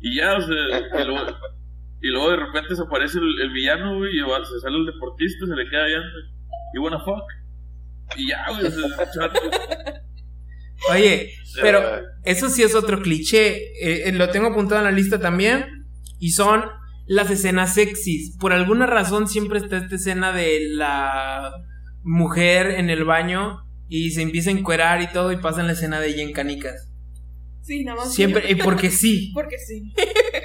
y 0.00 0.16
ya, 0.16 0.36
o 0.36 0.40
sea, 0.40 1.02
y 1.02 1.04
luego, 1.06 1.26
y 2.00 2.08
luego 2.08 2.30
de 2.30 2.36
repente 2.36 2.76
se 2.76 2.82
aparece 2.82 3.18
el, 3.18 3.40
el 3.42 3.50
villano, 3.50 3.96
güey, 3.98 4.16
y 4.16 4.20
va- 4.20 4.44
se 4.44 4.58
sale 4.60 4.76
el 4.76 4.86
deportista, 4.86 5.46
se 5.46 5.54
le 5.56 5.68
queda 5.68 5.86
viendo, 5.86 6.06
you 6.74 6.82
wanna 6.82 7.00
fuck, 7.00 7.22
y 8.16 8.28
ya, 8.28 8.46
güey, 8.50 8.66
o 8.66 8.70
sea, 8.70 9.10
chato. 9.12 9.40
Oye, 10.92 11.32
pero 11.60 11.80
eso 12.24 12.48
sí 12.48 12.62
es 12.62 12.74
otro 12.74 13.00
cliché. 13.02 13.56
eh, 13.82 14.08
eh, 14.08 14.12
lo 14.12 14.30
tengo 14.30 14.46
apuntado 14.48 14.80
en 14.80 14.84
la 14.84 14.92
lista 14.92 15.18
también. 15.20 15.86
Y 16.20 16.30
son 16.30 16.64
las 17.06 17.30
escenas 17.30 17.74
sexys. 17.74 18.36
Por 18.38 18.52
alguna 18.52 18.86
razón 18.86 19.28
siempre 19.28 19.58
está 19.58 19.78
esta 19.78 19.96
escena 19.96 20.32
de 20.32 20.60
la 20.70 21.52
mujer 22.04 22.70
en 22.70 22.90
el 22.90 23.04
baño 23.04 23.58
y 23.88 24.10
se 24.12 24.22
empieza 24.22 24.50
a 24.50 24.54
encuerar 24.54 25.02
y 25.02 25.08
todo 25.12 25.32
y 25.32 25.36
pasa 25.36 25.60
en 25.60 25.66
la 25.66 25.72
escena 25.72 26.00
de 26.00 26.08
ella 26.08 26.22
en 26.22 26.32
canicas. 26.32 26.87
Sí, 27.68 27.84
nada 27.84 27.98
más. 27.98 28.14
Siempre, 28.14 28.50
y 28.50 28.54
porque 28.54 28.88
sí. 28.90 29.30
Porque 29.34 29.58
sí. 29.58 29.92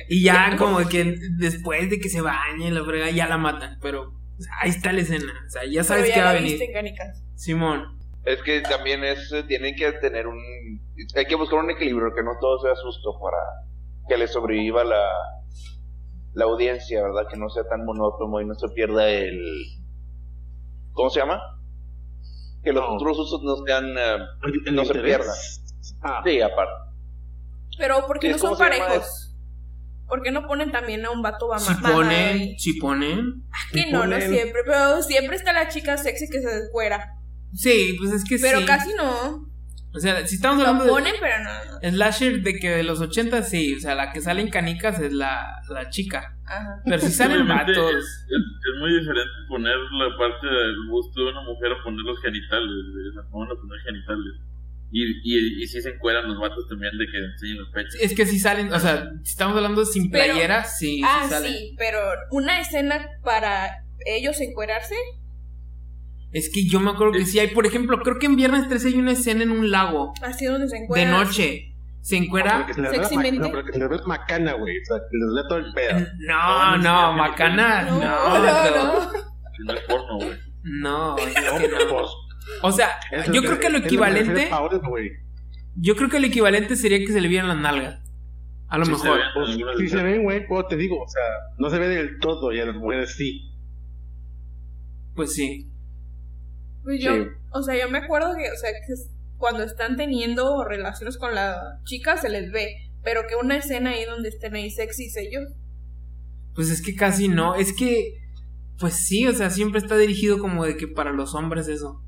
Y 0.09 0.23
ya 0.23 0.57
como 0.57 0.77
que 0.89 1.15
después 1.37 1.89
de 1.89 1.97
que 1.99 2.09
se 2.09 2.19
bañe 2.19 2.69
la 2.69 2.83
frega 2.83 3.09
ya 3.11 3.27
la 3.29 3.37
matan. 3.37 3.77
Pero 3.81 4.01
o 4.09 4.41
sea, 4.41 4.53
ahí 4.61 4.69
está 4.71 4.91
la 4.91 5.01
escena. 5.01 5.31
O 5.47 5.49
sea, 5.49 5.61
ya 5.65 5.85
sabes 5.85 6.11
que 6.11 6.19
va 6.21 6.31
a 6.31 6.33
venir. 6.33 6.59
Simón. 7.35 7.97
Es 8.25 8.41
que 8.43 8.59
también 8.61 9.03
es, 9.05 9.31
eh, 9.31 9.43
tienen 9.43 9.73
que 9.75 9.89
tener 9.93 10.27
un, 10.27 10.37
hay 11.15 11.25
que 11.25 11.35
buscar 11.35 11.59
un 11.59 11.71
equilibrio, 11.71 12.13
que 12.13 12.23
no 12.23 12.31
todo 12.41 12.59
sea 12.59 12.75
susto 12.75 13.11
para 13.21 13.37
que 14.09 14.17
le 14.17 14.27
sobreviva 14.27 14.83
la, 14.83 15.01
la 16.33 16.43
audiencia, 16.45 17.01
¿verdad? 17.03 17.23
Que 17.31 17.37
no 17.37 17.47
sea 17.49 17.63
tan 17.69 17.85
monótono 17.85 18.41
y 18.41 18.45
no 18.45 18.53
se 18.55 18.67
pierda 18.75 19.09
el... 19.09 19.39
¿Cómo 20.91 21.09
se 21.09 21.19
llama? 21.21 21.41
Que 22.63 22.71
los 22.73 22.83
No. 22.83 22.95
otros 22.95 23.17
usos 23.19 23.41
no 23.43 23.55
sean... 23.65 23.85
eh, 23.97 24.17
no 24.73 24.83
se 24.85 24.93
interés. 24.97 25.03
pierda. 25.03 25.33
Ah, 26.01 26.21
Sí, 26.25 26.41
aparte. 26.41 26.71
Pero 27.77 28.05
¿por 28.07 28.19
qué 28.19 28.27
Sí, 28.27 28.33
no 28.33 28.39
son 28.39 28.49
¿cómo 28.55 28.63
se 28.63 28.71
llama 28.73 28.85
parejos? 28.87 29.29
¿Por 30.07 30.21
qué 30.21 30.31
no 30.31 30.45
ponen 30.45 30.71
también 30.71 31.05
a 31.05 31.11
un 31.11 31.21
vato 31.21 31.47
mamá? 31.47 31.59
Si 31.59 31.73
ponen, 31.75 32.59
si 32.59 32.73
ponen. 32.79 33.43
Que 33.71 33.83
si 33.83 33.91
no, 33.91 34.05
no 34.05 34.19
siempre, 34.19 34.61
pero 34.65 35.01
siempre 35.01 35.35
está 35.35 35.53
la 35.53 35.69
chica 35.69 35.97
sexy 35.97 36.29
que 36.29 36.41
se 36.41 36.49
descuera. 36.61 37.09
Sí, 37.53 37.95
pues 37.99 38.11
es 38.13 38.23
que 38.23 38.37
Pero 38.39 38.59
sí. 38.59 38.65
casi 38.65 38.93
no. 38.95 39.51
O 39.95 39.99
sea, 39.99 40.25
si 40.25 40.35
estamos 40.35 40.57
Lo 40.57 40.69
hablando 40.69 40.85
de 40.85 40.89
ponen, 40.89 41.13
pero 41.19 41.35
no. 41.43 41.89
slasher 41.91 42.41
de 42.41 42.55
que 42.55 42.69
de 42.69 42.83
los 42.83 42.99
80 42.99 43.43
sí, 43.43 43.75
o 43.75 43.79
sea, 43.79 43.93
la 43.93 44.11
que 44.11 44.21
sale 44.21 44.41
en 44.41 44.49
canicas 44.49 44.99
es 44.99 45.13
la, 45.13 45.45
la 45.69 45.89
chica. 45.89 46.35
Ajá. 46.45 46.81
Pero 46.83 46.99
si 46.99 47.11
salen 47.11 47.47
vatos. 47.47 47.77
Es, 47.77 48.25
es 48.27 48.79
muy 48.79 48.91
diferente 48.99 49.31
poner 49.47 49.75
la 49.77 50.17
parte 50.17 50.47
del 50.47 50.75
busto 50.89 51.23
de 51.23 51.31
una 51.31 51.41
mujer 51.43 51.71
a 51.73 51.83
poner 51.83 52.01
los 52.01 52.19
genitales, 52.21 52.69
no 53.31 53.39
van 53.39 53.51
a 53.51 53.55
poner 53.55 53.79
genitales. 53.85 54.33
Y, 54.95 55.01
y, 55.23 55.63
y 55.63 55.67
si 55.67 55.81
se 55.81 55.89
encueran 55.89 56.27
los 56.27 56.37
vatos 56.39 56.67
también 56.69 56.91
de 56.99 57.05
que 57.07 57.17
enseñen 57.17 57.57
los 57.57 57.69
pechos. 57.71 57.95
Es 57.99 58.13
que 58.15 58.27
si 58.27 58.37
salen, 58.39 58.71
o 58.71 58.79
sea, 58.79 59.09
si 59.23 59.31
estamos 59.31 59.55
hablando 59.57 59.83
sin 59.85 60.11
Pero- 60.11 60.33
playera, 60.33 60.65
sí, 60.65 61.01
ah, 61.03 61.21
sí 61.23 61.29
salen. 61.31 61.51
sí, 61.51 61.75
pero 61.79 61.97
una 62.29 62.61
escena 62.61 63.07
para 63.23 63.83
ellos 64.05 64.39
encuerarse. 64.39 64.93
Es 66.31 66.51
que 66.53 66.67
yo 66.67 66.79
me 66.79 66.91
acuerdo 66.91 67.13
que 67.13 67.25
sí 67.25 67.39
hay, 67.39 67.47
por 67.47 67.65
ejemplo, 67.65 67.99
creo 68.03 68.19
que 68.19 68.25
en 68.27 68.35
Viernes 68.35 68.67
13 68.67 68.89
hay 68.89 68.93
una 68.95 69.11
escena 69.13 69.43
en 69.43 69.51
un 69.51 69.69
lago 69.71 70.13
Así 70.21 70.45
donde 70.45 70.67
se 70.67 70.75
de 70.77 70.83
encueran. 70.83 71.11
noche. 71.11 71.69
Se 72.01 72.15
pero 72.17 72.25
encuera. 72.25 72.67
la 72.77 72.89
sexymente. 72.91 73.39
no, 73.39 73.49
pero 73.51 73.65
que 73.65 73.71
se 73.73 73.79
les 73.79 73.89
vea 73.89 73.97
la 73.99 74.05
macana, 74.07 74.53
güey. 74.53 74.77
O 74.77 74.85
sea, 74.85 74.97
que 75.09 75.17
les 75.17 75.33
vea 75.35 75.43
todo 75.47 75.57
el 75.59 75.73
pedo. 75.73 76.07
No, 76.19 76.77
No, 76.77 76.77
no, 76.77 77.11
no, 77.11 77.13
macana. 77.17 77.81
No, 77.83 77.99
No, 77.99 78.37
no, 78.39 78.43
no. 78.43 78.99
no. 79.01 79.11
No 79.65 79.73
es 79.73 79.81
porno, 79.81 80.15
güey. 80.17 80.37
No, 80.63 81.17
es 81.17 81.25
No, 81.33 81.57
que 81.59 81.67
pero 81.69 81.85
no. 81.89 82.07
O 82.61 82.71
sea, 82.71 82.89
yo 83.31 83.41
creo 83.41 83.59
que 83.59 83.69
lo 83.69 83.77
equivalente. 83.79 84.47
Paola. 84.49 84.79
Yo 85.75 85.95
creo 85.95 86.09
que 86.09 86.19
lo 86.19 86.27
equivalente 86.27 86.75
sería 86.75 86.99
que 86.99 87.11
se 87.11 87.21
le 87.21 87.27
vieran 87.27 87.47
las 87.47 87.57
nalgas. 87.57 87.99
A 88.67 88.77
lo 88.77 88.85
Sí 88.85 88.95
se 88.95 89.03
mejor. 89.03 89.19
Pues, 89.35 89.57
si 89.77 89.87
se 89.89 90.03
ven, 90.03 90.23
güey, 90.23 90.47
pues 90.47 90.67
te 90.67 90.75
digo, 90.77 91.01
o 91.01 91.07
sea, 91.07 91.21
no 91.57 91.69
se 91.69 91.79
ve 91.79 91.87
del 91.87 92.19
todo 92.19 92.51
y 92.51 92.59
a 92.59 92.65
las 92.65 92.75
mujeres 92.75 93.15
sí. 93.15 93.51
Pues 95.15 95.33
sí. 95.33 95.69
Pues 96.83 97.01
yo, 97.01 97.13
Sí. 97.13 97.29
o 97.51 97.61
sea, 97.61 97.79
yo 97.79 97.89
me 97.89 97.99
acuerdo 97.99 98.35
que, 98.35 98.51
o 98.51 98.55
sea, 98.57 98.71
que 98.71 98.93
cuando 99.37 99.63
están 99.63 99.95
teniendo 99.95 100.63
relaciones 100.65 101.17
con 101.17 101.35
la 101.35 101.79
chica 101.85 102.17
se 102.17 102.29
les 102.29 102.51
ve, 102.51 102.75
pero 103.03 103.21
que 103.27 103.35
una 103.35 103.57
escena 103.57 103.91
ahí 103.91 104.05
donde 104.05 104.29
estén 104.29 104.55
ahí 104.55 104.71
sexys 104.71 105.15
ellos. 105.17 105.43
Pues 106.55 106.69
es 106.69 106.81
que 106.81 106.95
casi 106.95 107.27
no. 107.27 107.55
Es 107.55 107.73
que. 107.73 108.19
Pues 108.79 108.95
sí, 108.95 109.27
o 109.27 109.33
sea, 109.33 109.49
siempre 109.49 109.79
está 109.79 109.97
dirigido 109.97 110.39
como 110.39 110.65
de 110.65 110.77
que 110.77 110.87
para 110.87 111.11
los 111.11 111.35
hombres 111.35 111.67
eso. 111.67 112.01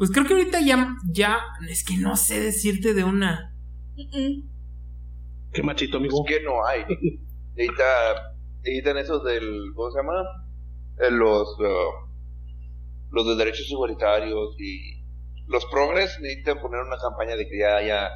Pues 0.00 0.10
creo 0.12 0.24
que 0.24 0.32
ahorita 0.32 0.60
ya. 0.62 0.96
ya 1.12 1.40
es 1.68 1.84
que 1.84 1.98
no 1.98 2.16
sé 2.16 2.40
decirte 2.40 2.94
de 2.94 3.04
una. 3.04 3.54
Qué 5.52 5.62
machito, 5.62 5.98
Pues 5.98 6.08
amigo. 6.10 6.24
que 6.24 6.42
no 6.42 6.64
hay. 6.64 6.84
Necesita, 7.54 8.32
necesitan 8.64 8.96
esos 8.96 9.22
del, 9.24 9.44
¿cómo 9.74 9.90
se 9.90 9.98
llama? 9.98 10.22
Eh, 11.00 11.10
los, 11.10 11.48
uh, 11.60 12.08
los 13.10 13.26
de 13.26 13.36
derechos 13.36 13.70
igualitarios 13.70 14.56
y 14.58 15.04
los 15.46 15.66
progres 15.66 16.18
necesitan 16.22 16.62
poner 16.62 16.80
una 16.80 16.96
campaña 16.96 17.36
de 17.36 17.46
que 17.46 17.58
ya 17.58 17.76
haya, 17.76 18.08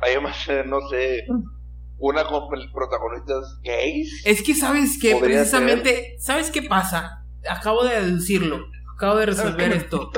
haya 0.00 0.20
más, 0.20 0.48
eh, 0.48 0.64
no 0.66 0.80
sé, 0.88 1.24
una 1.98 2.26
con 2.26 2.48
protagonistas 2.72 3.60
gays. 3.62 4.26
Es 4.26 4.42
que 4.42 4.56
sabes 4.56 4.98
que 5.00 5.14
precisamente. 5.14 6.16
¿Sabes 6.18 6.50
qué 6.50 6.62
pasa? 6.62 7.24
Acabo 7.48 7.84
de 7.84 8.00
deducirlo. 8.02 8.73
Acabo 8.94 9.18
de 9.18 9.26
resolver 9.26 9.72
esto. 9.72 10.10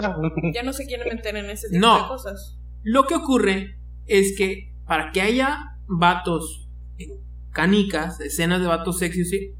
Ya 0.55 0.63
no 0.63 0.73
se 0.73 0.87
quieren 0.87 1.09
meter 1.15 1.37
en 1.37 1.47
ese 1.51 1.69
tipo 1.69 1.81
No. 1.81 2.03
de 2.03 2.09
cosas. 2.09 2.59
Lo 2.83 3.05
que 3.05 3.15
ocurre 3.15 3.79
es 4.07 4.35
que 4.37 4.73
para 4.87 5.11
que 5.13 5.21
haya 5.23 5.59
vatos 5.89 6.69
en 6.99 7.11
canicas, 7.51 8.21
escenas 8.21 8.61
de 8.61 8.67
vatos 8.67 8.99
sexys, 8.99 9.31
sí, 9.31 9.55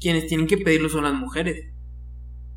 quienes 0.00 0.26
tienen 0.26 0.46
que 0.46 0.58
pedirlo 0.58 0.88
son 0.88 1.04
las 1.04 1.14
mujeres. 1.14 1.68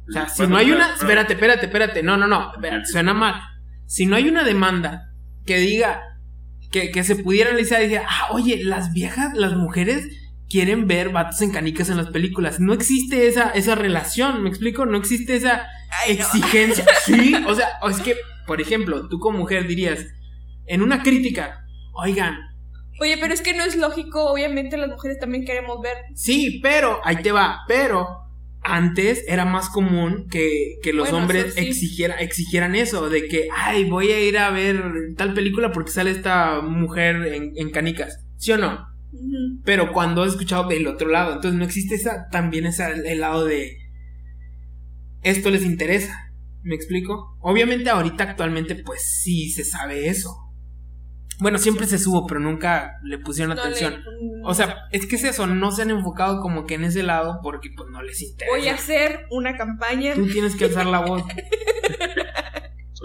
O 0.08 0.12
sea, 0.12 0.30
si 0.30 0.46
no 0.48 0.58
hay 0.58 0.72
una. 0.72 0.94
Espérate, 0.94 1.34
espérate, 1.34 1.66
espérate. 1.66 2.04
No, 2.04 2.16
no, 2.18 2.28
no. 2.28 2.52
espérate, 2.54 2.86
suena 2.86 3.14
mal. 3.14 3.42
Si 3.88 4.06
no 4.06 4.16
hay 4.16 4.30
una 4.30 4.44
demanda 4.44 5.12
que 5.46 5.58
diga 5.58 6.02
que, 6.72 6.92
que 6.92 7.04
se 7.04 7.16
pudiera 7.16 7.50
analizar 7.50 7.82
y 7.82 7.86
decir, 7.88 8.02
ah, 8.08 8.28
oye, 8.32 8.64
las 8.64 8.94
viejas, 8.94 9.34
las 9.36 9.54
mujeres 9.56 10.08
quieren 10.50 10.88
ver 10.88 11.10
vatos 11.10 11.42
en 11.42 11.52
canicas 11.52 11.90
en 11.90 11.98
las 11.98 12.10
películas. 12.10 12.60
No 12.60 12.74
existe 12.74 13.28
esa, 13.28 13.50
esa 13.50 13.74
relación, 13.76 14.44
¿me 14.44 14.50
explico? 14.50 14.86
No 14.86 14.98
existe 14.98 15.36
esa 15.36 15.66
exigencia. 16.08 16.86
Sí, 17.06 17.34
o 17.48 17.54
sea, 17.56 17.68
es 17.90 18.00
que, 18.02 18.16
por 18.48 18.62
ejemplo, 18.62 19.08
tú 19.08 19.20
como 19.20 19.40
mujer 19.40 19.68
dirías, 19.68 20.06
en 20.68 20.82
una 20.82 21.02
crítica, 21.04 21.66
oigan, 21.94 22.36
Oye, 23.02 23.18
pero 23.20 23.34
es 23.34 23.42
que 23.42 23.54
no 23.54 23.64
es 23.66 23.76
lógico, 23.76 24.32
obviamente 24.32 24.78
las 24.78 24.88
mujeres 24.90 25.20
también 25.20 25.44
queremos 25.44 25.82
ver. 25.82 25.98
Sí, 26.14 26.62
pero, 26.64 27.02
ahí 27.04 27.18
te 27.18 27.34
va, 27.34 27.60
pero 27.68 28.08
antes 28.64 29.26
era 29.28 29.44
más 29.44 29.70
común 29.70 30.28
que, 30.32 30.78
que 30.82 30.94
los 30.94 31.10
Bueno, 31.10 31.24
hombres 31.24 31.48
eso 31.48 31.56
sí. 31.60 31.68
exigiera- 31.68 32.16
exigieran 32.22 32.74
eso, 32.74 33.10
de 33.10 33.28
que, 33.28 33.50
ay, 33.54 33.84
voy 33.90 34.12
a 34.12 34.22
ir 34.22 34.38
a 34.38 34.50
ver 34.50 34.82
tal 35.18 35.34
película 35.34 35.74
porque 35.74 35.92
sale 35.92 36.10
esta 36.12 36.62
mujer 36.62 37.18
en, 37.34 37.52
en 37.58 37.70
canicas, 37.70 38.26
¿sí 38.38 38.54
o 38.54 38.58
no? 38.58 38.88
Pero 39.66 39.92
cuando 39.92 40.24
has 40.24 40.32
escuchado 40.32 40.68
del 40.70 40.88
otro 40.88 41.10
lado, 41.10 41.34
entonces 41.34 41.60
no 41.60 41.66
existe 41.66 41.96
esa, 41.96 42.30
también 42.32 42.66
esa, 42.66 42.90
el 42.92 43.20
lado 43.20 43.44
de, 43.46 43.78
esto 45.26 45.50
les 45.50 45.64
interesa, 45.64 46.32
¿me 46.64 46.76
explico? 46.76 47.38
Obviamente 47.42 47.90
ahorita 47.90 48.24
actualmente 48.24 48.76
pues 48.76 49.02
sí 49.22 49.50
se 49.52 49.64
sabe 49.66 50.08
eso. 50.08 50.36
Bueno, 51.42 51.58
siempre 51.58 51.86
se 51.86 51.98
subo, 51.98 52.26
pero 52.28 52.40
nunca 52.40 52.94
le 53.04 53.18
pusieron 53.20 53.58
No 53.58 53.62
atención. 53.62 53.94
le- 53.96 54.42
O 54.46 54.54
sea, 54.54 54.78
es 54.94 55.06
que 55.06 55.18
es 55.18 55.26
eso, 55.26 55.48
no 55.48 55.72
se 55.74 55.82
han 55.82 55.90
enfocado 55.90 56.40
como 56.40 56.66
que 56.66 56.76
en 56.76 56.86
ese 56.86 57.04
lado 57.04 57.40
porque 57.44 57.70
pues 57.76 57.90
no 57.90 58.02
les 58.02 58.22
interesa. 58.22 58.56
voy 58.58 58.68
a 58.70 58.76
hacer 58.76 59.26
una 59.32 59.58
campaña. 59.58 60.14
Tú 60.14 60.28
tienes 60.28 60.56
que 60.56 60.66
alzar 60.66 60.86
la 60.86 61.00
voz. 61.00 61.24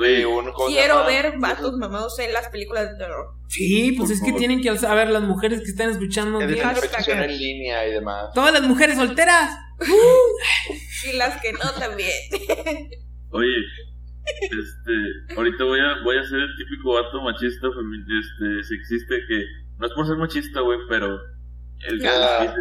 Sí, 0.03 0.24
un- 0.24 0.53
¿cómo 0.53 0.68
se 0.68 0.74
Quiero 0.74 1.05
ver 1.07 1.34
vatos 1.38 1.76
mamados 1.76 2.18
en 2.18 2.32
las 2.32 2.48
películas 2.48 2.90
de 2.90 2.96
terror. 2.98 3.34
Sí, 3.48 3.92
pues 3.96 4.11
Por 4.11 4.16
es 4.16 4.22
que 4.22 4.32
tienen 4.38 4.61
que 4.62 4.70
alzar. 4.70 4.92
A 4.92 4.94
ver, 4.94 5.11
las 5.11 5.22
mujeres 5.22 5.61
que 5.61 5.70
están 5.70 5.90
escuchando. 5.90 6.40
Es 6.40 6.46
de 6.48 6.55
bien. 6.55 6.64
Hashtag. 6.66 6.90
Competición 6.90 7.22
en 7.22 7.38
línea 7.38 7.86
y 7.88 7.92
demás. 7.92 8.30
Todas 8.34 8.53
las 8.53 8.62
mujeres 8.62 8.96
solteras. 8.96 9.51
Y 11.12 11.16
las 11.16 11.40
que 11.40 11.53
no 11.53 11.70
también. 11.78 12.11
Oye, 13.30 13.57
este, 14.42 15.34
ahorita 15.36 15.64
voy 15.64 15.80
a, 15.80 16.03
voy 16.05 16.18
a 16.18 16.24
ser 16.24 16.40
el 16.40 16.57
típico 16.57 16.92
vato 16.94 17.22
machista, 17.22 17.68
este, 17.68 18.64
sexista, 18.64 19.14
que 19.26 19.44
no 19.78 19.86
es 19.86 19.92
por 19.94 20.07
ser 20.07 20.16
machista, 20.16 20.61
güey, 20.61 20.78
pero 20.88 21.18
el 21.88 22.01
que 22.01 22.07
Ah, 22.09 22.55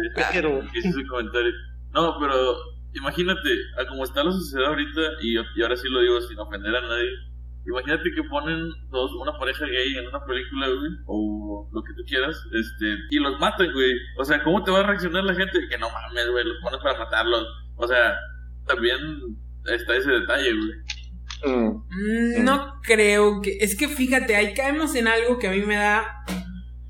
hice 0.74 0.88
ese 0.88 1.06
comentario. 1.06 1.52
No, 1.92 2.16
pero 2.20 2.56
imagínate, 2.94 3.50
a 3.78 3.86
como 3.86 4.04
está 4.04 4.24
la 4.24 4.32
sociedad 4.32 4.68
ahorita, 4.68 5.00
y, 5.22 5.34
y 5.34 5.62
ahora 5.62 5.76
sí 5.76 5.88
lo 5.88 6.00
digo 6.00 6.20
sin 6.22 6.38
ofender 6.38 6.74
a 6.74 6.80
nadie, 6.80 7.10
imagínate 7.66 8.10
que 8.14 8.22
ponen 8.24 8.68
dos, 8.90 9.10
una 9.20 9.38
pareja 9.38 9.66
gay 9.66 9.96
en 9.98 10.06
una 10.08 10.24
película, 10.24 10.66
güey, 10.68 10.90
o 11.06 11.68
lo 11.72 11.82
que 11.82 11.92
tú 11.94 12.02
quieras, 12.06 12.36
este, 12.52 12.96
y 13.10 13.18
los 13.18 13.38
matan, 13.40 13.72
güey. 13.72 13.92
O 14.18 14.24
sea, 14.24 14.42
¿cómo 14.42 14.62
te 14.64 14.70
va 14.70 14.80
a 14.80 14.86
reaccionar 14.86 15.24
la 15.24 15.34
gente? 15.34 15.58
Que 15.68 15.78
no 15.78 15.88
mames, 15.90 16.30
güey, 16.30 16.44
los 16.44 16.56
pones 16.62 16.80
para 16.82 16.98
matarlos. 16.98 17.46
O 17.76 17.86
sea, 17.86 18.14
también 18.66 18.98
está 19.66 19.96
ese 19.96 20.10
detalle, 20.10 20.52
güey. 20.54 21.54
Mm. 21.54 21.68
Mm, 21.70 22.44
No 22.44 22.74
creo 22.82 23.40
que. 23.40 23.56
Es 23.60 23.76
que 23.76 23.88
fíjate, 23.88 24.36
ahí 24.36 24.52
caemos 24.54 24.94
en 24.94 25.08
algo 25.08 25.38
que 25.38 25.48
a 25.48 25.52
mí 25.52 25.60
me 25.60 25.76
da. 25.76 26.04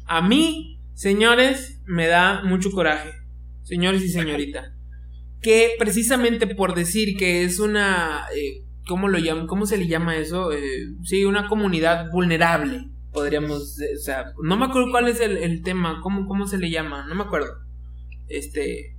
A 0.06 0.22
mí, 0.22 0.80
señores, 0.94 1.80
me 1.86 2.06
da 2.08 2.42
mucho 2.42 2.70
coraje. 2.72 3.12
Señores 3.62 4.02
y 4.02 4.08
señorita. 4.08 4.72
Que 5.40 5.74
precisamente 5.78 6.46
por 6.48 6.74
decir 6.74 7.16
que 7.16 7.44
es 7.44 7.60
una. 7.60 8.24
eh, 8.34 8.64
¿Cómo 8.90 9.06
lo 9.06 9.18
llaman? 9.20 9.46
¿Cómo 9.46 9.66
se 9.66 9.76
le 9.76 9.86
llama 9.86 10.16
eso? 10.16 10.50
Eh, 10.52 10.88
sí, 11.04 11.24
una 11.24 11.46
comunidad 11.48 12.10
vulnerable. 12.10 12.88
Podríamos. 13.12 13.78
o 13.78 13.98
sea, 14.00 14.32
no 14.42 14.56
me 14.56 14.64
acuerdo 14.64 14.90
cuál 14.90 15.06
es 15.06 15.20
el, 15.20 15.36
el 15.36 15.62
tema. 15.62 16.00
¿Cómo, 16.02 16.26
¿Cómo 16.26 16.48
se 16.48 16.58
le 16.58 16.70
llama? 16.70 17.06
No 17.06 17.14
me 17.14 17.22
acuerdo. 17.22 17.52
Este. 18.28 18.96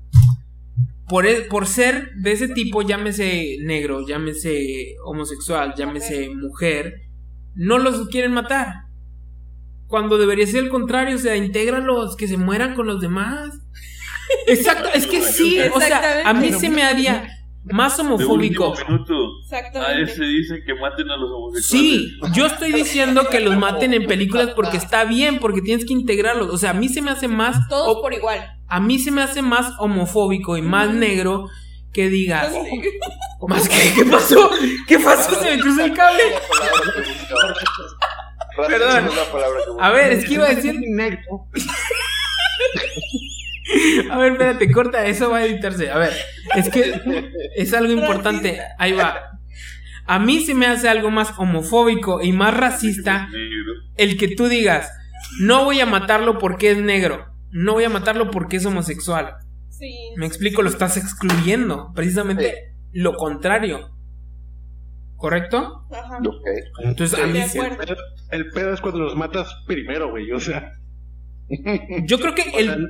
Por, 1.10 1.26
e- 1.26 1.42
por 1.42 1.68
ser 1.68 2.12
de 2.22 2.32
ese 2.32 2.48
tipo, 2.48 2.84
llámese 2.84 3.58
negro, 3.64 4.08
llámese 4.08 4.96
homosexual, 5.04 5.74
llámese 5.78 6.30
mujer, 6.30 7.02
no 7.54 7.78
los 7.78 8.08
quieren 8.08 8.32
matar. 8.32 8.86
Cuando 9.88 10.18
debería 10.18 10.48
ser 10.48 10.64
el 10.64 10.70
contrario, 10.70 11.18
o 11.18 11.20
sea, 11.20 11.36
intégralos, 11.36 12.16
que 12.16 12.30
se 12.30 12.38
mueran 12.38 12.76
con 12.76 12.88
los 12.88 13.02
demás. 13.02 13.50
Exacto, 14.48 14.88
es 14.94 15.06
que 15.06 15.22
sí, 15.22 15.60
o 15.76 15.82
sea, 15.82 16.22
a 16.30 16.34
mí 16.34 16.54
se 16.54 16.70
me 16.70 16.82
haría 16.84 17.28
más 17.66 18.00
homofóbico. 18.00 18.74
Exactamente. 19.44 20.04
ese 20.04 20.24
dice 20.24 20.64
que 20.66 20.74
maten 20.74 21.10
a 21.10 21.18
los 21.18 21.30
homosexuales. 21.32 21.66
Sí, 21.66 22.20
yo 22.34 22.48
estoy 22.48 22.72
diciendo 22.72 23.28
que 23.30 23.40
los 23.40 23.56
maten 23.58 23.94
en 23.94 24.06
películas 24.08 24.50
porque 24.56 24.78
está 24.78 25.04
bien, 25.06 25.40
porque 25.40 25.62
tienes 25.62 25.86
que 25.86 25.94
integrarlos. 25.94 26.50
O 26.50 26.58
sea, 26.58 26.72
a 26.72 26.74
mí 26.74 26.90
se 26.90 27.02
me 27.02 27.12
hace 27.12 27.28
más. 27.28 27.68
Todos 27.70 27.98
o- 27.98 28.02
por 28.02 28.14
igual. 28.14 28.40
a 28.68 28.80
mí 28.80 28.98
se 29.00 29.12
me 29.12 29.22
hace 29.22 29.42
más 29.42 29.74
homofóbico 29.80 30.58
y 30.58 30.62
más 30.62 30.90
negro 30.92 31.48
que 31.94 32.10
digas. 32.10 32.54
¿Más 33.48 33.68
que 33.68 33.94
¿Qué 33.96 34.06
pasó? 34.06 34.50
¿Qué 34.88 34.98
pasó? 35.00 35.36
Se 35.42 35.56
me 35.56 35.62
cruzó 35.62 35.84
el 35.84 35.94
cable. 35.94 36.24
Perdón. 38.56 39.10
A 39.80 39.90
ver, 39.92 40.14
es 40.14 40.26
que 40.26 40.34
iba 40.36 40.46
a 40.46 40.50
decir. 40.56 40.76
A 44.10 44.18
ver, 44.18 44.34
espérate, 44.34 44.72
corta, 44.72 45.06
eso 45.06 45.30
va 45.30 45.38
a 45.38 45.46
editarse. 45.46 45.92
A 45.92 45.98
ver, 45.98 46.14
es 46.56 46.70
que 46.70 46.94
es 47.56 47.74
algo 47.74 47.94
importante. 47.94 48.60
Ahí 48.78 48.94
va. 48.94 49.40
A 50.06 50.20
mí 50.20 50.42
se 50.42 50.56
me 50.56 50.66
hace 50.66 50.90
algo 50.90 51.12
más 51.12 51.34
homofóbico 51.38 52.22
y 52.22 52.34
más 52.34 52.56
racista 52.56 53.30
el 53.96 54.18
que 54.18 54.36
tú 54.36 54.48
digas, 54.48 54.92
no 55.40 55.64
voy 55.64 55.80
a 55.80 55.86
matarlo 55.86 56.38
porque 56.38 56.72
es 56.72 56.78
negro, 56.80 57.28
no 57.52 57.74
voy 57.74 57.84
a 57.84 57.90
matarlo 57.90 58.32
porque 58.32 58.58
es 58.58 58.66
homosexual. 58.66 59.36
Sí. 59.70 59.94
Me 60.18 60.26
explico, 60.26 60.62
lo 60.62 60.70
estás 60.70 60.98
excluyendo. 60.98 61.92
Precisamente 61.96 62.74
lo 62.92 63.16
contrario. 63.16 63.90
¿Correcto? 65.16 65.86
Ajá. 65.92 66.20
Entonces, 66.84 67.20
a 67.20 67.28
mí 67.28 67.40
acuerdo. 67.40 67.96
El 68.32 68.50
pedo 68.50 68.74
es 68.74 68.82
cuando 68.82 69.00
los 69.00 69.16
matas 69.16 69.56
primero, 69.68 70.10
güey. 70.10 70.32
O 70.32 70.40
sea, 70.40 70.72
yo 72.06 72.20
creo 72.20 72.36
que 72.36 72.42
o 72.42 72.60
sea, 72.60 72.60
el, 72.60 72.88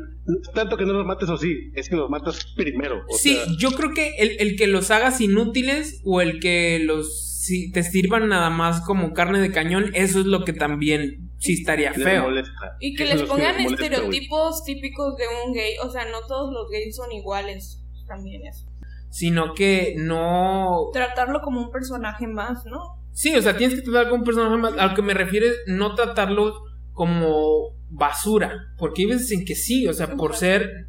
tanto 0.54 0.78
que 0.78 0.86
no 0.86 0.94
los 0.94 1.06
mates 1.06 1.30
o 1.30 1.38
sí, 1.38 1.72
es 1.76 1.90
que 1.90 1.96
los 1.96 2.10
matas 2.10 2.54
primero. 2.56 3.04
O 3.10 3.18
Sí, 3.18 3.36
sea, 3.36 3.46
yo 3.58 3.72
creo 3.72 3.94
que 3.94 4.16
el, 4.18 4.36
el 4.40 4.56
que 4.56 4.68
los 4.68 4.92
hagas 4.92 5.20
inútiles 5.22 6.02
o 6.06 6.22
el 6.22 6.40
que 6.40 6.80
los 6.84 7.28
si 7.42 7.72
te 7.72 7.82
sirvan 7.82 8.30
nada 8.30 8.52
más 8.52 8.82
como 8.82 9.14
carne 9.14 9.40
de 9.42 9.52
cañón, 9.52 9.90
eso 9.96 10.20
es 10.20 10.28
lo 10.28 10.46
que 10.46 10.54
también 10.54 11.32
sí 11.40 11.54
estaría 11.54 11.92
feo. 11.92 12.24
molesta. 12.26 12.78
Y 12.80 12.94
que 12.94 13.04
Eso 13.04 13.16
les 13.16 13.24
pongan 13.24 13.64
molesta, 13.64 13.86
estereotipos 13.86 14.64
típicos 14.64 15.18
de 15.18 15.24
un 15.48 15.54
gay. 15.54 15.74
O 15.84 15.90
sea, 15.90 16.06
no 16.06 16.20
todos 16.28 16.54
los 16.54 16.70
gays 16.70 16.96
son 16.96 17.12
iguales. 17.12 17.84
También 18.08 18.46
es. 18.46 18.68
Sino 19.10 19.56
que 19.56 19.96
no. 19.98 20.90
Tratarlo 20.94 21.42
como 21.42 21.62
un 21.62 21.72
personaje 21.72 22.28
más, 22.28 22.64
¿no? 22.68 22.80
Sí, 23.12 23.36
o 23.36 23.42
sea, 23.42 23.58
tienes 23.58 23.76
que 23.76 23.82
tratar 23.82 24.12
con 24.12 24.20
un 24.20 24.26
personaje 24.26 24.58
más. 24.58 24.78
A 24.78 24.88
lo 24.90 24.94
que 24.96 25.02
me 25.02 25.16
refiero 25.16 25.48
es 25.48 25.56
no 25.66 25.96
tratarlos 25.96 26.54
como 26.94 27.76
basura. 27.90 28.74
Porque 28.78 29.04
hay 29.04 29.08
veces 29.10 29.32
en 29.32 29.46
que 29.46 29.56
sí, 29.56 29.88
o 29.88 29.94
sea, 29.94 30.16
por 30.16 30.36
ser. 30.36 30.88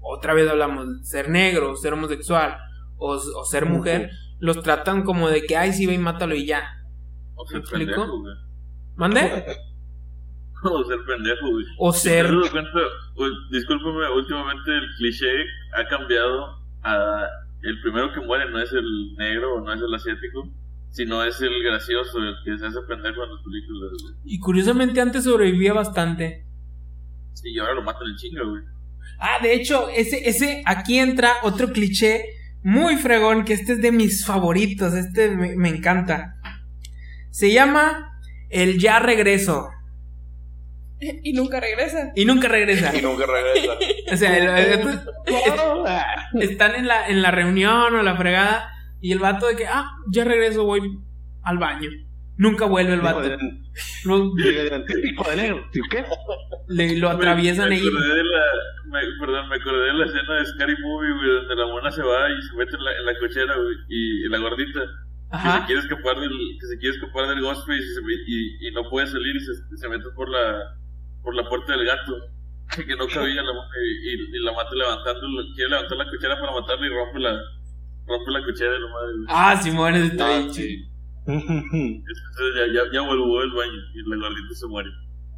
Otra 0.00 0.34
vez 0.34 0.48
hablamos, 0.50 0.86
ser 1.08 1.28
negro, 1.28 1.76
ser 1.76 1.92
homosexual 1.92 2.56
o, 2.96 3.12
o 3.14 3.44
ser 3.44 3.66
mujer, 3.66 4.10
los 4.38 4.62
tratan 4.62 5.02
como 5.04 5.28
de 5.28 5.42
que, 5.42 5.56
ay, 5.56 5.72
sí, 5.72 5.86
ve 5.86 5.94
y 5.94 5.98
mátalo 5.98 6.34
y 6.34 6.46
ya. 6.46 6.62
O 7.34 7.44
¿Me 7.44 7.50
ser 7.50 7.58
explico? 7.60 7.92
pendejo. 7.92 8.22
¿Mande? 8.96 9.44
O 10.62 10.84
ser 10.84 10.98
pendejo, 11.06 11.50
güey. 11.52 11.64
O 11.78 11.90
ser. 11.92 12.30
U- 12.34 12.42
Discúlpame, 13.50 14.10
últimamente 14.14 14.76
el 14.76 14.86
cliché 14.98 15.26
ha 15.74 15.86
cambiado 15.88 16.58
a 16.82 17.26
el 17.62 17.80
primero 17.80 18.12
que 18.12 18.20
muere 18.20 18.50
no 18.50 18.58
es 18.58 18.70
el 18.72 19.14
negro 19.16 19.54
o 19.54 19.60
no 19.62 19.72
es 19.72 19.80
el 19.80 19.94
asiático, 19.94 20.48
sino 20.90 21.24
es 21.24 21.40
el 21.40 21.62
gracioso, 21.62 22.18
el 22.18 22.34
que 22.44 22.58
se 22.58 22.66
hace 22.66 22.78
pendejo 22.88 23.22
en 23.24 23.30
las 23.30 23.42
películas, 23.44 23.90
güey. 24.02 24.14
Y 24.24 24.38
curiosamente 24.40 25.00
antes 25.00 25.24
sobrevivía 25.24 25.72
bastante. 25.72 26.44
Y 27.44 27.58
ahora 27.58 27.74
lo 27.74 27.82
matan 27.82 28.02
en 28.10 28.16
chinga, 28.16 28.42
güey. 28.44 28.62
Ah, 29.18 29.38
de 29.42 29.54
hecho, 29.54 29.88
ese, 29.88 30.28
ese, 30.28 30.62
aquí 30.66 30.98
entra 30.98 31.32
otro 31.42 31.68
cliché 31.72 32.24
muy 32.62 32.96
fregón, 32.96 33.44
que 33.44 33.52
este 33.54 33.72
es 33.74 33.82
de 33.82 33.92
mis 33.92 34.24
favoritos, 34.26 34.94
este 34.94 35.30
me, 35.36 35.56
me 35.56 35.68
encanta. 35.70 36.34
Se 37.30 37.52
llama 37.52 38.12
El 38.50 38.78
ya 38.78 38.98
regreso. 38.98 39.68
Y 41.22 41.32
nunca 41.32 41.60
regresa. 41.60 42.12
Y 42.14 42.24
nunca 42.26 42.46
regresa. 42.48 42.94
Y 42.98 43.00
nunca 43.00 43.24
regresa. 43.26 43.72
O 44.12 44.16
sea, 44.16 44.36
el- 44.36 44.80
el- 44.80 46.42
están 46.42 46.74
en 46.74 46.86
la, 46.86 47.08
en 47.08 47.22
la 47.22 47.30
reunión 47.30 47.94
o 47.94 48.02
la 48.02 48.16
fregada 48.16 48.68
y 49.00 49.12
el 49.12 49.18
vato 49.18 49.46
de 49.46 49.56
que, 49.56 49.66
ah, 49.66 49.90
ya 50.10 50.24
regreso, 50.24 50.64
voy 50.64 50.80
al 51.42 51.58
baño. 51.58 51.90
Nunca 52.36 52.64
vuelve 52.66 52.94
el 52.94 53.00
vato. 53.00 53.20
Lo, 54.04 54.32
Hijo 55.12 55.30
de 55.30 55.36
negro, 55.36 55.64
¿sí 55.72 55.80
qué? 55.90 56.04
le- 56.68 56.96
lo 56.98 57.10
atraviesan 57.10 57.68
me, 57.68 57.74
ahí. 57.76 57.82
me 57.82 57.88
acordé 57.88 58.14
de 58.14 58.24
la, 58.24 58.42
me- 58.86 59.18
Perdón, 59.20 59.48
me 59.48 59.56
acordé 59.56 59.84
de 59.86 59.94
la 59.94 60.06
escena 60.06 60.34
de 60.36 60.46
Scary 60.46 60.74
Movie, 60.80 61.12
güey, 61.14 61.30
donde 61.30 61.54
la 61.56 61.66
mona 61.66 61.90
se 61.90 62.02
va 62.02 62.30
y 62.30 62.42
se 62.42 62.56
mete 62.56 62.76
en 62.76 62.84
la, 62.84 62.96
en 62.98 63.04
la 63.06 63.18
cochera, 63.18 63.54
güey, 63.56 63.76
y, 63.88 64.26
y 64.26 64.28
la 64.28 64.38
gordita. 64.38 64.80
que 65.30 65.38
se 65.60 65.66
quiere 65.66 65.80
escapar 65.82 66.18
del 66.18 66.30
que 66.60 66.66
se 66.66 66.78
quiere 66.78 66.96
escapar 66.96 67.28
del 67.28 67.40
Ghostface 67.40 67.78
y, 67.78 67.94
se 67.94 68.00
y, 68.26 68.68
y 68.68 68.72
no 68.72 68.88
puede 68.90 69.06
salir 69.06 69.36
y 69.36 69.40
se, 69.40 69.52
se 69.76 69.88
mete 69.88 70.04
por 70.16 70.28
la 70.28 70.74
por 71.22 71.34
la 71.36 71.48
puerta 71.48 71.76
del 71.76 71.84
gato 71.86 72.16
que 72.86 72.96
no 72.96 73.06
cabía 73.06 73.42
la, 73.42 73.52
y, 73.52 74.10
y- 74.10 74.36
y 74.36 74.38
la 74.42 74.52
mata 74.52 74.74
levantando 74.74 75.20
quiere 75.54 75.70
levantar 75.70 75.98
la 75.98 76.08
cuchara 76.10 76.40
para 76.40 76.52
matarla 76.52 76.86
y 76.86 76.90
rompe 76.90 77.18
la 77.20 77.38
rompe 78.10 78.30
la 78.32 78.44
cuchara 78.44 78.72
de 78.72 78.78
la 78.80 78.86
madre. 78.88 79.14
Ah, 79.28 79.60
Simón, 79.62 79.94
ese 79.94 80.06
está 80.06 80.26
Ah, 80.26 80.38
bien 80.38 80.52
sí. 80.54 80.86
entonces 81.26 82.54
ya, 82.56 82.66
ya, 82.74 82.82
ya 82.92 83.00
vuelvo 83.06 83.40
del 83.40 83.52
baño 83.52 83.72
y 83.94 84.02
la 84.10 84.16
gordita 84.16 84.54
se 84.54 84.66
muere 84.66 84.90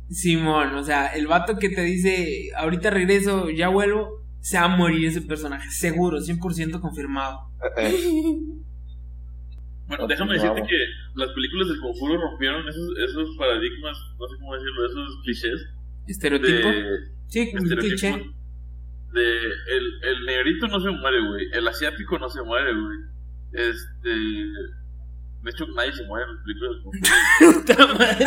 Simón, 0.08 0.74
o 0.74 0.82
sea, 0.84 1.06
el 1.08 1.26
vato 1.26 1.56
que 1.58 1.68
te 1.70 1.82
dice, 1.82 2.50
ahorita 2.56 2.90
regreso, 2.90 3.48
ya 3.50 3.68
vuelvo, 3.68 4.22
se 4.40 4.58
va 4.58 4.64
a 4.64 4.76
morir 4.76 5.06
ese 5.06 5.22
personaje, 5.22 5.70
seguro, 5.70 6.18
100% 6.18 6.80
confirmado. 6.80 7.38
bueno 9.88 10.06
déjame 10.06 10.34
decirte 10.34 10.62
que 10.62 10.76
las 11.14 11.28
películas 11.32 11.68
del 11.68 11.80
conjuro 11.80 12.20
rompieron 12.20 12.66
esos, 12.68 12.88
esos 12.98 13.36
paradigmas 13.36 13.96
no 14.18 14.28
sé 14.28 14.36
cómo 14.40 14.54
decirlo 14.54 14.86
esos 14.86 15.22
clichés 15.22 15.66
Estereotipo. 16.08 16.68
de 16.68 16.84
sí, 17.28 17.52
un 17.54 17.68
cliché. 17.68 18.24
De 19.12 19.36
el, 19.76 20.04
el 20.04 20.24
negrito 20.26 20.66
no 20.68 20.80
se 20.80 20.90
muere, 20.90 21.20
güey. 21.26 21.46
El 21.52 21.68
asiático 21.68 22.18
no 22.18 22.28
se 22.28 22.42
muere, 22.42 22.72
güey. 22.72 22.98
Este. 23.52 24.10
De 25.42 25.50
hecho, 25.50 25.66
nadie 25.74 25.92
se 25.92 26.04
muere 26.06 26.24
en 26.24 26.36
las 26.36 26.44
películas. 26.44 26.76
Puta 27.40 27.86
madre. 27.94 28.26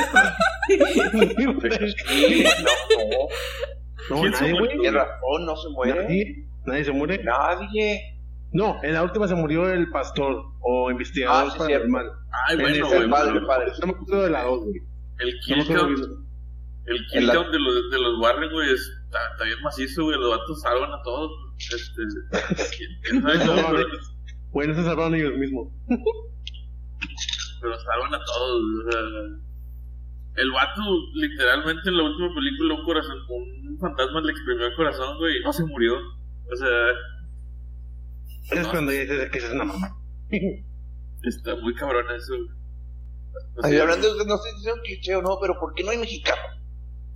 No, 4.10 4.20
¿Quién 4.22 4.34
se 4.34 4.42
nadie, 4.42 4.54
muere? 4.60 4.76
güey. 4.78 4.88
El 4.88 4.94
ratón 4.94 5.46
no 5.46 5.56
se 5.56 5.70
muere. 5.70 6.04
Nadie, 6.04 6.48
nadie 6.66 6.84
se 6.84 6.92
muere. 6.92 7.24
Nadie. 7.24 8.00
No, 8.52 8.78
en 8.84 8.94
la 8.94 9.04
última 9.04 9.28
se 9.28 9.36
murió 9.36 9.70
el 9.72 9.90
pastor 9.90 10.44
o 10.62 10.92
investigador 10.92 11.48
Ah, 11.48 11.52
sí, 11.52 11.58
paranormal. 11.58 12.06
Ay, 12.48 12.56
En 12.56 12.62
bueno, 12.62 12.88
güey. 12.88 13.02
el 13.04 13.10
padre, 13.10 13.42
padre. 13.48 13.72
No 13.82 13.88
me 13.88 13.94
acuerdo 13.94 14.24
de 14.24 14.30
la 14.30 14.44
dos, 14.44 14.60
güey. 14.64 14.76
El 15.20 15.34
No 15.34 15.40
kill 15.46 15.68
count, 15.76 16.00
el 16.86 17.06
kill 17.08 17.32
count 17.32 17.50
de 17.52 17.60
los, 17.60 17.92
de 17.92 18.00
los 18.00 18.20
Warren, 18.20 18.52
güey, 18.52 18.74
es- 18.74 18.95
está, 19.16 19.32
está 19.34 19.44
bien 19.46 19.62
macizo, 19.64 20.04
güey. 20.04 20.18
Los 20.20 20.30
vatos 20.38 20.62
salvan 20.62 20.92
a 20.92 21.02
todos. 21.04 21.32
Este. 21.58 22.02
¿Quién 23.04 23.22
sabe 23.22 23.38
No, 23.46 23.56
cómo, 23.56 23.76
pero, 23.76 23.88
Bueno, 24.52 24.76
se 24.76 24.84
salvaron 24.84 25.16
ellos 25.16 25.38
mismos. 25.38 25.68
pero 27.62 27.80
salvan 27.80 28.14
a 28.14 28.20
todos. 28.26 28.62
O 28.62 28.92
sea, 28.92 29.02
el 30.36 30.52
vato, 30.52 30.82
literalmente 31.14 31.90
en 31.90 31.98
la 31.98 32.04
última 32.04 32.34
película, 32.36 32.76
un 32.76 32.84
corazón, 32.86 33.18
un 33.30 33.78
fantasma 33.80 34.22
le 34.22 34.32
exprimió 34.32 34.66
el 34.68 34.76
corazón, 34.76 35.18
güey, 35.18 35.38
y 35.38 35.44
no 35.44 35.54
se 35.54 35.64
murió. 35.64 35.96
O 35.98 36.56
sea, 36.56 36.90
Es 38.60 38.68
cuando 38.68 38.92
ya 38.92 39.00
dices 39.02 39.32
que 39.32 39.38
es 39.38 39.52
una 39.52 39.64
mamá. 39.64 39.96
está 41.24 41.56
muy 41.56 41.74
cabrón 41.76 42.06
eso. 42.16 42.34
O 43.58 43.66
Ay, 43.66 43.78
hablando 43.78 44.14
de, 44.16 44.26
no 44.26 44.38
sé 44.38 44.50
si 44.62 44.68
es 44.68 44.74
un 44.74 44.80
cliché 44.82 45.16
o 45.16 45.22
no, 45.22 45.38
pero 45.42 45.58
¿por 45.60 45.74
qué 45.74 45.84
no 45.84 45.92
hay 45.92 45.98
mexicano? 45.98 46.42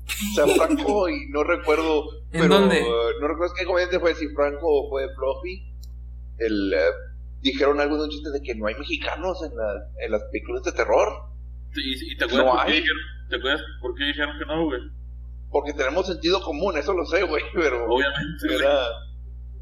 O 0.10 0.36
sea, 0.36 0.48
Franco 0.56 1.10
y 1.10 1.28
no 1.30 1.44
recuerdo. 1.44 2.04
¿En 2.32 2.42
pero, 2.42 2.60
dónde? 2.60 2.80
eh, 2.80 2.84
no 3.22 3.28
recuerdo 3.28 3.54
qué 3.58 3.66
comediante 3.66 4.00
fue, 4.00 4.14
si 4.16 4.28
Franco 4.36 4.66
o 4.68 4.90
fue 4.90 5.04
Fluffy. 5.16 5.64
El, 6.38 6.74
eh, 6.74 6.78
dijeron 7.42 7.80
algo 7.80 7.98
de 7.98 8.04
un 8.06 8.10
chiste 8.10 8.30
de 8.32 8.42
que 8.42 8.56
no 8.56 8.68
hay 8.68 8.76
mexicanos 8.76 9.38
en, 9.44 9.56
la- 9.56 10.06
en 10.06 10.12
las 10.12 10.24
películas 10.32 10.64
de 10.64 10.72
terror. 10.74 11.08
¿Y, 11.76 12.14
y 12.14 12.18
te 12.18 12.26
acuerdas 12.26 12.46
No 12.48 12.52
por 12.54 12.66
qué 12.66 12.72
hay. 12.72 12.78
dijeron, 12.80 12.98
¿te 13.30 13.36
acuerdas 13.36 13.62
por 13.82 13.96
qué 13.96 14.04
dijeron 14.06 14.40
que 14.40 14.46
no, 14.46 14.66
güey? 14.66 14.82
Porque 15.52 15.74
tenemos 15.74 16.06
sentido 16.08 16.42
común, 16.42 16.78
eso 16.78 16.94
lo 16.94 17.06
sé, 17.06 17.24
güey. 17.24 17.44
Pero 17.54 17.86
Obviamente, 17.86 18.46
güey. 18.48 18.60
era. 18.60 18.86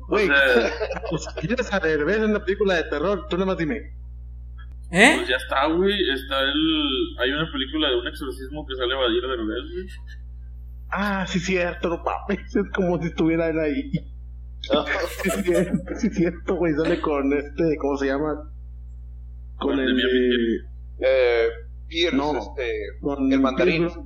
O 0.02 0.08
Güey, 0.10 0.28
sea, 0.28 0.72
pues, 1.10 1.28
quieres 1.42 1.68
saber, 1.68 2.06
ves 2.06 2.20
una 2.20 2.44
película 2.44 2.76
de 2.76 2.84
terror, 2.84 3.28
tú 3.30 3.36
nada 3.38 3.48
más 3.48 3.58
dime. 3.58 3.76
¿Eh? 4.90 5.14
pues 5.18 5.28
ya 5.28 5.36
está, 5.36 5.66
güey. 5.68 5.94
Está 6.14 6.40
el. 6.44 7.18
Hay 7.20 7.30
una 7.32 7.52
película 7.52 7.90
de 7.90 7.96
un 7.98 8.08
exorcismo 8.08 8.66
que 8.66 8.76
sale 8.76 8.94
a 8.94 8.98
Badir 8.98 9.22
de 9.22 9.28
Derbez, 9.28 9.72
güey. 9.74 9.88
Ah, 10.90 11.26
sí, 11.28 11.40
cierto, 11.40 11.90
no 11.90 12.04
mames. 12.04 12.56
Es 12.56 12.70
como 12.76 13.02
si 13.02 13.08
estuviera 13.10 13.48
él 13.50 13.60
ahí. 13.60 13.92
Sí, 14.60 15.30
es 15.30 15.44
cierto, 15.46 15.96
sí, 15.96 16.08
es 16.08 16.16
cierto, 16.16 16.56
güey. 16.56 16.74
Sale 16.74 17.00
con 17.00 17.32
este, 17.32 17.78
¿cómo 17.78 17.96
se 17.98 18.08
llama? 18.08 18.34
Con 19.60 19.70
Con 19.76 19.80
el 19.80 19.96
de. 19.96 20.04
eh, 21.00 21.48
Pierce, 21.88 22.18
No. 22.18 22.38
este. 22.38 22.74
Con 23.00 23.32
El 23.32 23.40
mandarín. 23.40 23.84
Pierce 23.88 24.00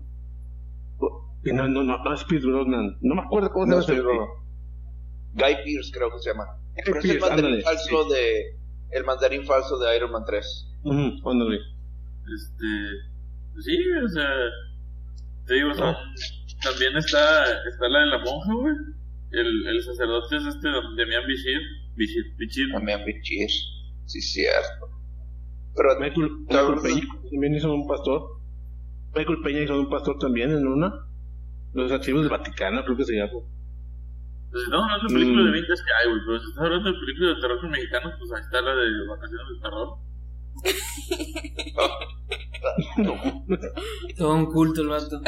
Bro- 1.00 1.36
No, 1.54 1.68
no, 1.68 1.84
no, 1.84 2.04
no 2.04 2.14
es 2.14 2.24
Pierce 2.26 2.46
Brosnan. 2.46 2.98
No 3.02 3.16
me 3.16 3.22
acuerdo 3.22 3.50
cómo 3.52 3.82
se 3.82 3.96
No 3.96 4.04
llama 4.04 4.14
no. 4.14 4.28
Guy 5.34 5.56
Pierce, 5.64 5.92
creo 5.94 6.12
que 6.12 6.20
se 6.20 6.30
llama. 6.30 6.46
Guy 6.76 6.84
Pero 6.86 7.00
es 7.00 7.06
el 7.06 7.20
mandarín 7.20 7.46
ándale, 7.46 7.64
falso 7.64 8.10
de. 8.10 8.42
El 8.92 9.04
mandarín 9.06 9.46
falso 9.46 9.80
de 9.80 9.98
Iron 9.98 10.12
Man 10.12 10.24
3. 10.28 10.68
Ujú, 10.84 11.30
ándale. 11.30 11.58
Este. 11.58 12.68
pues 13.54 13.66
Sí, 13.66 13.78
o 14.06 14.08
sea. 14.10 14.28
Te 15.48 15.54
digo, 15.56 15.74
son- 15.74 15.96
también 16.64 16.96
está, 16.98 17.46
está 17.68 17.90
la 17.90 18.00
de 18.00 18.06
la 18.08 18.18
monja, 18.20 18.54
güey. 18.54 18.74
el, 19.32 19.68
el 19.68 19.84
sacerdote 19.84 20.38
es 20.38 20.46
este 20.46 20.68
Demian 20.96 21.26
Bichir. 21.28 21.62
Bichir, 21.96 22.24
Bichir. 22.38 23.50
Sí, 24.06 24.22
cierto. 24.22 24.90
Pero 25.76 26.00
Michael, 26.00 26.30
Michael 26.50 26.80
Peña 26.84 27.02
también 27.32 27.56
hizo 27.56 27.74
un 27.74 27.88
pastor. 27.88 28.22
Michael 29.16 29.42
Peña 29.44 29.62
hizo 29.64 29.80
un 29.80 29.90
pastor 29.90 30.18
también 30.20 30.52
en 30.52 30.68
una. 30.68 30.92
Los 31.74 31.92
archivos 31.92 32.22
del 32.24 32.30
Vaticano, 32.32 32.84
creo 32.84 32.98
que 32.98 33.06
se 33.06 33.16
llama. 33.16 33.32
Pues 34.52 34.68
no, 34.70 34.86
no 34.86 34.98
es 34.98 35.04
la 35.04 35.08
película 35.10 35.44
Mm. 35.44 35.46
de 35.46 35.52
ventas 35.52 35.82
que 35.82 35.92
hay, 35.94 36.10
güey. 36.12 36.22
Pero 36.26 36.40
si 36.40 36.50
estás 36.50 36.64
hablando 36.66 36.92
de 36.92 37.00
películas 37.00 37.36
de 37.36 37.42
terror 37.42 37.70
mexicanos, 37.70 38.14
pues 38.20 38.32
ahí 38.34 38.42
está 38.42 38.62
la 38.62 38.76
de 38.76 39.08
Vacaciones 39.08 39.48
de 39.48 39.62
Terror. 39.62 39.88
Todo 44.18 44.36
un 44.36 44.46
culto 44.52 44.82
el 44.82 44.88
vato. 44.90 45.22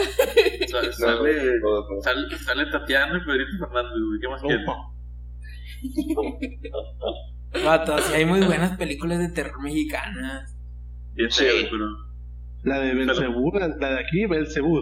Sa- 0.70 0.92
Sale, 0.94 1.60
sale, 2.04 2.38
sale 2.38 2.72
Tatiana 2.72 3.18
y 3.22 3.26
Pedrito 3.26 3.58
Fernández, 3.60 3.92
güey. 4.08 4.20
¿Qué 4.22 4.28
más 4.30 4.42
quieres? 4.42 4.66
Vato, 7.66 7.98
sí 8.00 8.14
hay 8.14 8.26
muy 8.26 8.42
buenas 8.46 8.78
películas 8.78 9.20
de 9.20 9.30
terror 9.30 9.62
mexicanas. 9.62 10.56
Sí. 11.30 11.46
pero. 11.70 11.86
La 12.64 12.80
de 12.80 12.94
Belcebú, 12.96 13.52
la, 13.54 13.68
la 13.68 13.90
de 13.90 14.00
aquí, 14.00 14.26
Belcebú, 14.26 14.82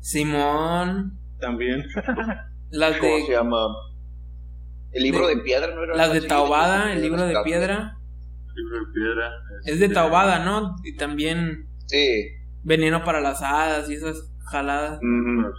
Simón. 0.00 1.18
también. 1.40 1.84
Las 2.70 2.96
¿Cómo 2.98 3.16
se 3.18 3.22
de, 3.22 3.30
llama? 3.30 3.66
El 4.90 5.02
libro 5.04 5.28
de 5.28 5.36
piedra, 5.38 5.72
¿no 5.74 5.84
era? 5.84 5.94
las 5.94 6.10
de 6.12 6.18
así? 6.18 6.26
Taobada, 6.26 6.92
el 6.92 7.02
libro 7.02 7.22
de 7.24 7.34
piedra. 7.44 7.98
Libro 8.54 8.78
de 8.86 8.92
piedra. 8.92 9.30
Es 9.64 9.78
de 9.78 9.84
este, 9.86 9.94
Taobada, 9.94 10.44
¿no? 10.44 10.76
Y 10.84 10.96
también 10.96 11.66
Sí. 11.86 12.28
Veneno 12.62 13.04
para 13.04 13.20
las 13.20 13.42
hadas 13.42 13.90
y 13.90 13.94
esas 13.94 14.32
jaladas. 14.50 14.98
Ujú. 14.98 15.52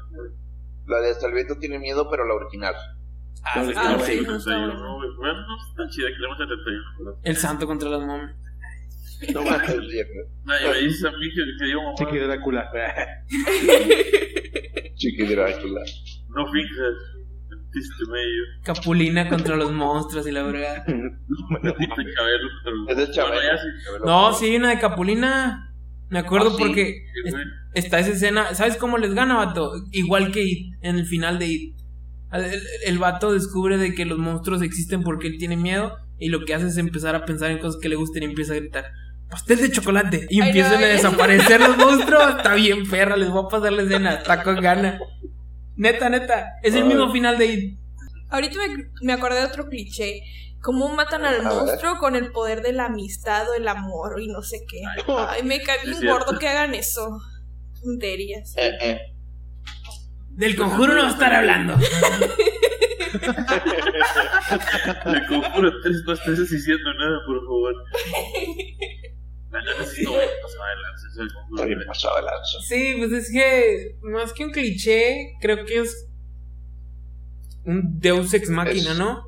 La 0.87 0.99
de 1.01 1.11
Hasta 1.11 1.27
el 1.27 1.33
viento 1.33 1.57
tiene 1.59 1.77
miedo, 1.79 2.09
pero 2.09 2.25
la 2.25 2.33
original. 2.35 2.73
Ah, 3.43 3.63
sí, 3.63 3.73
Ah, 3.75 3.97
sí. 3.99 4.15
bueno. 4.17 4.31
no 4.31 4.37
está 4.37 4.51
71, 4.51 4.67
bueno. 4.67 4.83
¿no, 4.83 4.95
güey? 4.97 5.09
Bueno, 5.17 5.33
no 5.47 5.57
está 5.69 5.87
chida, 5.93 6.07
kilómetro 6.15 6.47
71. 6.47 6.83
pero- 6.97 7.19
El 7.23 7.35
santo 7.35 7.67
contra 7.67 7.89
las 7.89 8.01
momias. 8.01 8.35
No 9.33 9.41
me 9.43 9.49
dices 10.81 11.05
a 11.05 11.11
mí 11.11 11.29
que, 11.29 11.41
que 11.59 11.65
digo, 11.65 11.81
mamá, 11.83 11.95
Chiqui 11.97 12.17
Drácula. 12.17 12.69
Chiqui 14.95 15.23
Drácula. 15.25 15.81
no 16.29 16.51
finjas. 16.51 16.95
Capulina 18.63 19.29
contra 19.29 19.55
los 19.55 19.71
monstruos 19.71 20.27
y 20.27 20.31
la 20.31 20.43
verdad. 20.43 20.77
Es. 20.87 20.95
Bueno, 21.49 21.73
sí. 21.77 21.85
No, 24.05 24.33
sí, 24.33 24.45
hay 24.45 24.55
una 24.55 24.69
de 24.69 24.79
Capulina. 24.79 25.71
Me 26.09 26.19
acuerdo 26.19 26.49
Ah, 26.49 26.53
sí. 26.57 26.63
porque 26.63 27.03
Sí, 27.25 27.31
está 27.73 27.99
esa 27.99 28.11
escena. 28.11 28.53
¿Sabes 28.55 28.77
cómo 28.77 28.97
les 28.97 29.13
gana, 29.13 29.35
vato? 29.35 29.71
Igual 29.91 30.31
que 30.31 30.43
It, 30.43 30.73
en 30.81 30.97
el 30.97 31.05
final 31.05 31.39
de 31.39 31.47
It. 31.47 31.75
El, 32.31 32.61
el 32.85 32.97
vato 32.99 33.31
descubre 33.33 33.77
de 33.77 33.93
que 33.93 34.05
los 34.05 34.17
monstruos 34.17 34.61
existen 34.61 35.03
porque 35.03 35.27
él 35.27 35.37
tiene 35.37 35.57
miedo. 35.57 35.97
Y 36.17 36.29
lo 36.29 36.45
que 36.45 36.53
hace 36.53 36.67
es 36.67 36.77
empezar 36.77 37.15
a 37.15 37.25
pensar 37.25 37.51
en 37.51 37.57
cosas 37.59 37.79
que 37.81 37.89
le 37.89 37.95
gusten 37.95 38.23
y 38.23 38.27
empieza 38.27 38.53
a 38.53 38.57
gritar. 38.57 38.85
Pastel 39.29 39.59
de 39.59 39.71
chocolate. 39.71 40.27
Y 40.29 40.39
empiezan 40.41 40.79
no, 40.79 40.85
a 40.85 40.89
desaparecer 40.89 41.59
los 41.59 41.77
monstruos. 41.77 42.35
Está 42.37 42.55
bien, 42.55 42.87
perra. 42.89 43.17
Les 43.17 43.29
voy 43.29 43.43
a 43.45 43.49
pasar 43.49 43.73
la 43.73 43.81
escena. 43.81 44.13
Está 44.13 44.43
con 44.43 44.55
gana. 44.61 44.99
Neta, 45.75 46.09
neta. 46.09 46.53
Es 46.63 46.75
el 46.75 46.85
mismo 46.85 47.11
final 47.11 47.37
de 47.37 47.45
It. 47.45 47.79
Ahorita 48.29 48.57
me, 48.57 48.89
me 49.01 49.13
acordé 49.13 49.39
de 49.39 49.45
otro 49.45 49.67
cliché. 49.67 50.21
¿Cómo 50.61 50.89
matan 50.89 51.23
al 51.25 51.43
monstruo 51.43 51.99
con 51.99 52.15
el 52.15 52.31
poder 52.31 52.63
de 52.63 52.73
la 52.73 52.85
amistad 52.85 53.47
o 53.49 53.53
el 53.53 53.67
amor 53.67 54.19
y 54.19 54.27
no 54.27 54.41
sé 54.41 54.65
qué? 54.67 54.81
Ay, 55.07 55.43
me 55.43 55.61
cae 55.61 55.77
bien 55.85 56.03
gordo 56.07 56.39
que 56.39 56.47
hagan 56.47 56.73
eso. 56.73 57.19
Tonterías. 57.83 58.55
Eh, 58.57 58.71
eh. 58.81 58.99
Del 60.29 60.55
conjuro 60.55 60.95
no 60.95 61.03
va 61.03 61.09
a 61.09 61.11
estar 61.11 61.31
hablando. 61.33 61.77
Le 65.05 65.27
conjuro 65.27 65.81
tres 65.81 66.03
no 66.05 66.13
estés 66.13 66.49
diciendo 66.49 66.93
nada, 66.95 67.19
por 67.27 67.41
favor. 67.41 67.75
La 69.51 69.61
neta 69.61 69.85
sí, 69.85 70.03
no, 70.03 70.13
no 70.13 70.17
se 70.17 70.57
va 70.57 70.65
a 70.65 70.95
eso 70.95 71.04
es 71.17 71.61
el 71.65 71.85
pasado 71.85 72.15
de 72.17 72.21
lanza. 72.23 72.59
Sí, 72.67 72.95
pues 72.97 73.11
es 73.11 73.31
que 73.31 73.95
más 74.01 74.33
que 74.33 74.45
un 74.45 74.51
cliché, 74.51 75.33
creo 75.41 75.65
que 75.65 75.79
es 75.79 76.07
un 77.65 77.99
Deus 77.99 78.33
ex 78.33 78.49
máquina, 78.49 78.91
Es- 78.91 78.97
¿no? 78.97 79.23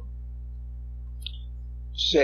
Sí. 1.93 2.19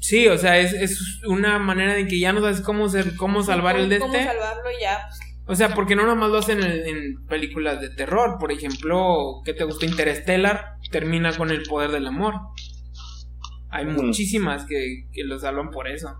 Sí, 0.00 0.28
o 0.28 0.36
sea, 0.36 0.58
es, 0.58 0.72
es 0.74 1.22
una 1.26 1.58
manera 1.58 1.94
de 1.94 2.06
que 2.06 2.18
ya 2.20 2.32
no 2.32 2.40
sabes 2.40 2.60
cómo 2.60 2.88
ser, 2.88 3.16
cómo 3.16 3.42
salvar 3.42 3.76
el 3.76 3.88
de 3.88 3.98
¿Cómo 3.98 4.12
este. 4.14 4.26
salvarlo 4.26 4.70
ya? 4.80 5.06
Pues, 5.08 5.20
O 5.46 5.54
sea, 5.58 5.74
porque 5.74 5.96
no 5.96 6.04
nomás 6.06 6.30
lo 6.30 6.38
hacen 6.38 6.62
en, 6.62 6.86
en 6.86 7.26
películas 7.26 7.80
de 7.80 7.88
terror. 7.90 8.36
Por 8.38 8.52
ejemplo, 8.52 9.40
¿qué 9.44 9.54
te 9.54 9.64
gusta? 9.64 9.86
Interstellar 9.86 10.74
termina 10.90 11.32
con 11.36 11.50
el 11.50 11.62
poder 11.62 11.90
del 11.90 12.06
amor. 12.06 12.34
Hay 13.70 13.86
muchísimas 13.86 14.66
que, 14.66 15.06
que 15.12 15.24
lo 15.24 15.38
salvan 15.38 15.70
por 15.70 15.88
eso. 15.88 16.14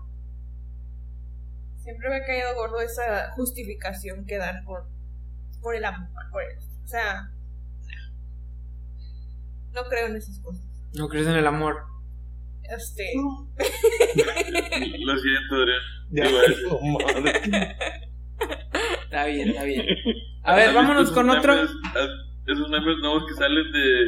Siempre 1.95 2.09
me 2.09 2.15
ha 2.17 2.25
caído 2.25 2.53
gordo 2.55 2.79
esa 2.81 3.31
justificación 3.35 4.25
que 4.25 4.37
dan 4.37 4.63
por, 4.65 4.85
por 5.61 5.75
el 5.75 5.85
amor. 5.85 6.09
Por 6.31 6.43
el- 6.43 6.57
o 6.83 6.87
sea, 6.87 7.29
no 9.73 9.83
creo 9.89 10.07
en 10.07 10.15
esas 10.17 10.39
cosas. 10.39 10.61
No 10.93 11.07
crees 11.09 11.27
en 11.27 11.35
el 11.35 11.47
amor. 11.47 11.83
Este, 12.63 13.11
Lo 14.99 15.17
siento, 15.17 15.55
Adrián. 15.55 15.81
Ya, 16.11 16.23
oh, 16.69 16.79
madre. 16.81 17.75
Está 19.03 19.25
bien, 19.25 19.49
está 19.49 19.63
bien. 19.63 19.85
A 20.43 20.55
ver, 20.55 20.69
¿Has 20.69 20.73
vámonos 20.75 21.11
con 21.11 21.27
esos 21.29 21.39
otro. 21.39 21.53
memes- 21.55 21.69
has- 21.95 22.09
Esos 22.47 22.69
memes 22.69 22.97
nuevos 23.01 23.23
que 23.27 23.33
salen 23.35 23.71
de. 23.71 24.01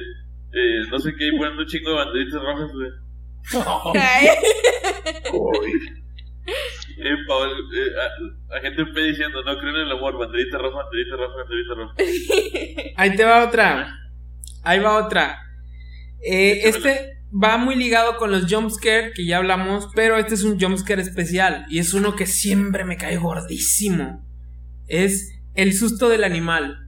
eh, 0.54 0.82
no 0.92 1.00
sé 1.00 1.14
qué, 1.18 1.28
y 1.28 1.38
ponen 1.38 1.58
un 1.58 1.66
chingo 1.66 1.90
de 1.92 1.96
banderitas 1.96 2.42
rojas, 2.42 2.72
güey. 2.74 2.92
Eh, 7.00 7.16
Paul, 7.28 7.52
eh, 7.52 7.90
a, 8.52 8.58
a 8.58 8.62
gente 8.62 8.86
P 8.86 9.02
diciendo, 9.02 9.44
no 9.44 9.58
creen 9.60 9.76
en 9.76 9.82
el 9.84 9.92
amor, 9.92 10.18
banderita 10.18 10.58
roja, 10.58 10.84
banderita 10.84 11.16
roja, 11.16 11.36
banderita 11.36 11.74
roja. 11.76 11.96
Ahí 12.96 13.16
te 13.16 13.24
va 13.24 13.46
otra. 13.46 13.94
Ahí 14.64 14.80
va 14.80 15.06
otra. 15.06 15.40
Eh, 16.22 16.62
este 16.64 17.18
va 17.32 17.58
muy 17.58 17.76
ligado 17.76 18.18
con 18.18 18.32
los 18.32 18.52
jumpscare 18.52 19.12
que 19.14 19.26
ya 19.26 19.38
hablamos, 19.38 19.90
pero 19.96 20.18
este 20.18 20.34
es 20.34 20.44
un 20.44 20.60
jumpscare 20.60 21.02
especial 21.02 21.66
y 21.70 21.80
es 21.80 21.94
uno 21.94 22.16
que 22.16 22.26
siempre 22.26 22.84
me 22.84 22.98
cae 22.98 23.18
gordísimo. 23.18 24.26
Es 24.88 25.40
el 25.54 25.74
susto 25.74 26.10
del 26.10 26.24
animal. 26.24 26.87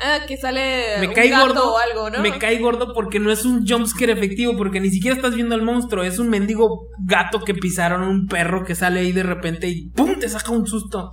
Ah, 0.00 0.20
que 0.26 0.36
sale 0.36 0.84
Me 1.00 1.08
un 1.08 1.14
cae 1.14 1.28
gato 1.28 1.46
gordo. 1.46 1.74
o 1.74 1.78
algo, 1.78 2.10
¿no? 2.10 2.20
Me 2.22 2.38
cae 2.38 2.58
gordo 2.58 2.92
porque 2.94 3.18
no 3.20 3.30
es 3.30 3.44
un 3.44 3.66
jumpscare 3.66 4.12
efectivo, 4.12 4.56
porque 4.56 4.80
ni 4.80 4.90
siquiera 4.90 5.16
estás 5.16 5.34
viendo 5.34 5.54
al 5.54 5.62
monstruo, 5.62 6.02
es 6.04 6.18
un 6.18 6.28
mendigo 6.28 6.88
gato 7.04 7.40
que 7.40 7.54
pisaron, 7.54 8.02
un 8.02 8.26
perro 8.26 8.64
que 8.64 8.74
sale 8.74 9.00
ahí 9.00 9.12
de 9.12 9.22
repente 9.22 9.68
y 9.68 9.90
¡pum! 9.90 10.18
te 10.18 10.28
saca 10.28 10.50
un 10.52 10.66
susto. 10.66 11.10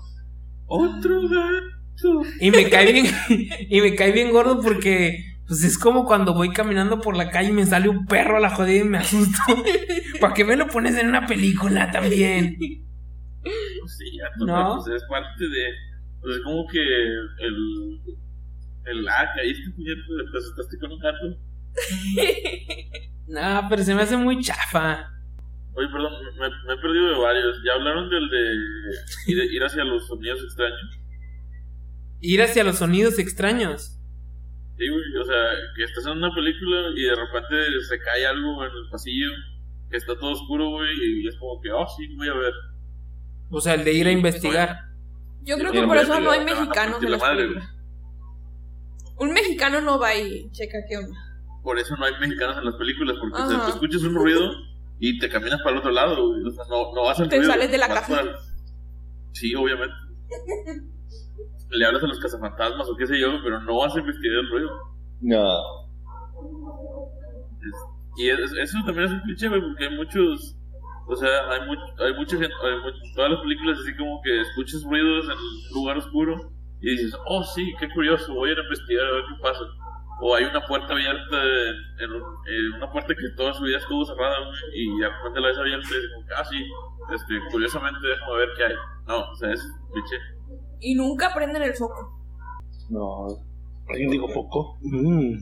Otro 0.68 1.22
gato. 1.22 2.22
Y 2.42 2.52
me 2.52 2.70
cae 2.70 2.92
bien, 2.92 3.06
y 3.70 3.82
me 3.82 3.96
cae 3.96 4.12
bien 4.12 4.32
gordo 4.32 4.60
porque 4.62 5.18
pues 5.48 5.64
es 5.64 5.78
como 5.78 6.06
cuando 6.06 6.34
voy 6.34 6.50
caminando 6.52 7.00
por 7.02 7.16
la 7.16 7.30
calle 7.30 7.50
y 7.50 7.54
me 7.54 7.66
sale 7.68 7.88
un 7.88 8.06
perro 8.08 8.38
a 8.38 8.40
la 8.40 8.50
jodida 8.50 8.82
y 8.82 8.84
me 8.84 8.98
asusto. 8.98 9.38
¿Para 10.20 10.34
qué 10.34 10.44
me 10.44 10.56
lo 10.56 10.68
pones 10.68 10.96
en 10.98 11.08
una 11.08 11.26
película 11.28 11.92
también? 11.92 12.58
Pues 13.44 13.98
sí, 13.98 14.18
gato, 14.18 14.46
No. 14.46 14.82
pues 14.84 14.96
es 15.02 15.08
parte 15.08 15.44
de. 15.44 15.66
Pues 16.20 16.38
es 16.38 16.44
como 16.44 16.66
que 16.68 16.80
el. 16.80 18.02
El 18.86 19.08
ah, 19.08 19.32
caíste, 19.36 19.72
puñeta, 19.72 20.02
te 20.32 20.38
asustaste 20.38 20.78
con 20.80 20.92
un 20.92 21.00
gato. 21.00 21.38
No, 23.28 23.68
pero 23.70 23.84
se 23.84 23.96
me 23.96 24.04
hace 24.04 24.16
muy 24.16 24.40
chafa. 24.42 25.12
Oye, 25.74 25.88
perdón, 25.92 26.14
me, 26.40 26.48
me 26.48 26.74
he 26.74 26.78
perdido 26.78 27.10
de 27.10 27.18
varios. 27.18 27.58
Ya 27.66 27.74
hablaron 27.74 28.10
del 28.10 28.30
de 28.30 29.32
ir, 29.32 29.54
ir 29.54 29.64
hacia 29.64 29.84
los 29.84 30.08
sonidos 30.08 30.42
extraños. 30.44 31.00
Ir 32.22 32.42
hacia 32.42 32.64
los 32.64 32.78
sonidos 32.78 33.20
extraños. 33.20 34.00
Sí, 34.78 34.90
güey, 34.90 35.18
o 35.22 35.24
sea, 35.24 35.36
que 35.76 35.84
estás 35.84 36.06
en 36.06 36.14
una 36.14 36.34
película 36.34 36.90
y 36.96 37.04
de 37.04 37.16
repente 37.16 37.82
se 37.88 37.98
cae 38.00 38.26
algo 38.26 38.64
en 38.66 38.72
el 38.72 38.90
pasillo, 38.92 39.32
que 39.90 39.98
está 39.98 40.18
todo 40.20 40.32
oscuro, 40.32 40.70
güey, 40.70 41.24
y 41.24 41.28
es 41.28 41.36
como 41.38 41.62
que, 41.62 41.72
oh, 41.72 41.88
sí, 41.98 42.14
voy 42.16 42.28
a 42.28 42.34
ver. 42.34 42.54
O 43.50 43.62
sea, 43.62 43.76
el 43.76 43.86
de 43.86 43.94
ir 43.94 44.08
a 44.08 44.12
investigar. 44.12 44.82
Yo 45.44 45.58
creo 45.58 45.72
que 45.72 45.84
por 45.84 45.98
eso 45.98 46.20
no 46.20 46.32
hay 46.32 46.44
mexicanos 46.44 46.94
partir 46.94 47.06
en 47.06 47.12
la 47.12 47.18
las 47.18 47.22
madre, 47.22 47.44
películas. 47.44 47.75
Un 49.18 49.32
mexicano 49.34 49.82
no 49.82 50.00
va 50.00 50.14
y 50.16 50.50
checa 50.52 50.78
qué 50.90 50.98
onda. 50.98 51.18
Por 51.64 51.80
eso 51.80 51.96
no 51.98 52.06
hay 52.06 52.14
mexicanos 52.20 52.58
en 52.58 52.66
las 52.66 52.76
películas, 52.76 53.16
porque 53.20 53.42
o 53.42 53.48
sea, 53.48 53.58
Ajá. 53.58 53.66
tú 53.68 53.72
escuchas 53.74 54.04
un 54.04 54.16
ruido 54.16 54.52
y 55.00 55.18
te 55.20 55.30
caminas 55.30 55.60
para 55.64 55.72
el 55.72 55.78
otro 55.80 55.92
lado, 55.92 56.28
güey. 56.30 56.44
O 56.46 56.52
sea, 56.52 56.64
no, 56.70 56.94
no 56.94 57.04
vas 57.04 57.20
al 57.20 57.30
Te 57.30 57.38
ruido, 57.38 57.52
sales 57.52 57.72
de 57.72 57.78
la 57.78 57.88
casa. 57.88 58.24
Sí, 59.34 59.54
obviamente. 59.56 59.94
Le 61.72 61.86
hablas 61.86 62.04
a 62.04 62.08
los 62.08 62.20
cazafantasmas 62.20 62.88
o 62.90 62.96
qué 62.96 63.08
sé 63.08 63.20
yo, 63.20 63.30
pero 63.44 63.60
no 63.62 63.78
vas 63.80 63.96
a 63.96 64.00
investigar 64.00 64.38
el 64.40 64.50
ruido. 64.50 64.70
No. 65.22 65.58
Y 68.18 68.30
es- 68.30 68.54
eso 68.62 68.78
también 68.86 69.08
es 69.08 69.12
un 69.12 69.20
cliché, 69.22 69.48
güey, 69.50 69.62
porque 69.62 69.86
hay 69.88 69.96
muchos. 69.98 70.56
O 71.08 71.16
sea, 71.16 71.30
hay, 71.52 71.62
much- 71.68 72.00
hay 72.00 72.14
mucha 72.14 72.38
gente. 72.38 72.54
Hay 72.64 72.78
mu- 72.78 73.14
todas 73.16 73.32
las 73.32 73.42
películas, 73.42 73.80
así 73.82 73.96
como 73.98 74.22
que 74.24 74.42
escuchas 74.42 74.84
ruidos 74.84 75.26
en 75.26 75.32
un 75.38 75.74
lugar 75.82 75.98
oscuro 75.98 76.52
y 76.82 76.92
dices, 76.92 77.16
oh, 77.28 77.44
sí, 77.44 77.74
qué 77.80 77.88
curioso, 77.94 78.34
voy 78.34 78.50
a 78.50 78.54
ir 78.54 78.60
a 78.60 78.64
investigar 78.64 79.06
a 79.06 79.12
ver 79.12 79.24
qué 79.30 79.42
pasa. 79.42 79.62
O 80.22 80.34
hay 80.36 80.46
una 80.46 80.66
puerta 80.66 80.94
abierta, 80.94 81.38
en, 82.00 82.12
un- 82.12 82.24
en 82.48 82.74
una 82.78 82.90
puerta 82.92 83.14
que 83.14 83.30
toda 83.36 83.54
su 83.54 83.64
vida 83.64 83.78
estuvo 83.80 84.06
cerrada, 84.06 84.38
y 84.74 84.98
de 85.00 85.10
repente 85.10 85.40
la 85.42 85.48
ves 85.50 85.58
abierta 85.58 85.88
y 85.90 85.94
dices, 85.96 86.12
como 86.14 86.28
que, 86.28 86.34
ah, 86.36 86.46
sí, 86.46 86.66
este, 87.14 87.34
curiosamente 87.52 88.00
déjame 88.08 88.38
ver 88.38 88.50
qué 88.58 88.64
hay. 88.66 88.74
No, 89.08 89.32
o 89.32 89.36
sea, 89.36 89.52
es 89.52 89.62
cliché. 89.92 90.16
Y 90.80 90.96
nunca 90.96 91.34
prenden 91.34 91.64
el 91.64 91.74
foco. 91.74 92.20
No. 92.90 93.28
¿Alguien 93.90 94.10
dijo 94.12 94.28
foco? 94.30 94.78
Mm. 94.82 95.36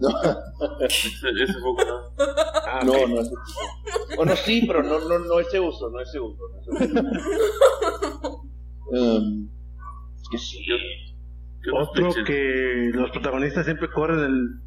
Ese, 0.80 1.28
ese 1.42 1.52
foco 1.60 1.84
no. 1.84 2.24
Ah, 2.66 2.80
No, 2.84 2.92
ok. 2.92 3.08
no 3.10 3.20
es 3.20 3.30
Bueno, 4.16 4.34
sí, 4.36 4.64
pero 4.66 4.82
no, 4.82 4.98
no, 4.98 5.18
no 5.18 5.40
ese 5.40 5.60
uso, 5.60 5.90
no 5.90 6.00
ese 6.00 6.18
uso. 6.18 6.42
No 6.66 6.78
ese 6.78 6.92
uso. 6.92 8.42
Em, 8.92 9.48
que 10.30 10.38
sí. 10.38 10.64
¿Qué 11.62 11.70
otro 11.72 12.10
que 12.24 12.90
los 12.94 13.10
protagonistas 13.10 13.64
siempre 13.66 13.90
corren 13.90 14.18
del, 14.18 14.60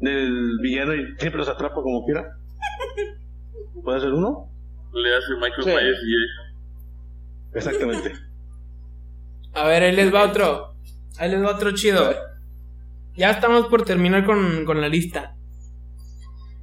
del 0.00 0.58
villano 0.60 0.94
y 0.94 1.04
siempre 1.18 1.38
los 1.38 1.48
atrapa 1.48 1.76
como 1.76 2.04
quiera. 2.04 2.24
¿Puede 3.82 4.00
ser 4.00 4.12
uno? 4.12 4.50
Le 4.92 5.16
hace 5.16 5.34
Michael 5.34 5.62
Sí. 5.62 5.70
Myers 5.70 5.98
y 6.02 7.56
Exactamente. 7.58 8.12
A 9.54 9.68
ver, 9.68 9.82
ahí 9.84 9.94
les 9.96 10.12
va 10.12 10.24
otro. 10.24 10.74
Ahí 11.18 11.30
les 11.30 11.42
va 11.42 11.54
otro 11.54 11.72
chido. 11.72 12.12
Ya 13.16 13.30
estamos 13.30 13.66
por 13.66 13.84
terminar 13.84 14.24
con, 14.24 14.64
con 14.64 14.80
la 14.80 14.88
lista. 14.88 15.36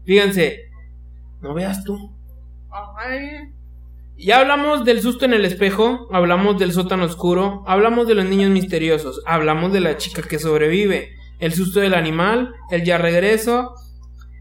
Fíjense, 0.05 0.69
no 1.41 1.53
veas 1.53 1.83
tú. 1.83 2.13
Ay, 2.97 3.53
Ya 4.17 4.39
hablamos 4.39 4.85
del 4.85 5.01
susto 5.01 5.25
en 5.25 5.33
el 5.33 5.45
espejo, 5.45 6.07
hablamos 6.11 6.59
del 6.59 6.73
sótano 6.73 7.05
oscuro, 7.05 7.63
hablamos 7.65 8.07
de 8.07 8.15
los 8.15 8.25
niños 8.25 8.51
misteriosos, 8.51 9.21
hablamos 9.25 9.73
de 9.73 9.79
la 9.79 9.97
chica 9.97 10.21
que 10.21 10.37
sobrevive, 10.37 11.15
el 11.39 11.53
susto 11.53 11.79
del 11.79 11.95
animal, 11.95 12.53
el 12.69 12.83
ya 12.83 12.97
regreso. 12.99 13.73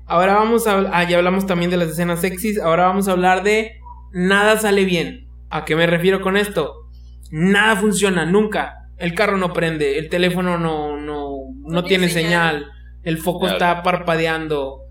Ahora 0.06 0.34
vamos 0.34 0.66
a 0.66 0.78
ah, 0.92 1.08
ya 1.08 1.16
hablamos 1.16 1.46
también 1.46 1.70
de 1.70 1.78
las 1.78 1.88
escenas 1.88 2.20
sexys, 2.20 2.58
ahora 2.60 2.86
vamos 2.88 3.08
a 3.08 3.12
hablar 3.12 3.42
de 3.42 3.80
nada 4.12 4.58
sale 4.58 4.84
bien. 4.84 5.28
¿A 5.48 5.64
qué 5.64 5.76
me 5.76 5.86
refiero 5.86 6.20
con 6.20 6.36
esto? 6.36 6.86
Nada 7.30 7.76
funciona, 7.76 8.26
nunca. 8.26 8.88
El 8.98 9.14
carro 9.14 9.38
no 9.38 9.52
prende, 9.52 9.98
el 9.98 10.10
teléfono 10.10 10.58
no 10.58 10.96
no 10.98 11.30
no, 11.62 11.84
tiene 11.84 12.08
tiene 12.08 12.22
señal. 12.22 12.58
señal. 12.58 12.72
el 13.04 13.18
foco 13.18 13.40
Claro. 13.40 13.54
está 13.54 13.82
parpadeando. 13.82 14.82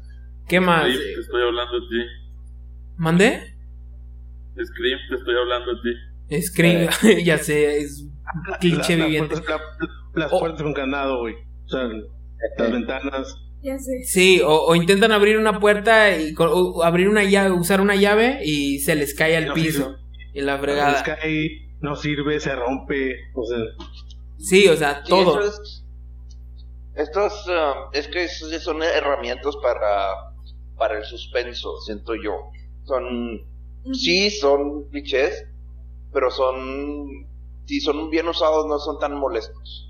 ¿Qué 0.48 0.60
más? 0.60 0.86
Te 0.86 1.20
estoy 1.20 1.44
hablando 1.44 1.78
a 1.78 1.80
ti. 1.82 2.06
¿Mandé? 2.98 3.59
Scream, 4.66 5.00
te 5.10 5.16
estoy 5.16 5.36
hablando 5.36 5.72
a 5.72 5.76
ti. 5.82 6.42
Scream, 6.42 6.90
ya 7.26 7.38
sé, 7.38 7.78
es 7.80 8.06
cliché 8.60 8.94
La- 8.96 9.00
la 9.00 9.06
viviente. 9.06 9.36
puerta- 9.36 9.58
la- 10.14 10.22
las 10.24 10.34
Oh. 10.34 10.40
puertas 10.40 10.62
con 10.64 10.74
candado, 10.74 11.20
güey. 11.20 11.36
O 11.66 11.70
sea, 11.70 11.84
las 12.58 12.72
ventanas. 12.72 13.36
ya 13.62 13.78
sé. 13.78 14.04
Sí, 14.04 14.42
o, 14.44 14.66
o 14.68 14.76
intentan 14.76 15.12
abrir 15.12 15.38
una 15.38 15.60
puerta 15.60 16.16
y 16.18 16.34
o 16.38 16.84
abrir 16.84 17.08
una 17.10 17.24
llave, 17.24 17.52
usar 17.52 17.82
una 17.82 17.96
llave 17.96 18.40
y 18.44 18.80
se 18.80 18.96
les 18.96 19.14
cae 19.14 19.36
al 19.38 19.48
No 19.48 19.54
piso. 19.54 19.96
Y 20.34 20.42
la 20.42 20.54
Les 20.54 20.62
fregada. 20.62 21.04
cae, 21.04 21.50
no 21.82 21.96
sirve, 21.96 22.40
se 22.40 22.56
rompe. 22.56 23.16
O 23.36 23.44
sea, 23.46 23.58
Sí, 24.38 24.68
o 24.70 24.76
sea, 24.78 25.02
Sí, 25.04 25.10
todo. 25.10 25.42
es- 25.44 25.84
Estos, 26.96 27.48
um, 27.48 27.90
es 27.94 28.08
que 28.08 28.28
son 28.60 28.82
herramientas 28.84 29.56
para, 29.62 30.12
para 30.78 30.98
el 30.98 31.06
suspenso, 31.06 31.80
siento 31.86 32.14
yo. 32.16 32.34
Son, 32.84 33.04
sí, 33.94 34.30
son 34.32 34.90
clichés, 34.90 35.46
pero 36.14 36.32
son, 36.32 37.28
si 37.66 37.80
son 37.82 38.10
bien 38.10 38.28
usados, 38.28 38.66
no 38.68 38.80
son 38.80 39.00
tan 39.00 39.16
molestos. 39.16 39.86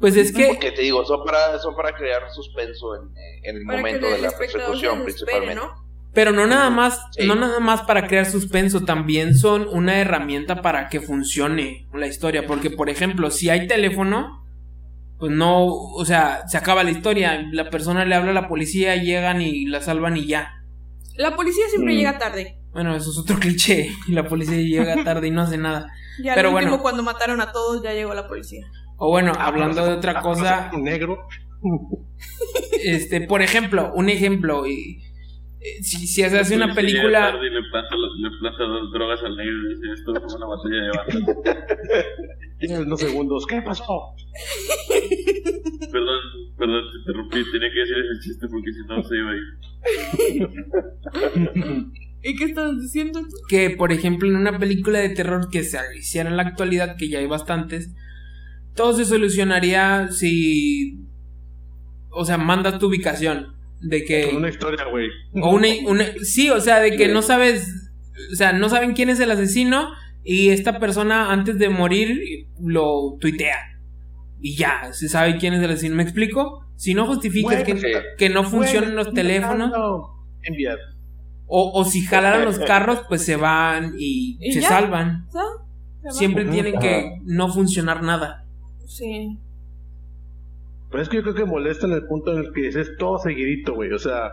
Pues 0.00 0.16
es 0.16 0.32
que 0.32 0.48
Porque 0.48 0.72
te 0.72 0.82
digo, 0.82 1.04
son 1.04 1.24
para, 1.24 1.58
son 1.60 1.74
para 1.76 1.94
crear 1.94 2.22
suspenso 2.32 2.96
en, 2.96 3.02
en 3.44 3.56
el 3.56 3.64
momento 3.64 4.06
de 4.10 4.18
la 4.18 4.30
persecución, 4.32 5.02
principalmente. 5.04 5.54
¿no? 5.54 5.70
Pero 6.12 6.30
no 6.32 6.46
nada 6.46 6.68
más, 6.70 7.00
Sí. 7.12 7.26
no 7.26 7.34
nada 7.34 7.58
más 7.60 7.82
para 7.82 8.06
crear 8.06 8.26
suspenso, 8.26 8.84
también 8.84 9.34
son 9.36 9.66
una 9.70 9.98
herramienta 10.00 10.62
para 10.62 10.88
que 10.88 11.00
funcione 11.00 11.86
la 11.94 12.06
historia. 12.06 12.46
Porque, 12.46 12.70
por 12.70 12.90
ejemplo, 12.90 13.30
si 13.30 13.50
hay 13.50 13.66
teléfono, 13.66 14.44
pues 15.18 15.32
no, 15.32 15.64
o 15.66 16.04
sea, 16.04 16.46
se 16.48 16.56
acaba 16.58 16.84
la 16.84 16.90
historia. 16.90 17.44
La 17.52 17.70
persona 17.70 18.04
le 18.04 18.14
habla 18.14 18.32
a 18.32 18.34
la 18.34 18.48
policía, 18.48 18.96
llegan 18.96 19.40
y 19.42 19.64
la 19.66 19.80
salvan 19.80 20.16
y 20.16 20.26
ya. 20.26 20.52
La 21.16 21.34
policía 21.36 21.64
siempre 21.70 21.94
Mm. 21.94 21.96
llega 21.96 22.18
tarde. 22.18 22.58
Bueno, 22.74 22.94
eso 22.94 23.10
es 23.10 23.18
otro 23.18 23.36
cliché. 23.40 23.88
La 24.08 24.28
policía 24.28 24.56
llega 24.56 25.02
tarde 25.04 25.28
y 25.28 25.30
no 25.30 25.42
hace 25.42 25.56
nada. 25.56 25.86
Ya 26.22 26.34
Pero 26.34 26.48
al 26.50 26.54
último, 26.54 26.70
bueno. 26.72 26.82
cuando 26.82 27.02
mataron 27.02 27.40
a 27.40 27.50
todos, 27.52 27.82
ya 27.82 27.92
llegó 27.94 28.12
la 28.14 28.26
policía. 28.28 28.66
O 28.98 29.08
bueno, 29.08 29.32
hablando 29.38 29.84
de 29.84 29.92
otra 29.94 30.20
cosa, 30.20 30.70
Negro. 30.76 31.26
este, 32.84 33.22
por 33.22 33.42
ejemplo, 33.42 33.92
un 33.94 34.08
ejemplo, 34.08 34.66
y, 34.66 35.02
eh, 35.60 35.82
si, 35.82 36.06
si 36.06 36.22
se 36.28 36.38
hace 36.38 36.54
una 36.56 36.72
película, 36.74 37.32
tarde 37.32 37.46
Y 37.46 37.50
le 37.50 37.62
planta, 37.70 37.96
le 37.96 38.30
planta 38.38 38.64
dos 38.64 38.92
drogas 38.92 39.20
al 39.24 39.36
negro 39.36 39.52
y 39.52 39.68
dice: 39.74 39.92
Esto 39.94 40.12
es 40.26 40.34
una 40.34 40.46
batalla 40.46 40.80
de 40.82 40.90
banda. 40.96 41.66
Unos 42.86 43.00
segundos. 43.00 43.46
¿Qué 43.46 43.60
pasó? 43.62 44.14
Perdón, 45.90 46.20
perdón, 46.56 46.84
te 46.92 46.98
interrumpí. 46.98 47.50
Tenía 47.52 47.70
que 47.70 47.80
decir 47.80 47.96
ese 47.98 48.20
chiste 48.22 48.46
porque 48.48 48.72
si 48.72 48.80
no 48.86 49.02
se 49.02 49.16
iba 49.16 49.30
a 49.30 49.34
ir. 49.34 49.44
¿Y 52.24 52.36
qué 52.36 52.44
estás 52.44 52.80
diciendo 52.80 53.20
tú? 53.20 53.36
que 53.48 53.70
por 53.70 53.92
ejemplo 53.92 54.28
en 54.28 54.36
una 54.36 54.58
película 54.58 54.98
de 54.98 55.10
terror 55.10 55.50
que 55.50 55.62
se 55.62 55.78
hiciera 55.98 56.30
en 56.30 56.36
la 56.38 56.42
actualidad, 56.44 56.96
que 56.96 57.08
ya 57.08 57.18
hay 57.18 57.26
bastantes, 57.26 57.90
todo 58.74 58.94
se 58.94 59.04
solucionaría 59.04 60.08
si, 60.10 60.98
o 62.10 62.24
sea, 62.24 62.38
mandas 62.38 62.78
tu 62.78 62.86
ubicación, 62.88 63.54
de 63.80 64.04
que... 64.04 64.26
Con 64.28 64.36
una 64.36 64.48
historia, 64.48 64.84
güey. 64.90 65.08
O 65.34 65.50
una, 65.54 65.68
una- 65.86 66.06
sí, 66.22 66.48
o 66.50 66.60
sea, 66.60 66.80
de 66.80 66.96
que 66.96 67.08
no 67.08 67.20
sabes, 67.22 67.68
o 68.32 68.34
sea, 68.36 68.52
no 68.52 68.68
saben 68.70 68.94
quién 68.94 69.10
es 69.10 69.20
el 69.20 69.30
asesino 69.30 69.90
y 70.24 70.48
esta 70.48 70.78
persona 70.80 71.30
antes 71.30 71.58
de 71.58 71.68
morir 71.68 72.18
lo 72.58 73.16
tuitea. 73.20 73.58
Y 74.40 74.56
ya, 74.56 74.92
se 74.92 75.08
sabe 75.08 75.36
quién 75.36 75.52
es 75.54 75.62
el 75.62 75.70
asesino. 75.70 75.96
¿Me 75.96 76.02
explico? 76.02 76.66
Si 76.76 76.94
no 76.94 77.06
justificas 77.06 77.64
Bueno, 77.64 77.64
que, 77.64 77.76
sí. 77.78 77.98
que 78.18 78.28
no 78.30 78.44
funcionan 78.44 78.96
los 78.96 79.12
teléfonos 79.12 79.70
Enviar. 80.42 80.78
O, 81.46 81.72
o 81.78 81.84
si 81.84 82.00
jalaran 82.02 82.44
los 82.44 82.58
carros, 82.58 83.02
pues 83.08 83.24
se 83.24 83.36
van 83.36 83.94
y, 83.98 84.36
¿Y 84.40 84.52
se 84.52 84.60
ya? 84.60 84.68
salvan. 84.68 85.26
Siempre 86.10 86.44
Ujú. 86.44 86.52
tiene 86.52 86.72
que 86.78 87.20
no 87.24 87.48
funcionar 87.48 88.02
nada. 88.02 88.44
Sí. 88.86 89.38
Pero 90.90 91.02
es 91.02 91.08
que 91.08 91.16
yo 91.16 91.22
creo 91.22 91.34
que 91.34 91.44
molesta 91.44 91.86
en 91.86 91.92
el 91.92 92.06
punto 92.06 92.32
en 92.32 92.44
el 92.44 92.52
que 92.52 92.62
dices 92.62 92.90
todo 92.98 93.18
seguidito, 93.18 93.74
güey. 93.74 93.92
O 93.92 93.98
sea, 93.98 94.30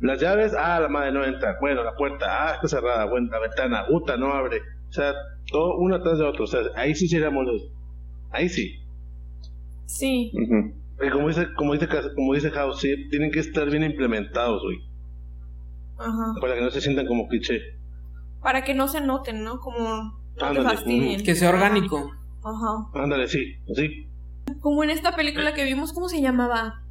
las 0.00 0.20
llaves, 0.20 0.54
ah, 0.58 0.80
la 0.80 0.88
madre 0.88 1.12
no 1.12 1.24
entra. 1.24 1.56
Bueno, 1.60 1.82
la 1.84 1.94
puerta, 1.96 2.26
ah, 2.28 2.54
está 2.54 2.68
cerrada. 2.68 3.04
Bueno, 3.06 3.28
la 3.30 3.40
ventana, 3.40 3.86
puta, 3.86 4.16
no 4.16 4.32
abre. 4.32 4.60
O 4.88 4.92
sea, 4.92 5.12
todo 5.50 5.76
uno 5.78 5.96
atrás 5.96 6.18
de 6.18 6.24
otro. 6.24 6.44
O 6.44 6.46
sea, 6.46 6.60
ahí 6.76 6.94
sí 6.94 7.08
sería 7.08 7.30
molesto. 7.30 7.68
Ahí 8.30 8.48
sí. 8.48 8.76
Sí. 9.86 10.32
Y 11.04 11.10
como 11.10 11.28
dice, 11.28 11.48
como 11.56 11.74
dice, 11.74 11.88
como 12.14 12.34
dice 12.34 12.50
House, 12.50 12.80
sí, 12.80 13.08
tienen 13.10 13.30
que 13.30 13.40
estar 13.40 13.68
bien 13.70 13.82
implementados, 13.82 14.62
güey. 14.62 14.78
Ajá. 15.98 16.34
Para 16.40 16.54
que 16.54 16.60
no 16.60 16.70
se 16.70 16.80
sientan 16.80 17.06
como 17.06 17.26
cliché. 17.28 17.60
Para 18.42 18.62
que 18.64 18.74
no 18.74 18.88
se 18.88 19.00
noten, 19.00 19.42
¿no? 19.42 19.58
Como 19.60 19.78
no 19.80 20.18
te 20.38 20.44
Ándale, 20.44 20.68
fastidien. 20.68 21.22
Que 21.24 21.34
sea 21.34 21.50
orgánico. 21.50 22.10
Ajá. 22.44 23.02
Ándale, 23.02 23.26
sí, 23.28 23.56
así. 23.70 24.08
Como 24.60 24.84
en 24.84 24.90
esta 24.90 25.14
película 25.16 25.54
que 25.54 25.64
vimos, 25.64 25.92
¿cómo 25.92 26.08
se 26.08 26.22
llamaba? 26.22 26.82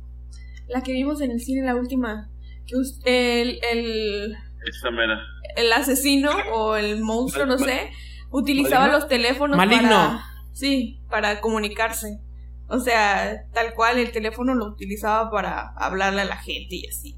La 0.67 0.83
que 0.83 0.91
vimos 0.91 1.21
en 1.21 1.31
el 1.31 1.39
cine, 1.39 1.65
la 1.65 1.75
última. 1.75 2.29
Que 2.67 3.41
el, 3.41 3.59
el, 3.71 4.35
Esta 4.67 4.91
mera. 4.91 5.19
el 5.55 5.71
asesino 5.71 6.29
o 6.53 6.75
el 6.75 7.01
monstruo, 7.01 7.45
no 7.45 7.57
sé, 7.57 7.89
utilizaba 8.29 8.81
¿Maligno? 8.81 8.99
los 8.99 9.07
teléfonos 9.07 9.57
Maligno. 9.57 9.87
para... 9.89 10.25
Sí, 10.51 10.99
para 11.09 11.39
comunicarse. 11.39 12.19
O 12.67 12.79
sea, 12.81 13.45
tal 13.53 13.73
cual 13.73 13.97
el 13.99 14.11
teléfono 14.11 14.53
lo 14.53 14.65
utilizaba 14.65 15.31
para 15.31 15.69
hablarle 15.77 16.21
a 16.21 16.25
la 16.25 16.35
gente 16.35 16.75
y 16.75 16.85
así. 16.87 17.15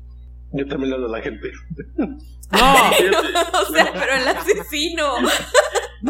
Yo 0.52 0.66
también 0.68 0.90
le 0.90 0.96
hablo 0.96 1.08
a 1.08 1.18
la 1.18 1.22
gente. 1.24 1.52
No, 1.98 2.08
o 3.70 3.74
sea, 3.74 3.94
pero 3.94 4.14
el 4.16 4.28
asesino. 4.28 5.14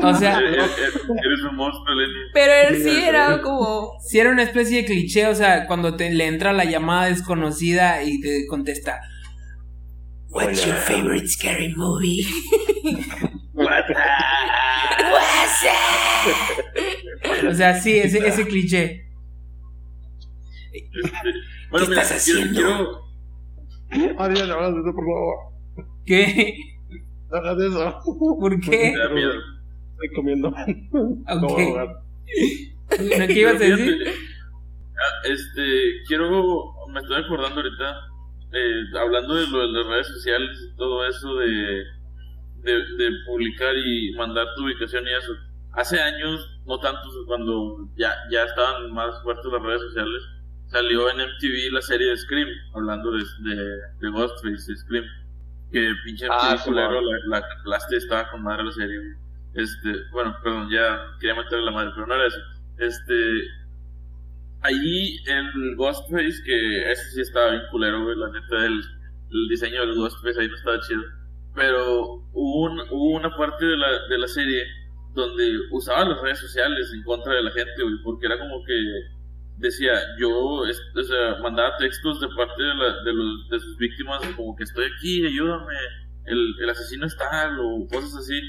o 0.01 0.15
sea, 0.15 0.39
Eres 0.39 1.41
un 1.49 1.55
monstruo, 1.55 1.95
Lenny. 1.95 2.13
Pero 2.33 2.53
él 2.69 2.81
sí 2.83 3.01
era 3.03 3.41
como... 3.41 3.91
si 4.07 4.19
era 4.19 4.29
una 4.31 4.43
especie 4.43 4.77
de 4.77 4.85
cliché, 4.85 5.27
o 5.27 5.35
sea, 5.35 5.65
cuando 5.67 5.95
te, 5.97 6.09
le 6.11 6.27
entra 6.27 6.53
la 6.53 6.63
llamada 6.65 7.07
desconocida 7.07 8.01
y 8.03 8.21
te 8.21 8.45
contesta. 8.47 9.01
What's 10.29 10.63
your 10.65 10.75
favorite 10.75 11.27
scary 11.27 11.73
movie? 11.75 12.23
O 17.49 17.53
sea, 17.53 17.79
sí, 17.79 17.97
ese, 17.97 18.19
ese 18.27 18.47
cliché. 18.47 19.05
Este, 20.71 21.11
bueno, 21.71 21.85
¿Qué 21.85 21.89
mira, 21.89 22.01
estás 22.03 22.23
quiero- 22.25 22.39
haciendo? 22.41 22.59
quiero- 22.61 23.08
No 23.91 24.21
hagas 24.23 24.39
eso, 24.39 24.93
por 24.95 25.05
favor. 25.05 25.35
¿Qué? 26.05 26.55
No 27.31 27.37
hagas 27.37 27.57
eso. 27.59 27.99
¿Por 28.39 28.59
qué? 28.61 28.91
Me 28.93 28.97
da 28.97 29.09
miedo. 29.09 29.33
Estoy 29.93 30.15
comiendo. 30.15 30.51
No 30.51 30.57
voy 31.01 31.23
a 31.27 31.35
Ok. 31.35 31.59
jugar. 31.69 31.87
¿No, 31.87 33.27
¿Qué 33.27 33.39
ibas 33.39 33.55
a 33.55 33.59
decir? 33.59 33.97
Este, 35.23 36.01
quiero 36.07 36.73
me 36.91 36.99
estoy 36.99 37.23
acordando 37.23 37.61
ahorita, 37.61 37.95
eh, 38.51 38.99
hablando 38.99 39.35
de 39.35 39.47
lo 39.47 39.59
de 39.59 39.67
las 39.73 39.87
redes 39.87 40.07
sociales 40.07 40.57
y 40.73 40.75
todo 40.75 41.05
eso 41.05 41.35
de, 41.35 41.83
de, 42.63 42.73
de 42.73 43.11
publicar 43.27 43.75
y 43.77 44.13
mandar 44.17 44.47
tu 44.55 44.65
ubicación 44.65 45.05
y 45.05 45.11
eso. 45.11 45.33
Hace 45.73 46.01
años, 46.01 46.59
no 46.65 46.79
tantos, 46.79 47.13
cuando 47.27 47.87
ya, 47.95 48.11
ya 48.31 48.43
estaban 48.43 48.91
más 48.91 49.21
fuertes 49.23 49.45
las 49.51 49.61
redes 49.61 49.81
sociales, 49.81 50.21
salió 50.69 51.09
en 51.09 51.17
MTV 51.17 51.71
la 51.73 51.81
serie 51.81 52.09
de 52.09 52.17
Scream, 52.17 52.47
hablando 52.73 53.11
de, 53.11 53.23
de, 53.41 53.55
de 54.01 54.09
Ghostface, 54.09 54.71
de 54.71 54.77
Scream. 54.77 55.05
Que 55.71 55.93
pinche 56.03 56.27
Ah, 56.31 56.55
sí, 56.57 56.69
culero, 56.69 56.99
la, 57.27 57.41
la 57.65 57.77
estaba 57.91 58.31
con 58.31 58.41
madre 58.41 58.63
la 58.63 58.71
serie. 58.71 58.97
Este, 59.53 59.93
bueno, 60.11 60.35
perdón, 60.43 60.69
ya 60.71 60.99
quería 61.19 61.35
meterle 61.35 61.65
la 61.65 61.71
madre, 61.71 61.91
pero 61.93 62.07
no 62.07 62.15
era 62.15 62.25
eso. 62.27 62.39
Este, 62.77 63.13
ahí 64.61 65.17
el 65.27 65.75
Ghostface, 65.75 66.41
que 66.45 66.91
ese 66.91 67.11
sí 67.11 67.21
estaba 67.21 67.51
bien 67.51 67.63
culero, 67.71 68.03
güey, 68.03 68.17
la 68.17 68.29
neta, 68.29 68.65
el, 68.65 68.79
el 69.31 69.47
diseño 69.49 69.81
del 69.81 69.95
Ghostface 69.95 70.39
ahí 70.41 70.47
no 70.47 70.55
estaba 70.55 70.79
chido. 70.81 71.03
Pero 71.55 72.03
hubo, 72.33 72.63
un- 72.65 72.81
hubo 72.91 73.15
una 73.17 73.35
parte 73.35 73.65
de 73.65 73.77
la, 73.77 74.07
de 74.07 74.17
la 74.17 74.27
serie 74.27 74.63
donde 75.13 75.59
usaba 75.71 76.05
las 76.05 76.21
redes 76.21 76.39
sociales 76.39 76.91
en 76.93 77.03
contra 77.03 77.33
de 77.35 77.43
la 77.43 77.51
gente, 77.51 77.81
güey, 77.83 77.95
porque 78.03 78.27
era 78.27 78.37
como 78.37 78.63
que 78.63 78.73
decía, 79.59 79.93
yo, 80.19 80.29
o 80.31 80.65
sea, 81.03 81.37
mandaba 81.43 81.77
textos 81.77 82.19
de 82.21 82.27
parte 82.35 82.63
de, 82.63 82.73
la- 82.75 83.03
de, 83.03 83.13
los, 83.13 83.47
de 83.49 83.59
sus 83.59 83.77
víctimas, 83.77 84.21
como 84.35 84.55
que 84.55 84.63
estoy 84.63 84.85
aquí, 84.85 85.25
ayúdame, 85.25 85.73
el, 86.25 86.55
el 86.61 86.69
asesino 86.69 87.05
es 87.05 87.15
tal, 87.17 87.59
o 87.59 87.85
cosas 87.91 88.15
así. 88.15 88.39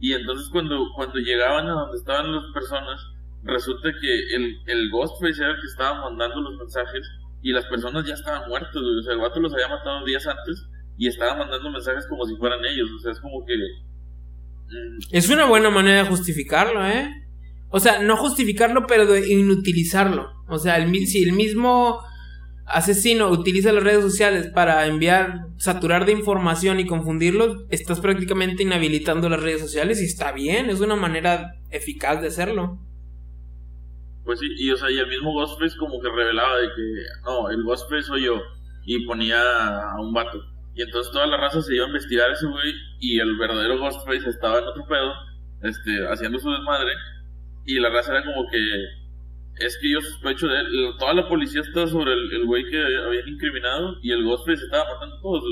Y 0.00 0.12
entonces 0.14 0.48
cuando, 0.50 0.86
cuando 0.96 1.18
llegaban 1.18 1.66
a 1.68 1.72
donde 1.72 1.96
estaban 1.98 2.32
las 2.34 2.44
personas, 2.54 3.00
resulta 3.42 3.90
que 4.00 4.34
el, 4.36 4.56
el 4.66 4.90
Ghostface 4.90 5.42
era 5.42 5.50
el 5.52 5.60
que 5.60 5.66
estaba 5.66 6.02
mandando 6.08 6.40
los 6.40 6.56
mensajes 6.58 7.06
y 7.42 7.52
las 7.52 7.66
personas 7.66 8.06
ya 8.06 8.14
estaban 8.14 8.48
muertas. 8.48 8.76
O 8.76 9.02
sea, 9.02 9.12
el 9.14 9.20
vato 9.20 9.40
los 9.40 9.52
había 9.52 9.68
matado 9.68 10.04
días 10.04 10.26
antes 10.26 10.66
y 10.98 11.06
estaba 11.08 11.36
mandando 11.36 11.70
mensajes 11.70 12.06
como 12.08 12.24
si 12.26 12.36
fueran 12.36 12.60
ellos. 12.64 12.88
O 12.96 12.98
sea, 12.98 13.12
es 13.12 13.20
como 13.20 13.44
que... 13.46 13.54
mm, 13.56 14.98
Es 15.10 15.28
una 15.30 15.46
buena 15.46 15.70
manera 15.70 16.02
de 16.04 16.08
justificarlo, 16.08 16.86
¿eh? 16.86 17.10
O 17.70 17.78
sea, 17.80 18.02
no 18.02 18.16
justificarlo, 18.16 18.86
pero 18.86 19.06
de 19.06 19.28
inutilizarlo. 19.32 20.32
O 20.50 20.58
sea, 20.58 20.76
el, 20.76 20.94
si 21.06 21.22
el 21.22 21.32
mismo 21.32 22.00
asesino 22.66 23.28
utiliza 23.30 23.72
las 23.72 23.82
redes 23.82 24.02
sociales 24.02 24.46
para 24.48 24.86
enviar, 24.86 25.46
saturar 25.56 26.06
de 26.06 26.12
información 26.12 26.78
y 26.78 26.86
confundirlos, 26.86 27.64
estás 27.70 28.00
prácticamente 28.00 28.62
inhabilitando 28.62 29.28
las 29.28 29.42
redes 29.42 29.60
sociales 29.60 30.00
y 30.00 30.04
está 30.04 30.32
bien, 30.32 30.70
es 30.70 30.80
una 30.80 30.96
manera 30.96 31.56
eficaz 31.70 32.20
de 32.20 32.28
hacerlo. 32.28 32.78
Pues 34.24 34.38
sí, 34.38 34.46
y 34.58 34.70
o 34.70 34.76
sea, 34.76 34.90
y 34.90 34.98
el 34.98 35.08
mismo 35.08 35.32
Ghostface 35.32 35.76
como 35.78 36.00
que 36.00 36.08
revelaba 36.08 36.58
de 36.58 36.68
que, 36.68 36.82
no, 37.24 37.50
el 37.50 37.64
Ghostface 37.64 38.02
soy 38.02 38.24
yo, 38.24 38.40
y 38.84 39.04
ponía 39.06 39.40
a 39.92 40.00
un 40.00 40.12
vato. 40.12 40.40
Y 40.74 40.82
entonces 40.82 41.12
toda 41.12 41.26
la 41.26 41.36
raza 41.36 41.60
se 41.62 41.74
iba 41.74 41.84
a 41.84 41.88
investigar 41.88 42.30
a 42.30 42.34
ese 42.34 42.46
güey, 42.46 42.72
y 43.00 43.18
el 43.18 43.36
verdadero 43.36 43.78
Ghostface 43.78 44.28
estaba 44.28 44.58
en 44.58 44.64
otro 44.64 44.86
pedo, 44.86 45.12
este, 45.62 46.06
haciendo 46.08 46.38
su 46.38 46.50
desmadre, 46.50 46.92
y 47.66 47.80
la 47.80 47.90
raza 47.90 48.12
era 48.12 48.24
como 48.24 48.48
que, 48.48 48.58
es 49.60 49.78
que 49.80 49.92
yo 49.92 50.00
sospecho 50.00 50.48
de 50.48 50.58
él, 50.58 50.66
toda 50.98 51.14
la 51.14 51.28
policía 51.28 51.60
estaba 51.60 51.86
sobre 51.86 52.12
el 52.14 52.32
el 52.32 52.46
güey 52.46 52.64
que 52.70 52.78
habían 52.78 53.28
incriminado, 53.28 53.96
y 54.02 54.10
el 54.10 54.24
Ghostface 54.24 54.64
estaba 54.64 54.94
matando 54.94 55.16
a 55.16 55.20
todos. 55.20 55.44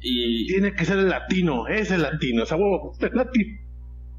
Y 0.00 0.46
Tiene 0.46 0.72
que 0.74 0.84
ser 0.84 0.98
el 0.98 1.08
latino, 1.08 1.66
es 1.68 1.90
el 1.90 2.02
latino, 2.02 2.44
esa 2.44 2.56
huevo, 2.56 2.92
es 3.00 3.12
latino. 3.12 3.58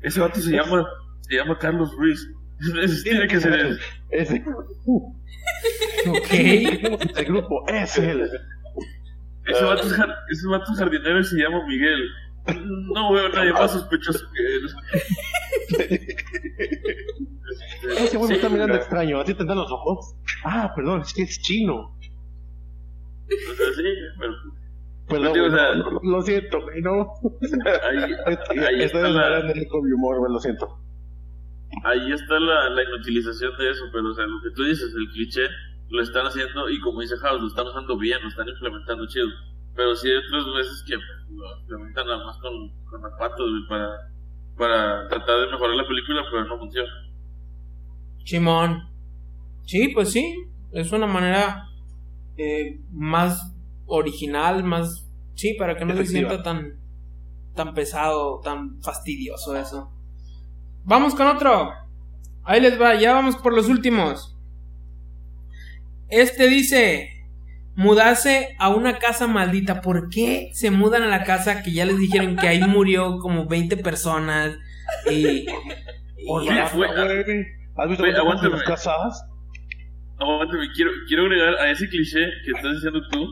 ese 0.01 0.19
vato 0.19 0.39
se 0.39 0.51
llama, 0.51 0.85
se 1.21 1.35
llama 1.35 1.57
Carlos 1.57 1.91
Ruiz. 1.97 2.29
Ese 2.81 3.03
tiene 3.03 3.27
que 3.27 3.41
ser 3.41 3.53
él. 3.53 3.79
Ese. 4.11 4.43
Ok. 6.07 6.31
El 7.17 7.25
grupo 7.25 7.65
es 7.67 7.97
él. 7.97 8.29
Ese 9.45 9.63
vato, 9.65 9.83
es 9.83 9.91
ese 9.91 10.47
vato 10.47 10.71
es 10.71 10.79
jardinero 10.79 11.19
y 11.19 11.23
se 11.25 11.37
llama 11.37 11.65
Miguel. 11.67 12.09
No 12.93 13.11
veo 13.11 13.25
a 13.25 13.29
nadie 13.29 13.51
más 13.51 13.71
sospechoso 13.71 14.25
que 14.33 14.41
él. 14.55 14.69
Ese 17.97 18.17
güey 18.17 18.29
me 18.29 18.35
está 18.35 18.49
mirando 18.49 18.75
extraño, 18.75 19.19
así 19.19 19.33
te 19.33 19.45
dan 19.45 19.57
los 19.57 19.71
ojos. 19.71 20.15
Ah, 20.43 20.71
perdón, 20.75 21.01
es 21.01 21.13
que 21.13 21.23
es 21.23 21.41
chino. 21.41 21.75
O 23.25 23.55
sea, 23.55 23.67
sí, 23.75 23.83
pero 24.19 24.33
Perdón, 25.07 25.33
Digo, 25.33 25.45
o 25.45 25.49
güey, 25.49 25.59
sea- 25.59 25.75
no, 25.75 25.91
no, 25.91 25.99
lo 26.03 26.21
siento, 26.21 26.61
güey, 26.61 26.81
no. 26.81 27.13
ahí, 27.83 28.13
ahí 28.57 28.81
está 28.83 29.01
la, 29.09 29.41
mi 29.43 29.91
humor, 29.91 30.19
güey, 30.19 30.31
lo 30.31 30.39
siento. 30.39 30.79
ahí 31.83 32.11
está 32.11 32.39
la, 32.39 32.69
la 32.69 32.83
inutilización 32.83 33.57
de 33.57 33.69
eso, 33.71 33.83
pero 33.91 34.09
o 34.09 34.13
sea, 34.13 34.25
lo 34.25 34.41
que 34.41 34.51
tú 34.55 34.63
dices, 34.63 34.93
el 34.95 35.07
cliché, 35.09 35.47
lo 35.89 36.01
están 36.01 36.25
haciendo 36.25 36.69
y 36.69 36.79
como 36.79 37.01
dice 37.01 37.17
House, 37.17 37.41
lo 37.41 37.47
están 37.47 37.67
usando 37.67 37.97
bien, 37.97 38.19
lo 38.21 38.29
están 38.29 38.47
implementando 38.47 39.05
chido. 39.07 39.27
Pero 39.75 39.93
sí 39.95 40.07
hay 40.09 40.17
otras 40.17 40.45
veces 40.55 40.83
que 40.87 40.95
lo 40.95 41.59
implementan 41.61 42.07
nada 42.07 42.25
más 42.25 42.37
con, 42.37 42.69
con 42.85 43.01
las 43.01 43.11
patas, 43.19 43.39
güey, 43.39 43.67
para, 43.67 43.89
para 44.57 45.07
tratar 45.09 45.41
de 45.41 45.51
mejorar 45.51 45.75
la 45.75 45.87
película, 45.87 46.23
pero 46.31 46.45
no 46.45 46.59
funciona. 46.59 46.89
Chimón. 48.23 48.89
Sí, 49.65 49.89
pues 49.89 50.11
sí. 50.11 50.35
Es 50.71 50.91
una 50.91 51.07
manera 51.07 51.63
eh, 52.37 52.79
más 52.91 53.53
original, 53.85 54.63
más. 54.63 55.07
Sí, 55.35 55.55
para 55.57 55.75
que 55.75 55.85
no 55.85 55.95
se 55.95 56.05
sienta 56.05 56.41
tan. 56.43 56.79
tan 57.55 57.73
pesado, 57.73 58.39
tan 58.43 58.81
fastidioso 58.81 59.55
eso. 59.57 59.91
Vamos 60.83 61.15
con 61.15 61.27
otro. 61.27 61.71
Ahí 62.43 62.59
les 62.59 62.79
va, 62.81 62.95
ya 62.95 63.13
vamos 63.13 63.35
por 63.37 63.53
los 63.53 63.69
últimos. 63.69 64.35
Este 66.09 66.47
dice. 66.47 67.09
Mudarse 67.75 68.55
a 68.59 68.69
una 68.69 68.99
casa 68.99 69.25
maldita. 69.27 69.81
¿Por 69.81 70.09
qué 70.09 70.51
se 70.53 70.69
mudan 70.69 71.01
a 71.01 71.07
la 71.07 71.23
casa 71.23 71.63
que 71.63 71.71
ya 71.71 71.85
les 71.85 71.97
dijeron 71.97 72.35
que 72.35 72.47
ahí 72.47 72.61
murió 72.61 73.17
como 73.17 73.47
20 73.47 73.77
personas? 73.77 74.55
Y. 75.09 75.45
Y- 76.25 76.47
fue- 76.71 76.87
güey. 76.87 77.45
¿Has 77.75 77.89
visto 77.89 78.03
cuántas 78.03 78.19
aguántame. 78.21 78.53
las 78.55 78.63
casadas? 78.63 79.25
Aguántame, 80.19 80.69
quiero, 80.73 80.91
quiero 81.07 81.23
agregar 81.23 81.55
a 81.55 81.71
ese 81.71 81.89
cliché 81.89 82.19
que 82.45 82.51
estás 82.51 82.73
diciendo 82.75 83.01
tú, 83.11 83.27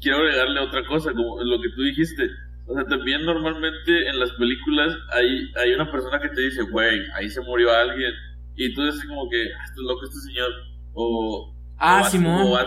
quiero 0.00 0.18
agregarle 0.18 0.60
otra 0.60 0.84
cosa, 0.86 1.12
como 1.12 1.42
lo 1.42 1.60
que 1.60 1.68
tú 1.74 1.82
dijiste. 1.82 2.28
O 2.66 2.74
sea, 2.74 2.84
también 2.84 3.24
normalmente 3.26 4.08
en 4.08 4.18
las 4.18 4.30
películas 4.32 4.96
hay, 5.12 5.50
hay 5.62 5.74
una 5.74 5.90
persona 5.92 6.18
que 6.18 6.30
te 6.30 6.40
dice, 6.40 6.62
güey, 6.62 6.98
ahí 7.14 7.28
se 7.28 7.42
murió 7.42 7.70
alguien. 7.74 8.12
Y 8.56 8.72
tú 8.72 8.84
dices 8.84 9.04
como 9.06 9.28
que, 9.28 9.36
ah, 9.52 9.64
está 9.64 9.82
loco 9.82 10.04
este 10.04 10.18
señor. 10.20 10.50
O, 10.94 11.54
Ah, 11.76 11.96
o 11.98 12.00
vas, 12.02 12.10
Simón. 12.12 12.42
o 12.42 12.50
vas, 12.52 12.66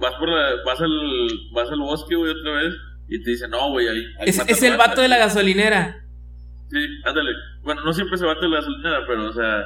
vas 0.00 0.14
por 0.14 0.28
la- 0.30 0.56
vas 0.64 0.80
al, 0.80 1.28
vas 1.52 1.70
al 1.70 1.78
bosque, 1.78 2.16
güey, 2.16 2.32
otra 2.32 2.52
vez. 2.54 2.74
Y 3.08 3.22
te 3.22 3.30
dice, 3.30 3.46
no, 3.48 3.70
güey, 3.70 3.86
ahí. 3.86 3.98
ahí 4.18 4.28
Es, 4.28 4.62
el 4.62 4.72
ratas". 4.72 4.88
vato 4.88 5.00
de 5.02 5.08
la 5.08 5.18
gasolinera. 5.18 5.96
Sí, 6.68 6.78
ándale. 7.04 7.30
Bueno, 7.62 7.82
no 7.84 7.92
siempre 7.92 8.16
se 8.16 8.24
bate 8.26 8.48
la 8.48 8.56
gasolinera, 8.56 9.00
pero, 9.06 9.26
o 9.28 9.32
sea, 9.32 9.62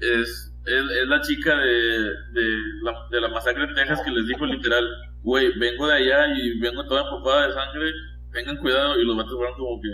es, 0.00 0.52
es, 0.66 0.82
es 1.02 1.08
la 1.08 1.20
chica 1.20 1.56
de, 1.58 2.10
de, 2.32 2.58
la, 2.82 2.92
de 3.10 3.20
la 3.20 3.28
masacre 3.28 3.64
en 3.64 3.74
Texas 3.74 4.00
que 4.04 4.10
les 4.10 4.26
dijo 4.26 4.46
literal, 4.46 4.86
güey, 5.22 5.56
vengo 5.58 5.86
de 5.88 5.94
allá 5.94 6.26
y 6.36 6.58
vengo 6.60 6.84
toda 6.86 7.02
empapada 7.02 7.48
de 7.48 7.52
sangre, 7.54 7.92
tengan 8.32 8.56
cuidado, 8.58 9.00
y 9.00 9.04
los 9.04 9.16
vatos 9.16 9.34
fueron 9.36 9.54
como 9.56 9.80
que, 9.80 9.88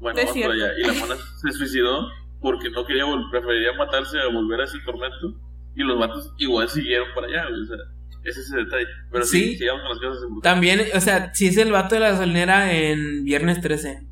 bueno, 0.00 0.16
vamos 0.18 0.24
por 0.24 0.32
cierto. 0.34 0.52
allá. 0.52 0.72
Y 0.78 0.82
la 0.82 0.92
mona 0.94 1.14
se 1.16 1.52
suicidó 1.52 2.08
porque 2.40 2.68
no 2.70 2.84
quería, 2.84 3.04
prefería 3.30 3.72
matarse 3.74 4.18
a 4.20 4.26
volver 4.28 4.60
a 4.60 4.64
ese 4.64 4.78
tormento, 4.84 5.34
y 5.76 5.82
los 5.82 5.98
vatos 5.98 6.32
igual 6.38 6.68
siguieron 6.68 7.08
para 7.14 7.26
allá, 7.26 7.46
o 7.48 7.64
sea, 7.64 7.76
ese 8.24 8.40
es 8.40 8.52
el 8.52 8.64
detalle. 8.64 8.86
Pero 9.10 9.24
sí, 9.24 9.40
Sí. 9.52 9.56
sigamos 9.58 9.82
con 9.82 9.90
las 9.90 9.98
cosas. 10.00 10.30
También, 10.42 10.80
o 10.94 11.00
sea, 11.00 11.32
si 11.34 11.46
es 11.48 11.56
el 11.58 11.72
vato 11.72 11.94
de 11.94 12.00
la 12.00 12.10
gasolinera 12.10 12.72
en 12.72 13.24
Viernes 13.24 13.60
13. 13.60 14.06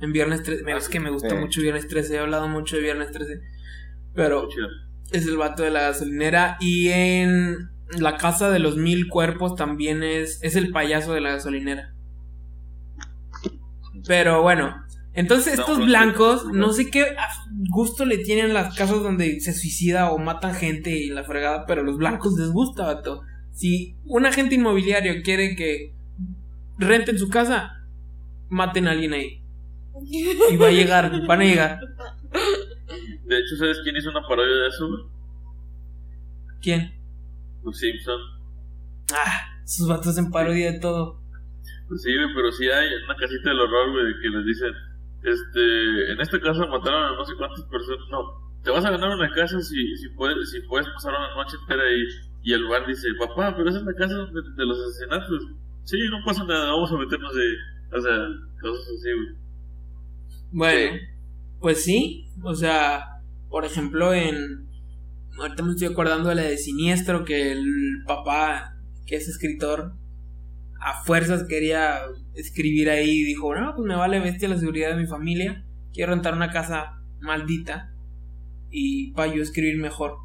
En 0.00 0.12
Viernes 0.12 0.42
13. 0.42 0.62
Mira, 0.64 0.78
es 0.78 0.88
que 0.88 1.00
me 1.00 1.10
gusta 1.10 1.30
Sí. 1.30 1.34
mucho 1.36 1.60
Viernes 1.62 1.88
13. 1.88 2.14
He 2.14 2.18
hablado 2.18 2.46
mucho 2.48 2.76
de 2.76 2.82
Viernes 2.82 3.10
13. 3.10 3.40
Pero 4.16 4.48
es 5.12 5.26
el 5.26 5.36
vato 5.36 5.62
de 5.62 5.70
la 5.70 5.82
gasolinera. 5.82 6.56
Y 6.60 6.88
en 6.88 7.70
La 7.98 8.16
Casa 8.16 8.50
de 8.50 8.58
los 8.58 8.76
Mil 8.76 9.08
Cuerpos 9.08 9.54
también 9.54 10.02
es, 10.02 10.42
es 10.42 10.56
el 10.56 10.70
payaso 10.70 11.12
de 11.12 11.20
la 11.20 11.30
gasolinera. 11.32 11.94
Pero 14.06 14.42
bueno. 14.42 14.82
Entonces 15.12 15.58
estos 15.58 15.78
blancos, 15.78 16.44
no 16.52 16.74
sé 16.74 16.90
qué 16.90 17.06
gusto 17.70 18.04
le 18.04 18.18
tienen 18.18 18.52
las 18.52 18.76
casas 18.76 19.02
donde 19.02 19.40
se 19.40 19.54
suicida 19.54 20.10
o 20.10 20.18
matan 20.18 20.54
gente 20.54 20.90
y 20.90 21.08
la 21.08 21.24
fregada, 21.24 21.64
pero 21.64 21.80
a 21.80 21.84
los 21.84 21.96
blancos 21.96 22.38
les 22.38 22.50
gusta, 22.50 22.84
vato. 22.84 23.22
Si 23.50 23.96
un 24.04 24.26
agente 24.26 24.56
inmobiliario 24.56 25.22
quiere 25.22 25.56
que 25.56 25.94
renten 26.76 27.18
su 27.18 27.30
casa, 27.30 27.86
maten 28.50 28.88
a 28.88 28.90
alguien 28.90 29.14
ahí. 29.14 29.42
Y 30.50 30.56
va 30.58 30.66
a 30.66 30.72
llegar, 30.72 31.26
van 31.26 31.40
a 31.40 31.44
llegar. 31.44 31.80
De 33.26 33.38
hecho, 33.38 33.56
¿sabes 33.56 33.80
quién 33.82 33.96
hizo 33.96 34.10
una 34.10 34.22
parodia 34.26 34.54
de 34.54 34.68
eso? 34.68 34.88
güey? 34.88 35.02
¿Quién? 36.62 36.92
Los 37.64 37.78
Simpson. 37.78 38.20
Ah, 39.12 39.60
sus 39.64 39.88
vatos 39.88 40.16
en 40.18 40.30
parodia 40.30 40.72
de 40.72 40.80
todo. 40.80 41.20
Pues 41.88 42.02
sí, 42.02 42.14
güey, 42.14 42.34
pero 42.34 42.50
sí 42.52 42.68
hay 42.68 42.88
una 43.04 43.14
casita 43.16 43.50
del 43.50 43.60
horror, 43.60 43.92
güey, 43.92 44.12
que 44.20 44.28
les 44.28 44.44
dicen, 44.46 44.72
este, 45.22 46.12
en 46.12 46.20
esta 46.20 46.40
casa 46.40 46.66
mataron 46.66 47.04
a 47.04 47.16
no 47.16 47.24
sé 47.24 47.34
cuántas 47.36 47.62
personas, 47.64 48.04
no, 48.10 48.20
te 48.62 48.70
vas 48.70 48.84
a 48.84 48.90
ganar 48.90 49.10
una 49.10 49.30
casa 49.30 49.60
si, 49.60 49.96
si 49.96 50.08
puedes, 50.10 50.50
si 50.50 50.60
puedes 50.62 50.88
pasar 50.88 51.12
una 51.14 51.34
noche 51.36 51.56
entera 51.60 51.82
ahí, 51.82 52.02
Y 52.42 52.52
el 52.52 52.64
bar 52.66 52.86
dice, 52.86 53.08
papá, 53.18 53.54
pero 53.56 53.68
esa 53.70 53.78
es 53.78 53.84
la 53.84 53.94
casa 53.94 54.14
de, 54.14 54.42
de 54.56 54.66
los 54.66 54.78
asesinatos. 54.80 55.42
Sí, 55.84 55.96
no 56.10 56.18
pasa 56.24 56.44
nada, 56.44 56.70
vamos 56.72 56.90
a 56.92 56.96
meternos 56.96 57.32
de... 57.34 57.96
O 57.96 58.00
sea, 58.00 58.12
cosas 58.60 58.84
así, 58.98 59.12
güey. 59.12 59.28
Bueno, 60.52 60.96
Sí. 60.96 61.00
pues 61.60 61.84
sí, 61.84 62.26
o 62.42 62.54
sea, 62.54 63.15
por 63.50 63.64
ejemplo, 63.64 64.12
en. 64.14 64.66
Ahorita 65.38 65.62
me 65.62 65.72
estoy 65.72 65.88
acordando 65.88 66.30
de 66.30 66.34
la 66.34 66.42
de 66.42 66.56
Siniestro, 66.56 67.24
que 67.24 67.52
el 67.52 67.64
papá, 68.06 68.74
que 69.06 69.16
es 69.16 69.28
escritor, 69.28 69.92
a 70.80 71.02
fuerzas 71.04 71.44
quería 71.48 71.98
escribir 72.34 72.88
ahí 72.90 73.10
y 73.10 73.24
dijo: 73.24 73.54
No, 73.54 73.74
pues 73.74 73.86
me 73.86 73.96
vale 73.96 74.20
bestia 74.20 74.48
la 74.48 74.58
seguridad 74.58 74.90
de 74.90 75.02
mi 75.02 75.06
familia, 75.06 75.64
quiero 75.92 76.12
rentar 76.12 76.34
una 76.34 76.50
casa 76.50 77.00
maldita 77.20 77.92
y 78.70 79.12
para 79.12 79.34
yo 79.34 79.42
escribir 79.42 79.76
mejor. 79.78 80.16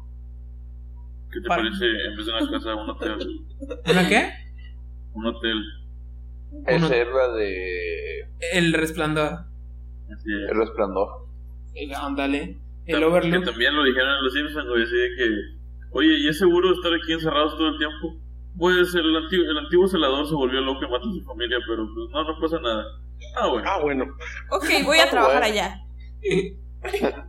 ¿Qué 1.30 1.40
te 1.40 1.48
Pa- 1.48 1.56
parece 1.56 1.84
en 1.86 2.16
vez 2.16 2.26
de 2.26 2.32
una 2.32 2.50
casa, 2.50 2.74
un 2.74 2.90
hotel? 2.90 3.18
¿Una 3.90 4.08
qué? 4.08 4.30
Un 5.14 5.26
hotel. 5.26 5.62
Esa 6.66 6.96
es 6.96 7.06
la 7.08 7.28
de 7.34 8.28
El 8.52 8.72
resplandor. 8.74 9.44
El 10.08 10.56
Resplandor. 10.58 11.08
Eh, 11.74 11.94
Ándale. 11.94 12.58
El 12.86 12.98
Que 12.98 13.04
Overlook. 13.04 13.44
también 13.44 13.74
lo 13.76 13.84
dijeron 13.84 14.08
en 14.18 14.24
los 14.24 14.32
Simpsons, 14.32 14.68
güey, 14.68 14.82
así 14.82 14.96
de 14.96 15.08
que, 15.16 15.28
oye, 15.92 16.18
¿y 16.18 16.28
es 16.28 16.38
seguro 16.38 16.72
estar 16.72 16.92
aquí 16.94 17.12
encerrados 17.12 17.56
todo 17.56 17.68
el 17.68 17.78
tiempo? 17.78 18.18
Pues 18.58 18.94
el 18.94 19.16
antiguo, 19.16 19.46
el 19.50 19.58
antiguo 19.58 19.86
celador 19.88 20.26
se 20.28 20.34
volvió 20.34 20.60
loco 20.60 20.84
y 20.84 20.90
mató 20.90 21.08
a 21.08 21.12
su 21.12 21.22
familia, 21.24 21.58
pero 21.66 21.86
pues 21.94 22.10
no, 22.10 22.24
no 22.24 22.40
pasa 22.40 22.60
nada. 22.60 22.84
Ah, 23.40 23.46
bueno. 23.48 23.68
Ah, 23.70 23.78
bueno, 23.80 24.04
Ok, 24.50 24.64
voy 24.84 24.98
a 24.98 25.08
trabajar 25.10 25.42
Bueno. 25.42 25.54
allá. 25.54 25.80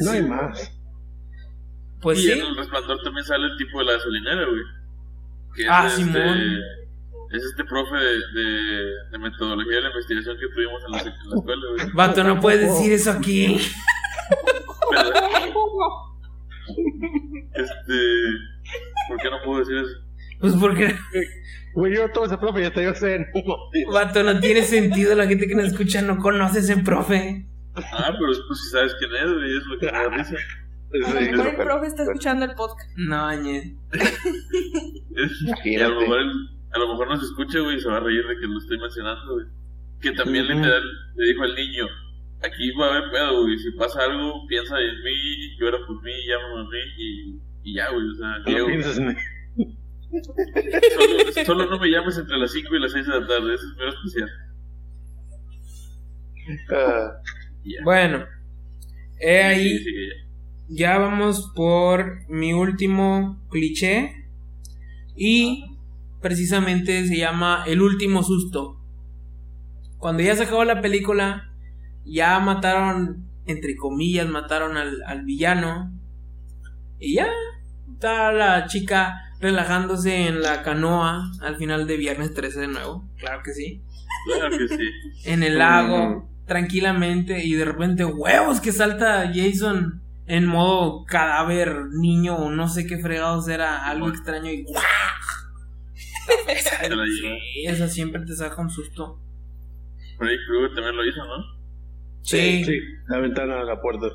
no 0.00 0.10
hay 0.10 0.22
más. 0.22 0.72
Pues 2.02 2.18
y 2.18 2.22
sí. 2.22 2.32
en 2.32 2.40
el 2.46 2.56
resplandor 2.56 3.02
también 3.02 3.24
sale 3.24 3.46
el 3.46 3.56
tipo 3.58 3.78
de 3.78 3.84
la 3.84 3.92
gasolinera, 3.92 4.46
güey. 4.46 4.62
Que 5.54 5.66
Ah, 5.68 5.86
es 5.86 5.92
Simón. 5.94 6.16
Este, 6.16 7.36
es 7.36 7.44
este 7.44 7.64
profe 7.64 7.96
de, 7.96 8.14
de, 8.34 8.84
de 9.12 9.18
metodología 9.18 9.76
de 9.76 9.80
la 9.82 9.88
investigación 9.90 10.36
que 10.38 10.48
tuvimos 10.54 10.82
en 10.86 10.92
la, 10.92 10.98
en 11.00 11.06
la 11.30 11.36
escuela, 11.36 11.62
güey. 11.76 11.92
Vato, 11.94 12.24
no 12.24 12.40
puedes 12.40 12.60
decir 12.62 12.92
eso 12.92 13.10
aquí. 13.12 13.58
Este. 17.54 17.94
¿Por 19.08 19.18
qué 19.20 19.30
no 19.30 19.36
puedo 19.44 19.58
decir 19.60 19.76
eso? 19.78 19.96
Pues 20.40 20.54
porque, 20.54 20.94
Güey, 21.74 21.94
yo 21.94 22.10
todo 22.10 22.24
ese 22.24 22.38
profe 22.38 22.62
ya 22.62 22.72
te 22.72 22.82
yo 22.82 22.94
sé. 22.94 23.26
vato, 23.92 24.22
no 24.22 24.40
tiene 24.40 24.62
sentido. 24.62 25.14
La 25.14 25.26
gente 25.26 25.46
que 25.46 25.54
nos 25.54 25.66
escucha 25.66 26.02
no 26.02 26.18
conoce 26.18 26.60
ese 26.60 26.76
profe. 26.78 27.46
Ah, 27.76 28.12
pero 28.18 28.32
es 28.32 28.40
pues 28.46 28.60
si 28.64 28.70
sabes 28.70 28.94
quién 28.98 29.10
es, 29.14 29.32
güey, 29.32 29.56
es 29.56 29.64
lo 29.66 29.78
que 29.78 29.86
me 29.86 29.92
da 29.92 30.08
risa. 30.08 30.34
A 30.92 30.96
lo 30.98 31.20
mejor 31.20 31.46
el 31.46 31.56
profe 31.56 31.86
está 31.86 32.02
escuchando 32.02 32.44
el 32.46 32.54
podcast. 32.54 32.90
No, 32.96 33.24
Añez. 33.26 33.72
Y 35.64 35.76
a 35.76 35.88
lo 35.88 36.00
mejor, 36.00 36.18
a 36.72 36.78
lo 36.78 36.88
mejor 36.88 37.08
nos 37.08 37.22
escucha, 37.22 37.60
güey, 37.60 37.76
y 37.76 37.80
se 37.80 37.88
va 37.88 37.98
a 37.98 38.00
reír 38.00 38.26
de 38.26 38.34
que 38.40 38.46
lo 38.46 38.58
estoy 38.58 38.78
mencionando, 38.78 39.34
güey. 39.34 39.46
Que 40.00 40.12
también 40.12 40.48
literal 40.48 40.82
le 41.14 41.26
dijo 41.26 41.42
al 41.44 41.54
niño, 41.54 41.86
aquí 42.42 42.70
va 42.72 42.86
a 42.86 42.90
haber 42.90 43.10
pedo, 43.10 43.42
güey, 43.42 43.58
si 43.58 43.70
pasa 43.72 44.04
algo, 44.04 44.46
piensa 44.48 44.78
en 44.78 45.02
mí, 45.02 45.56
llora 45.58 45.78
por 45.86 46.02
mí, 46.02 46.12
llámame 46.26 46.60
a 46.60 46.64
mí 46.64 46.78
y, 46.98 47.40
y 47.70 47.74
ya, 47.74 47.90
güey, 47.90 48.08
o 48.08 48.14
sea, 48.14 48.38
No 48.38 48.66
pienses 48.66 48.98
en 48.98 49.16
solo, 50.92 51.46
solo 51.46 51.66
no 51.66 51.78
me 51.78 51.88
llames 51.88 52.18
entre 52.18 52.36
las 52.36 52.52
5 52.52 52.74
y 52.74 52.80
las 52.80 52.92
6 52.92 53.06
de 53.06 53.20
la 53.20 53.26
tarde, 53.26 53.54
eso 53.54 53.64
es 53.66 53.76
muy 53.76 53.88
especial. 53.88 54.30
Ah. 56.72 57.20
Bueno, 57.84 58.24
he 59.20 59.42
ahí. 59.42 59.78
Sí, 59.78 59.84
sí, 59.84 59.92
ya. 60.08 60.30
Ya 60.72 60.98
vamos 60.98 61.52
por 61.54 62.28
mi 62.28 62.52
último 62.52 63.44
cliché. 63.50 64.14
Y 65.16 65.64
precisamente 66.20 67.06
se 67.06 67.16
llama 67.16 67.64
El 67.66 67.82
último 67.82 68.22
susto. 68.22 68.80
Cuando 69.98 70.22
ya 70.22 70.34
se 70.36 70.44
acabó 70.44 70.64
la 70.64 70.80
película, 70.80 71.49
ya 72.12 72.38
mataron, 72.40 73.26
entre 73.46 73.76
comillas, 73.76 74.28
mataron 74.28 74.76
al, 74.76 75.02
al 75.06 75.24
villano. 75.24 75.92
Y 76.98 77.14
ya 77.14 77.28
está 77.92 78.32
la 78.32 78.66
chica 78.66 79.30
relajándose 79.40 80.26
en 80.26 80.42
la 80.42 80.62
canoa 80.62 81.30
al 81.40 81.56
final 81.56 81.86
de 81.86 81.96
Viernes 81.96 82.34
13 82.34 82.60
de 82.60 82.68
nuevo. 82.68 83.08
Claro 83.18 83.42
que 83.42 83.52
sí. 83.52 83.82
Claro 84.26 84.56
que 84.56 84.68
sí. 84.68 84.90
En 85.24 85.42
el 85.42 85.58
lago, 85.58 86.30
tranquilamente. 86.46 87.44
Y 87.44 87.54
de 87.54 87.64
repente, 87.64 88.04
huevos, 88.04 88.60
que 88.60 88.72
salta 88.72 89.30
Jason 89.34 90.02
en 90.26 90.46
modo 90.46 91.04
cadáver, 91.06 91.86
niño 91.90 92.36
o 92.36 92.50
no 92.50 92.68
sé 92.68 92.86
qué 92.86 92.98
fregados 92.98 93.48
era, 93.48 93.84
algo 93.86 94.08
extraño 94.08 94.50
y 94.50 94.62
¡guau! 94.62 94.84
Sí, 96.46 97.66
esa 97.66 97.88
siempre 97.88 98.24
te 98.24 98.36
saca 98.36 98.62
un 98.62 98.70
susto. 98.70 99.18
Freddy 100.16 100.36
Krueger 100.46 100.74
también 100.74 100.96
lo 100.96 101.04
hizo, 101.04 101.24
¿no? 101.24 101.59
Sí, 102.22 102.64
sí, 102.64 102.64
Sí, 102.64 102.80
la 103.08 103.18
ventana 103.18 103.56
de 103.56 103.64
la 103.64 103.80
puerta. 103.80 104.06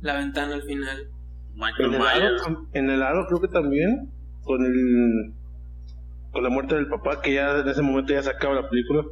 la 0.00 0.14
ventana 0.18 0.54
al 0.54 0.62
final. 0.62 1.08
Michael 1.54 1.94
En 1.94 1.94
el, 1.94 2.02
aro, 2.02 2.68
en 2.72 2.90
el 2.90 3.02
aro 3.02 3.26
creo 3.28 3.40
que 3.40 3.48
también, 3.48 4.10
con 4.42 4.64
el 4.64 5.32
con 6.32 6.42
la 6.42 6.48
muerte 6.50 6.74
del 6.74 6.88
papá, 6.88 7.22
que 7.22 7.34
ya 7.34 7.60
en 7.60 7.68
ese 7.68 7.80
momento 7.80 8.12
ya 8.12 8.22
se 8.22 8.30
acaba 8.30 8.56
la 8.56 8.68
película. 8.68 9.04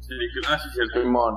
Sí, 0.00 0.14
ah, 0.48 0.58
sí, 0.58 0.68
cierto. 0.70 1.00
Simón. 1.00 1.36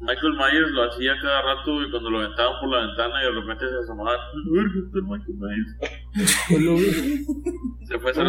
Michael 0.00 0.32
Myers 0.32 0.70
lo 0.72 0.84
hacía 0.90 1.12
cada 1.22 1.42
rato 1.42 1.82
y 1.82 1.90
cuando 1.90 2.10
lo 2.10 2.18
aventaban 2.18 2.54
por 2.58 2.68
la 2.70 2.86
ventana 2.86 3.22
y 3.22 3.26
de 3.26 3.40
repente 3.40 3.68
se 3.68 3.76
asomaba. 3.76 4.16
"Verga, 4.50 4.80
está 4.86 4.98
Michael 5.02 5.36
Myers". 5.38 5.76
Se 7.86 7.98
fue 7.98 8.10
a 8.10 8.12
hacer 8.12 8.26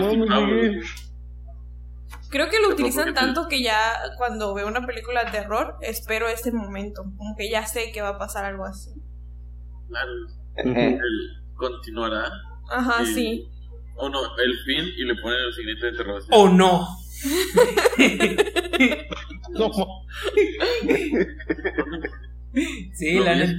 Creo 2.31 2.49
que 2.49 2.59
lo 2.61 2.69
utilizan 2.69 3.13
tanto 3.13 3.47
que 3.47 3.61
ya 3.61 3.77
cuando 4.17 4.53
veo 4.53 4.67
una 4.67 4.85
película 4.85 5.23
de 5.25 5.31
terror 5.31 5.75
espero 5.81 6.27
ese 6.27 6.51
momento. 6.51 7.03
Como 7.17 7.35
que 7.35 7.49
ya 7.49 7.65
sé 7.67 7.91
que 7.91 8.01
va 8.01 8.09
a 8.09 8.17
pasar 8.17 8.45
algo 8.45 8.65
así. 8.65 8.89
Claro, 9.89 10.11
él 10.55 10.99
continuará. 11.55 12.31
Ajá, 12.71 13.05
Sí. 13.05 13.13
sí. 13.13 13.47
O 13.97 14.07
no, 14.09 14.19
el 14.37 14.57
fin 14.65 14.85
y 14.97 15.03
le 15.03 15.15
ponen 15.21 15.37
el 15.39 15.53
siguiente 15.53 15.85
de 15.85 15.91
interrogación. 15.91 16.29
¡Oh 16.33 16.49
no! 16.49 16.87
No, 19.51 19.69
Sí, 22.93 23.19
la 23.19 23.35
neta. 23.35 23.53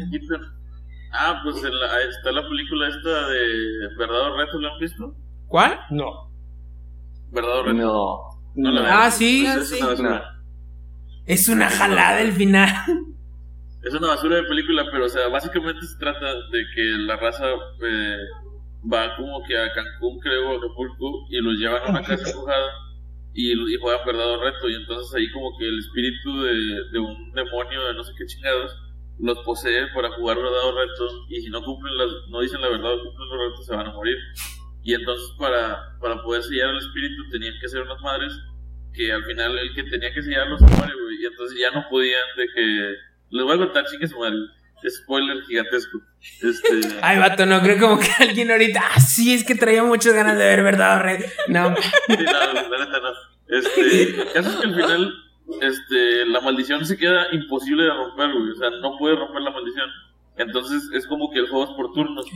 Ah, 1.13 1.41
pues 1.45 1.63
en 1.63 1.79
la- 1.79 2.03
está 2.03 2.33
la 2.33 2.43
película 2.49 2.89
esta 2.89 3.29
de 3.29 3.89
Verdad 3.99 4.33
o 4.33 4.37
Reto, 4.39 4.59
¿la 4.59 4.73
han 4.73 4.79
visto? 4.81 5.15
¿Cuál? 5.49 5.79
no. 5.91 6.31
Verdad 7.31 7.59
o 7.61 7.63
Reto. 7.65 7.75
No. 7.79 8.32
No 8.55 8.71
la 8.71 9.05
Ah, 9.07 9.11
sí. 9.11 9.45
Ah, 9.47 9.55
Es 9.61 9.69
sí. 9.69 9.77
una 9.81 9.87
basura. 9.89 10.39
Es 11.27 11.49
una 11.49 11.71
jalada 11.71 12.21
el 12.21 12.33
final. 12.33 12.73
Es 13.83 13.95
una 13.95 14.09
basura 14.09 14.37
de 14.37 14.43
película, 14.45 14.85
pero 14.93 15.07
o 15.07 15.09
sea, 15.09 15.29
básicamente 15.29 15.85
se 15.87 15.99
trata 15.99 16.27
de 16.53 16.65
que 16.75 16.83
la 16.99 17.17
raza 17.17 17.47
eh, 17.51 18.17
va 18.93 19.17
como 19.17 19.43
que 19.45 19.57
a 19.57 19.73
Cancún, 19.73 20.21
creo, 20.21 20.51
o 20.51 20.59
Acapulco, 20.59 21.27
y 21.31 21.41
los 21.41 21.55
llevan 21.59 21.83
a 21.87 21.91
una 21.91 22.03
casa 22.03 22.29
embrujada 22.29 22.67
y, 23.35 23.53
y 23.53 23.77
juegan 23.81 24.07
verdad 24.07 24.31
o 24.35 24.43
reto. 24.45 24.69
Y 24.69 24.75
entonces 24.75 25.13
ahí 25.17 25.31
como 25.33 25.57
que 25.59 25.67
el 25.67 25.79
espíritu 25.79 26.43
de, 26.43 26.53
de 26.93 26.99
un 27.01 27.33
demonio 27.33 27.85
de 27.89 27.95
no 27.95 28.05
sé 28.05 28.13
qué 28.17 28.25
chingados 28.27 28.73
los 29.19 29.39
posee 29.45 29.87
para 29.95 30.11
jugar 30.13 30.37
verdad 30.37 30.65
o 30.69 30.79
reto. 30.79 31.27
Y 31.29 31.41
si 31.41 31.51
no 31.51 31.63
cumplen 31.63 31.97
las, 31.99 32.09
no 32.31 32.41
dicen 32.41 32.61
la 32.61 32.69
verdad 32.69 32.95
o 32.95 33.03
cumplen 33.05 33.29
los 33.31 33.39
retos, 33.51 33.67
se 33.67 33.75
van 33.77 33.87
a 33.87 33.93
morir. 33.93 34.17
Y 34.83 34.95
entonces 34.95 35.29
para, 35.39 35.97
para 36.01 36.23
poder 36.23 36.43
sellar 36.43 36.71
al 36.71 36.79
espíritu 36.79 37.29
tenían 37.31 37.55
que 37.61 37.69
ser 37.69 37.83
unas 37.83 38.01
madres 38.01 38.33
que 38.93 39.13
al 39.13 39.25
final 39.25 39.59
el 39.59 39.75
que 39.75 39.85
tenía 39.85 40.13
que 40.13 40.23
sellarlos 40.23 40.61
se 40.61 40.77
muere, 40.77 40.93
güey. 41.01 41.23
Y 41.23 41.27
entonces 41.27 41.59
ya 41.59 41.71
no 41.71 41.89
podían 41.89 42.23
de 42.37 42.47
que... 42.55 42.95
Les 43.31 43.45
voy 43.45 43.55
a 43.55 43.59
contar, 43.59 43.87
chingue 43.87 44.07
su 44.07 44.19
madre. 44.19 44.37
Spoiler 44.87 45.43
gigantesco. 45.45 45.99
Este... 46.21 46.99
Ay, 47.03 47.19
vato, 47.19 47.47
no 47.47 47.63
creo 47.63 47.79
como 47.79 47.99
que 47.99 48.11
alguien 48.19 48.51
ahorita. 48.51 48.83
Ah, 48.95 49.01
sí, 49.01 49.33
es 49.33 49.45
que 49.45 49.55
traía 49.55 49.83
muchas 49.85 50.13
ganas 50.13 50.37
de 50.37 50.45
ver, 50.45 50.63
¿verdad? 50.63 51.01
Red? 51.01 51.25
No. 51.49 51.75
Sí, 52.09 52.17
no, 52.25 52.69
la 52.69 52.85
neta 52.85 53.01
no. 53.01 53.13
Este, 53.49 54.03
el 54.03 54.33
caso 54.33 54.51
es 54.51 54.57
que 54.57 54.67
al 54.67 54.75
final, 54.75 55.15
este, 55.61 56.27
la 56.27 56.41
maldición 56.41 56.85
se 56.85 56.97
queda 56.97 57.27
imposible 57.33 57.85
de 57.85 57.91
romper, 57.95 58.33
güey. 58.33 58.51
O 58.51 58.57
sea, 58.57 58.71
no 58.71 58.99
puede 58.99 59.17
romper 59.17 59.43
la 59.43 59.51
maldición. 59.51 59.89
Entonces 60.37 60.83
es 60.95 61.07
como 61.07 61.31
que 61.31 61.39
el 61.39 61.49
juego 61.49 61.65
es 61.65 61.77
por 61.77 61.93
turnos. 61.93 62.27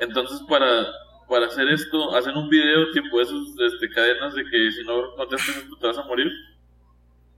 Entonces 0.00 0.40
para, 0.48 0.86
para 1.32 1.46
hacer 1.46 1.66
esto, 1.68 2.14
hacen 2.14 2.36
un 2.36 2.50
video 2.50 2.90
tipo 2.92 3.18
esos 3.18 3.48
este, 3.58 3.88
cadenas 3.88 4.34
de 4.34 4.44
que 4.44 4.70
si 4.70 4.84
no 4.84 5.14
contestas 5.16 5.56
esto 5.56 5.76
te 5.80 5.86
vas 5.86 5.96
a 5.96 6.04
morir. 6.04 6.30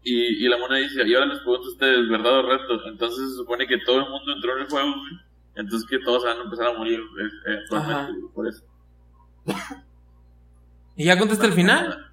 Y, 0.02 0.44
y 0.44 0.48
la 0.48 0.58
moneda 0.58 0.80
dice, 0.80 1.06
y 1.06 1.14
ahora 1.14 1.26
les 1.26 1.38
pregunto 1.38 1.68
a 1.68 1.70
ustedes, 1.70 2.08
¿verdad 2.08 2.40
o 2.40 2.42
reto? 2.42 2.86
Entonces 2.88 3.30
se 3.30 3.36
supone 3.36 3.66
que 3.68 3.78
todo 3.86 3.98
el 4.00 4.10
mundo 4.10 4.32
entró 4.32 4.56
en 4.56 4.62
el 4.64 4.68
juego, 4.68 4.88
güey. 4.90 5.12
Entonces 5.54 5.88
que 5.88 6.00
todos 6.00 6.24
van 6.24 6.38
a 6.38 6.42
empezar 6.42 6.66
a 6.66 6.72
morir 6.76 6.98
eh, 6.98 7.30
eventualmente, 7.46 7.94
Ajá. 7.94 8.10
güey, 8.10 8.32
por 8.34 8.48
eso. 8.48 8.64
¿Y 10.96 11.04
ya 11.04 11.16
contesta 11.18 11.46
el 11.46 11.52
final? 11.52 12.12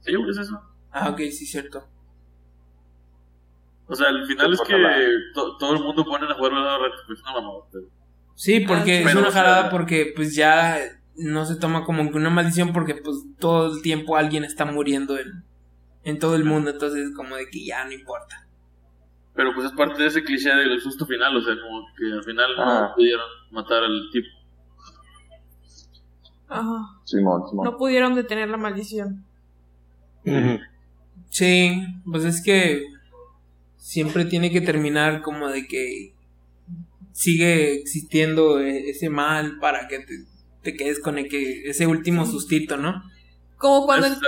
Sí, 0.00 0.14
güey, 0.16 0.30
es 0.30 0.38
eso. 0.38 0.60
Ah, 0.90 1.10
ok, 1.10 1.18
sí, 1.30 1.46
cierto. 1.46 1.84
O 3.86 3.94
sea, 3.94 4.08
el 4.08 4.26
final 4.26 4.52
es 4.52 4.60
que 4.62 4.76
to- 5.34 5.56
todo 5.58 5.74
el 5.74 5.82
mundo 5.82 6.04
pone 6.04 6.26
a 6.26 6.34
jugar 6.34 6.52
verdad 6.52 6.76
o 6.80 6.82
reto, 6.84 6.96
pues 7.06 7.20
no 7.24 7.32
mamá, 7.40 7.50
pero- 7.72 7.86
Sí, 8.34 8.60
porque 8.60 8.98
Ah, 9.04 9.10
es 9.10 9.14
una 9.14 9.30
jalada 9.30 9.70
porque 9.70 10.12
pues 10.16 10.34
ya 10.34 10.78
no 11.20 11.44
se 11.46 11.56
toma 11.56 11.84
como 11.84 12.10
que 12.10 12.16
una 12.16 12.30
maldición 12.30 12.72
porque 12.72 12.94
pues 12.96 13.16
todo 13.38 13.74
el 13.74 13.82
tiempo 13.82 14.16
alguien 14.16 14.44
está 14.44 14.64
muriendo 14.64 15.18
en, 15.18 15.44
en 16.04 16.18
todo 16.18 16.34
el 16.36 16.44
mundo, 16.44 16.70
entonces 16.70 17.10
como 17.16 17.36
de 17.36 17.46
que 17.50 17.64
ya 17.64 17.84
no 17.84 17.92
importa. 17.92 18.46
Pero 19.34 19.54
pues 19.54 19.66
es 19.66 19.72
parte 19.72 20.02
de 20.02 20.08
ese 20.08 20.22
cliché 20.24 20.50
del 20.50 20.80
susto 20.80 21.06
final, 21.06 21.36
o 21.36 21.40
sea, 21.40 21.54
como 21.60 21.86
que 21.96 22.12
al 22.12 22.24
final 22.24 22.56
no 22.56 22.62
Ah. 22.62 22.92
pudieron 22.94 23.24
matar 23.52 23.84
al 23.84 24.00
tipo. 24.12 24.26
Ajá. 26.48 26.98
Simón, 27.04 27.48
Simón. 27.48 27.64
No 27.64 27.76
pudieron 27.76 28.14
detener 28.14 28.48
la 28.48 28.56
maldición. 28.56 29.24
Sí, 31.28 31.86
pues 32.04 32.24
es 32.24 32.42
que 32.42 32.82
siempre 33.76 34.24
tiene 34.24 34.50
que 34.50 34.60
terminar 34.60 35.22
como 35.22 35.48
de 35.48 35.66
que 35.66 36.12
sigue 37.12 37.74
existiendo 37.74 38.60
e- 38.60 38.90
ese 38.90 39.10
mal 39.10 39.58
para 39.60 39.86
que 39.88 40.00
te, 40.00 40.14
te 40.62 40.74
quedes 40.76 41.00
con 41.00 41.18
el 41.18 41.28
que, 41.28 41.62
ese 41.70 41.86
último 41.86 42.26
sustito, 42.26 42.76
¿no? 42.76 43.02
Como 43.56 43.86
cuando, 43.86 44.06
Es- 44.06 44.18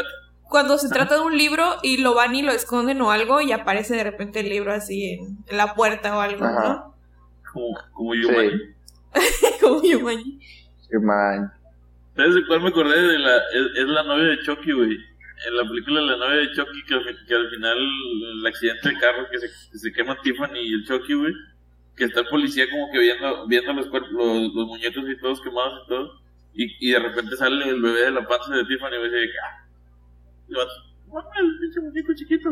cuando 0.48 0.78
se 0.78 0.88
trata 0.88 1.14
de 1.16 1.20
un 1.22 1.36
libro 1.36 1.64
y 1.82 1.98
lo 1.98 2.14
van 2.14 2.34
y 2.34 2.42
lo 2.42 2.52
esconden 2.52 3.00
o 3.00 3.10
algo 3.10 3.40
y 3.40 3.52
aparece 3.52 3.94
de 3.96 4.04
repente 4.04 4.40
el 4.40 4.48
libro 4.50 4.72
así 4.72 5.10
en, 5.12 5.38
en 5.46 5.56
la 5.56 5.74
puerta 5.74 6.16
o 6.16 6.20
algo, 6.20 6.44
Ajá. 6.44 6.62
¿no? 6.68 6.94
como, 7.52 7.66
como 7.92 8.14
Yumanji. 8.14 8.56
Sí. 9.14 9.46
Como 9.60 9.82
Yumanji. 9.82 10.38
Qué 10.90 10.98
man. 10.98 11.52
¿Sabes 12.16 12.34
de 12.34 12.46
cuál 12.46 12.62
me 12.62 12.68
acordé? 12.68 13.00
De 13.00 13.18
la, 13.18 13.36
es, 13.36 13.66
es 13.78 13.86
la 13.86 14.02
novia 14.04 14.24
de 14.24 14.38
Chucky, 14.42 14.72
güey. 14.72 14.92
En 15.46 15.56
la 15.56 15.62
película 15.68 16.00
La 16.02 16.16
novia 16.16 16.40
de 16.40 16.52
Chucky, 16.52 16.84
que 16.86 16.94
al, 16.94 17.04
fin- 17.04 17.16
que 17.26 17.34
al 17.34 17.48
final 17.50 17.78
el 17.78 18.46
accidente 18.46 18.88
de 18.88 18.98
carro 18.98 19.26
que 19.30 19.38
se, 19.38 19.46
que 19.70 19.78
se 19.78 19.92
quema 19.92 20.16
Tiffany 20.22 20.60
y 20.60 20.72
el 20.74 20.84
Chucky, 20.86 21.12
güey. 21.14 21.32
Que 21.96 22.04
está 22.04 22.20
el 22.20 22.26
policía 22.28 22.64
como 22.70 22.90
que 22.90 22.98
viendo, 23.00 23.46
viendo 23.48 23.72
los, 23.74 23.86
cuerpos, 23.88 24.10
los, 24.12 24.54
los 24.54 24.66
muñecos 24.66 25.04
y 25.08 25.18
todos 25.20 25.40
quemados 25.42 25.82
y 25.84 25.88
todo. 25.88 26.20
Y, 26.54 26.88
y 26.88 26.92
de 26.92 26.98
repente 26.98 27.36
sale 27.36 27.68
el 27.68 27.80
bebé 27.80 28.02
de 28.02 28.10
la 28.10 28.26
panza 28.26 28.54
de 28.54 28.64
Tiffany. 28.64 28.94
Y 28.94 29.04
dice, 29.04 29.38
ah. 29.44 29.66
Y 30.48 30.52
el 30.52 30.58
vato, 30.58 30.72
"Mamá, 31.08 31.30
el 31.40 31.58
pinche 31.60 31.80
muñeco 31.80 32.12
chiquito. 32.14 32.50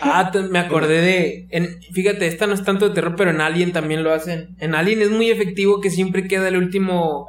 Ah, 0.00 0.30
me 0.50 0.58
acordé 0.58 1.00
de. 1.00 1.48
En, 1.50 1.82
fíjate, 1.92 2.26
esta 2.26 2.46
no 2.46 2.54
es 2.54 2.62
tanto 2.64 2.88
de 2.88 2.94
terror, 2.94 3.14
pero 3.16 3.30
en 3.30 3.40
Alien 3.40 3.72
también 3.72 4.04
lo 4.04 4.12
hacen. 4.12 4.56
En 4.60 4.74
Alien 4.74 5.02
es 5.02 5.10
muy 5.10 5.30
efectivo 5.30 5.80
que 5.80 5.90
siempre 5.90 6.28
queda 6.28 6.48
el 6.48 6.56
último. 6.56 7.26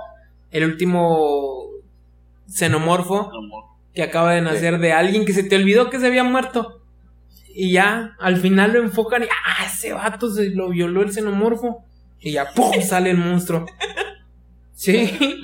El 0.52 0.66
último. 0.66 1.66
Xenomorfo 2.48 3.32
que 3.94 4.02
acaba 4.04 4.34
de 4.34 4.42
nacer 4.42 4.80
de 4.80 4.92
alguien 4.94 5.26
que 5.26 5.34
se 5.34 5.44
te 5.44 5.56
olvidó 5.56 5.90
que 5.90 6.00
se 6.00 6.08
había 6.08 6.24
muerto. 6.24 6.82
Y 7.54 7.72
ya, 7.72 8.16
al 8.20 8.38
final 8.38 8.74
lo 8.74 8.80
enfocan 8.80 9.24
y. 9.24 9.26
¡Ah! 9.26 9.66
Ese 9.66 9.94
vato 9.94 10.30
se 10.30 10.50
lo 10.52 10.70
violó 10.70 11.02
el 11.02 11.12
xenomorfo. 11.12 11.84
Y 12.20 12.34
ya, 12.34 12.52
¡pum! 12.54 12.72
sale 12.82 13.12
el 13.12 13.18
monstruo. 13.18 13.66
Sí, 14.80 15.08
sí. 15.08 15.42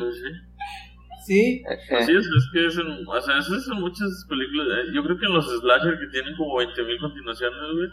sí. 1.25 1.63
Eh. 1.69 1.95
Así 1.97 2.11
es, 2.13 2.25
es 2.25 2.49
que 2.53 2.65
es 2.67 2.77
en, 2.77 2.87
o 3.07 3.21
sea, 3.21 3.37
eso 3.39 3.55
es 3.57 3.67
en 3.67 3.79
muchas 3.81 4.25
películas. 4.29 4.67
eh, 4.77 4.91
Yo 4.93 5.03
creo 5.03 5.17
que 5.17 5.25
en 5.25 5.33
los 5.33 5.45
slasher 5.59 5.99
que 5.99 6.07
tienen 6.11 6.35
como 6.37 6.55
20.000 6.55 6.99
continuaciones, 7.01 7.59
güey, 7.73 7.89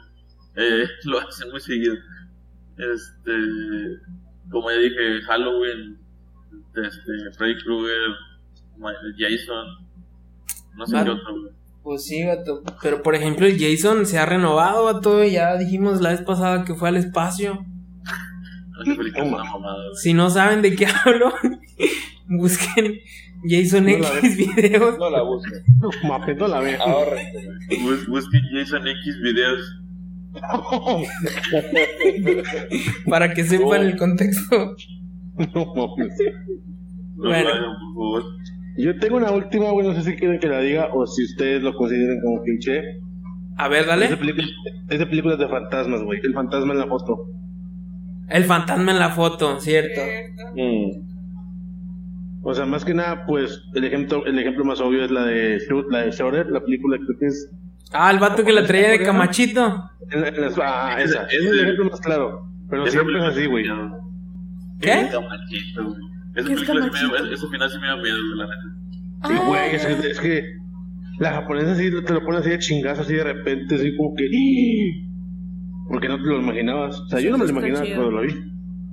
eh, 0.57 0.84
lo 1.05 1.18
hacen 1.20 1.51
muy 1.51 1.61
seguido. 1.61 1.95
Este, 2.76 3.32
como 4.51 4.70
ya 4.70 4.76
dije, 4.78 5.20
Halloween, 5.26 5.99
este, 6.76 7.12
Freddy 7.36 7.57
Krueger, 7.62 8.11
Jason, 9.18 9.66
no 10.76 10.86
sé 10.86 10.97
Ah. 10.97 11.05
qué 11.05 11.11
otro, 11.11 11.40
güey. 11.40 11.53
Pues 11.82 12.05
sí, 12.07 12.22
gato. 12.22 12.62
Pero 12.80 13.03
por 13.03 13.16
ejemplo, 13.16 13.45
el 13.47 13.59
Jason 13.59 14.07
se 14.07 14.16
ha 14.18 14.24
renovado, 14.26 14.86
gato. 14.86 15.24
Ya 15.24 15.57
dijimos 15.59 16.01
la 16.01 16.11
vez 16.11 16.22
pasada 16.22 16.64
que 16.64 16.74
fue 16.76 16.88
al 16.90 16.97
espacio. 16.97 17.64
Esa 18.85 18.97
película 18.97 19.25
es 19.25 19.33
una 19.33 19.45
mamada, 19.45 19.75
güey. 19.75 19.97
Si 20.03 20.14
no 20.14 20.31
saben 20.31 20.62
de 20.62 20.75
qué 20.75 20.87
hablo, 21.05 21.33
busquen 22.29 22.95
Jason 23.45 23.85
No 23.85 23.91
X 23.91 24.37
videos 24.37 24.99
No 24.99 25.11
la 25.11 25.23
busques. 25.23 25.62
Mape, 26.07 26.35
no 26.37 26.49
la 26.49 26.61
ve. 26.61 26.77
Ahórrate. 26.77 27.33
Bus- 27.83 28.07
Busquen 28.09 28.43
Jason 28.53 28.87
X 28.87 29.20
videos. 29.23 29.79
para 33.09 33.33
que 33.35 33.45
sepan 33.45 33.66
Oh. 33.68 33.75
el 33.83 33.97
contexto. 33.97 34.77
No 35.55 35.75
mames. 35.75 36.12
No 37.16 37.29
Bueno. 37.29 37.51
por 37.95 37.95
favor. 37.95 38.23
Yo 38.79 38.99
tengo 38.99 39.16
una 39.18 39.31
última, 39.31 39.70
güey, 39.70 39.87
no 39.87 39.95
sé 39.95 40.03
si 40.03 40.16
quieren 40.16 40.41
que 40.41 40.49
la 40.49 40.61
diga 40.61 40.89
o 40.95 41.07
si 41.07 41.25
ustedes 41.25 41.62
lo 41.62 41.75
consideren 41.75 42.20
como 42.23 42.43
cliché. 42.43 43.01
A 43.59 43.68
ver, 43.68 43.81
Es 43.81 43.87
de, 43.87 43.91
dale. 43.91 44.16
película- 44.16 44.47
es 44.89 44.99
de 44.99 45.07
películas 45.07 45.39
de 45.39 45.49
fantasmas, 45.49 46.03
güey. 46.03 46.20
El 46.23 46.33
fantasma 46.33 46.73
en 46.73 46.79
la 46.79 46.87
foto. 46.87 47.27
El 48.29 48.45
fantasma 48.45 48.93
en 48.93 48.99
la 48.99 49.11
foto, 49.11 49.61
cierto. 49.61 50.01
Mm. 50.55 51.03
O 52.45 52.55
sea, 52.55 52.66
más 52.66 52.85
que 52.85 52.93
nada, 52.95 53.25
pues 53.27 53.62
el 53.75 53.85
ejemplo, 53.85 54.25
el 54.27 54.39
ejemplo 54.39 54.64
más 54.64 54.81
obvio 54.81 55.05
es 55.05 55.11
la 55.11 55.25
de 55.25 55.59
Shoot, 55.68 55.87
la 55.93 56.01
de 56.01 56.11
Shorter, 56.11 56.47
la 56.51 56.61
película 56.61 56.99
que 57.20 57.27
es. 57.27 57.51
Ah, 57.93 58.11
el 58.11 58.18
vato 58.18 58.43
que 58.45 58.53
la 58.53 58.66
traía 58.66 58.91
de 58.91 59.03
camachito. 59.03 59.89
en 60.11 60.20
la- 60.23 60.29
en 60.29 60.41
las- 60.41 60.59
ah, 60.59 60.97
esa. 61.01 61.25
ese- 61.27 61.37
es 61.37 61.47
el 61.47 61.61
ejemplo 61.61 61.85
más 61.91 62.01
claro. 62.01 62.49
Pero 62.68 62.85
Esa 62.85 62.93
siempre 62.93 63.18
es 63.18 63.25
así, 63.25 63.47
güey. 63.47 63.64
¿Qué? 64.81 65.09
Camachito, 65.12 65.85
güey. 65.85 66.01
Esa 66.35 66.49
¿Qué 66.49 66.55
es 66.55 66.61
película 66.61 66.85
sí 66.85 66.91
me 66.93 66.99
dio, 66.99 67.09
Camachito? 67.11 67.35
ese 67.35 67.47
final 67.49 67.70
sí 67.70 67.79
me 67.79 67.87
dio 67.87 67.97
miedo, 67.99 68.16
la 68.37 68.45
neta. 68.47 69.29
Sí, 69.29 69.35
Ah. 69.39 69.45
güey, 69.47 69.75
es, 69.77 69.87
que- 69.87 70.09
es 70.11 70.20
que 70.20 70.45
la 71.20 71.33
japonesa 71.35 71.77
sí 71.77 71.91
te 72.05 72.12
lo 72.14 72.25
pone 72.25 72.39
así 72.39 72.51
de 72.51 72.59
chingazo, 72.59 73.03
así 73.03 73.14
de 73.14 73.25
repente, 73.25 73.75
así 73.77 73.97
como 73.97 74.14
que. 74.16 74.27
¡ih! 74.31 75.07
Porque 75.93 76.09
no 76.09 76.16
te 76.16 76.22
lo 76.22 76.40
imaginabas. 76.40 76.99
O 77.01 77.07
sea, 77.07 77.20
yo 77.20 77.30
no 77.30 77.36
me 77.38 77.45
lo 77.45 77.51
imaginaba 77.51 77.84
chido. 77.84 77.97
cuando 77.99 78.16
lo 78.16 78.22
vi. 78.26 78.34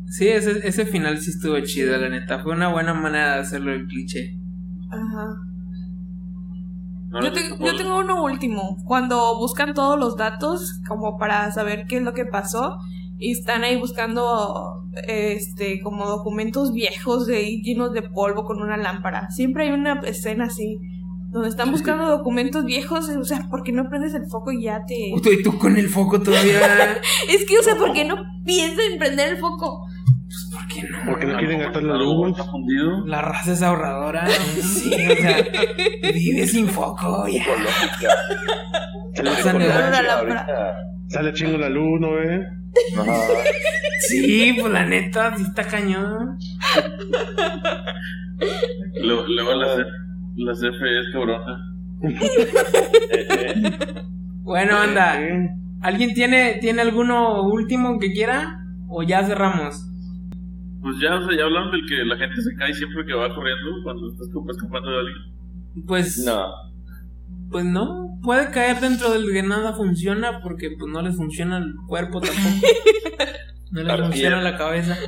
Sí, 0.09 0.27
ese, 0.27 0.67
ese 0.67 0.85
final 0.85 1.17
sí 1.19 1.29
estuvo 1.31 1.57
chido, 1.61 1.97
la 1.97 2.09
neta. 2.09 2.39
Fue 2.43 2.51
una 2.53 2.67
buena 2.67 2.93
manera 2.93 3.35
de 3.35 3.39
hacerlo 3.41 3.73
el 3.73 3.87
cliché. 3.87 4.37
Ajá. 4.91 5.35
No, 7.09 7.21
Yo, 7.23 7.31
te- 7.31 7.49
no, 7.49 7.65
yo 7.65 7.75
tengo 7.75 7.99
uno 7.99 8.21
último. 8.23 8.77
Cuando 8.85 9.37
buscan 9.37 9.73
todos 9.73 9.97
los 9.99 10.17
datos 10.17 10.81
como 10.87 11.17
para 11.17 11.49
saber 11.51 11.85
qué 11.87 11.97
es 11.97 12.03
lo 12.03 12.13
que 12.13 12.25
pasó 12.25 12.77
y 13.17 13.31
están 13.31 13.63
ahí 13.63 13.77
buscando 13.77 14.83
este 15.07 15.79
como 15.81 16.05
documentos 16.05 16.71
viejos 16.73 17.25
de 17.27 17.61
llenos 17.63 17.93
de 17.93 18.01
polvo 18.03 18.43
con 18.43 18.61
una 18.61 18.77
lámpara. 18.77 19.29
Siempre 19.31 19.67
hay 19.67 19.71
una 19.71 19.99
escena 20.01 20.45
así 20.45 20.77
donde 21.31 21.49
están 21.49 21.71
buscando 21.71 22.07
documentos 22.07 22.65
viejos, 22.65 23.07
o 23.09 23.23
sea, 23.23 23.47
¿por 23.49 23.63
qué 23.63 23.71
no 23.71 23.87
prendes 23.89 24.13
el 24.15 24.25
foco 24.27 24.51
y 24.51 24.63
ya 24.63 24.83
te 24.85 24.95
y 24.95 25.43
tú 25.43 25.57
con 25.57 25.77
el 25.77 25.87
foco 25.89 26.21
todavía. 26.21 26.59
Es 27.29 27.45
que 27.45 27.57
o 27.59 27.63
sea, 27.63 27.75
¿por 27.75 27.93
qué 27.93 28.03
no 28.05 28.15
piensas 28.45 28.79
en 28.91 28.97
prender 28.99 29.29
el 29.33 29.37
foco? 29.37 29.85
¿Por 30.51 30.67
qué 30.67 30.83
no? 30.83 30.97
Porque 31.05 31.25
no 31.27 31.37
quieren 31.37 31.59
gastar 31.59 31.83
la 31.83 31.95
luz. 31.95 32.35
La 33.05 33.21
raza 33.21 33.53
es 33.53 33.61
ahorradora. 33.61 34.27
Sí, 34.27 34.91
o 34.93 35.15
sea, 35.21 35.37
vive 36.13 36.47
sin 36.47 36.67
foco, 36.67 37.27
ya. 37.27 37.43
Sale, 41.09 41.33
chingo- 41.33 41.57
la 41.57 41.69
luz, 41.69 41.99
¿no? 41.99 42.09
Ajá. 43.01 43.21
Sí, 44.07 44.55
pues 44.59 44.71
la 44.71 44.85
neta, 44.85 45.35
sí 45.35 45.43
está 45.43 45.63
cañón. 45.63 46.37
Luego, 49.01 49.23
luego 49.27 49.53
la, 49.55 49.85
La 50.39 50.53
CFE 50.53 50.99
es 50.99 51.09
cabrona. 51.11 51.65
Bueno, 54.41 54.77
anda. 54.77 55.19
¿Alguien 55.81 56.13
tiene, 56.15 56.57
tiene 56.59 56.81
alguno 56.81 57.43
último 57.43 57.99
que 57.99 58.11
quiera? 58.11 58.65
¿O 58.87 59.03
ya 59.03 59.23
cerramos? 59.23 59.85
Pues 60.81 60.97
ya, 60.99 61.17
o 61.17 61.27
sea, 61.27 61.37
ya 61.37 61.43
hablaron 61.43 61.69
del 61.71 61.85
que 61.87 62.03
la 62.03 62.17
gente 62.17 62.41
se 62.41 62.55
cae 62.55 62.73
siempre 62.73 63.05
que 63.05 63.13
va 63.13 63.31
corriendo 63.35 63.83
cuando 63.83 64.09
estás 64.09 64.27
escapando 64.27 64.89
de 64.89 64.97
alguien. 64.97 65.17
Pues 65.85 66.17
No. 66.25 66.47
Pues 67.51 67.63
no, 67.65 68.17
puede 68.23 68.49
caer 68.49 68.79
dentro 68.79 69.11
del 69.11 69.31
que 69.31 69.43
nada 69.43 69.73
funciona 69.73 70.41
porque 70.41 70.71
pues 70.79 70.91
no 70.91 71.03
les 71.03 71.15
funciona 71.15 71.57
el 71.57 71.75
cuerpo 71.87 72.19
tampoco. 72.21 72.41
No 73.71 73.83
les 73.83 73.99
funciona 74.01 74.41
la 74.41 74.57
cabeza. 74.57 74.97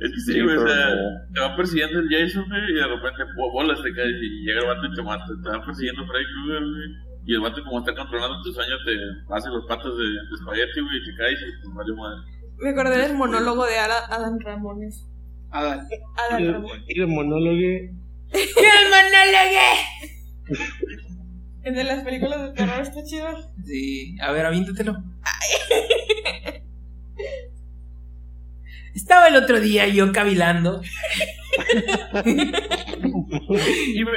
Es 0.00 0.10
que 0.12 0.20
sí, 0.20 0.32
Sí, 0.34 0.40
güey, 0.42 0.56
o 0.56 0.66
sea, 0.66 0.88
no. 0.94 1.32
te 1.32 1.40
va 1.40 1.56
persiguiendo 1.56 1.98
el 2.00 2.08
Jason, 2.10 2.44
güey, 2.48 2.70
y 2.70 2.74
de 2.74 2.86
repente 2.86 3.22
bo- 3.36 3.52
bolas 3.52 3.82
te 3.82 3.92
caes 3.94 4.14
y 4.20 4.44
llega 4.44 4.60
el 4.60 4.66
vato 4.66 4.86
y 4.86 4.94
te 4.94 5.02
mata. 5.02 5.24
Te 5.42 5.48
va 5.48 5.64
persiguiendo 5.64 6.06
Freddy 6.06 6.24
Krueger, 6.24 6.62
güey. 6.62 6.88
Y 7.26 7.32
el 7.34 7.40
vato, 7.40 7.62
como 7.64 7.78
está 7.78 7.94
controlando 7.94 8.42
tu 8.42 8.52
sueño, 8.52 8.74
te 8.84 9.34
hace 9.34 9.48
los 9.48 9.64
patas 9.66 9.96
de, 9.96 10.04
de 10.04 10.34
espagueti, 10.38 10.80
güey, 10.80 10.96
y 10.98 11.04
te 11.04 11.16
caes 11.16 11.38
y 11.40 11.62
pues 11.64 11.74
valió 11.74 11.96
madre. 11.96 12.20
Me 12.58 12.70
acordé 12.70 12.98
del 12.98 13.14
monólogo 13.16 13.64
de 13.66 13.78
Ada- 13.78 14.06
Adam 14.10 14.38
Ramones. 14.40 15.06
Adam 15.50 15.80
el, 16.38 16.52
Ramones. 16.52 16.84
y 16.88 17.00
el 17.00 17.06
monólogo. 17.06 17.56
¡El 18.34 18.86
monólogo! 18.90 19.64
El 21.62 21.74
de 21.74 21.84
las 21.84 22.04
películas 22.04 22.42
de 22.42 22.52
terror 22.52 22.80
está 22.82 23.02
chido. 23.04 23.26
Sí, 23.64 24.16
a 24.20 24.32
ver, 24.32 24.44
aviéntatelo. 24.46 24.92
Estaba 28.94 29.28
el 29.28 29.36
otro 29.36 29.60
día 29.60 29.86
yo 29.88 30.12
cavilando. 30.12 30.80
Y, 32.24 34.04
me- 34.04 34.12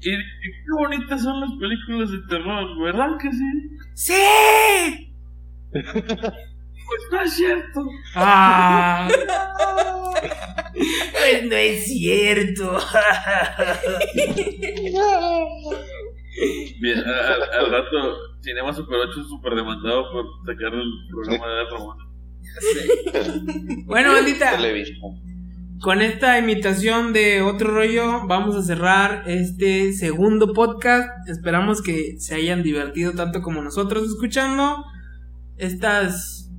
y- 0.00 0.14
y 0.14 0.20
qué 0.20 0.72
bonitas 0.78 1.22
son 1.22 1.40
las 1.40 1.50
películas 1.60 2.10
de 2.10 2.18
terror, 2.28 2.82
¿verdad 2.82 3.10
que 3.20 3.30
sí? 3.30 3.70
¡Sí! 3.94 5.14
Pues 5.72 7.02
no 7.10 7.20
es 7.22 7.32
cierto. 7.34 7.86
Ah. 8.14 9.08
Pues 10.72 11.44
no 11.44 11.56
es 11.56 11.84
cierto. 11.86 12.78
Bien, 16.80 16.98
a- 16.98 17.10
a- 17.10 17.58
al 17.60 17.70
rato, 17.70 18.16
Cinema 18.40 18.72
Super 18.72 18.98
8 18.98 19.20
es 19.20 19.28
súper 19.28 19.54
demandado 19.54 20.10
por 20.12 20.26
sacar 20.46 20.74
el 20.74 20.90
programa 21.10 21.46
de 21.48 21.64
Ramón. 21.70 22.11
Bueno, 23.86 24.12
bandita, 24.12 24.58
con 25.82 26.00
esta 26.00 26.38
imitación 26.38 27.12
de 27.12 27.42
otro 27.42 27.74
rollo, 27.74 28.26
vamos 28.28 28.54
a 28.54 28.62
cerrar 28.62 29.24
este 29.26 29.92
segundo 29.92 30.52
podcast. 30.52 31.08
Esperamos 31.28 31.82
que 31.82 32.20
se 32.20 32.36
hayan 32.36 32.62
divertido 32.62 33.12
tanto 33.12 33.42
como 33.42 33.62
nosotros 33.62 34.08
escuchando 34.08 34.84
estas 35.56 36.50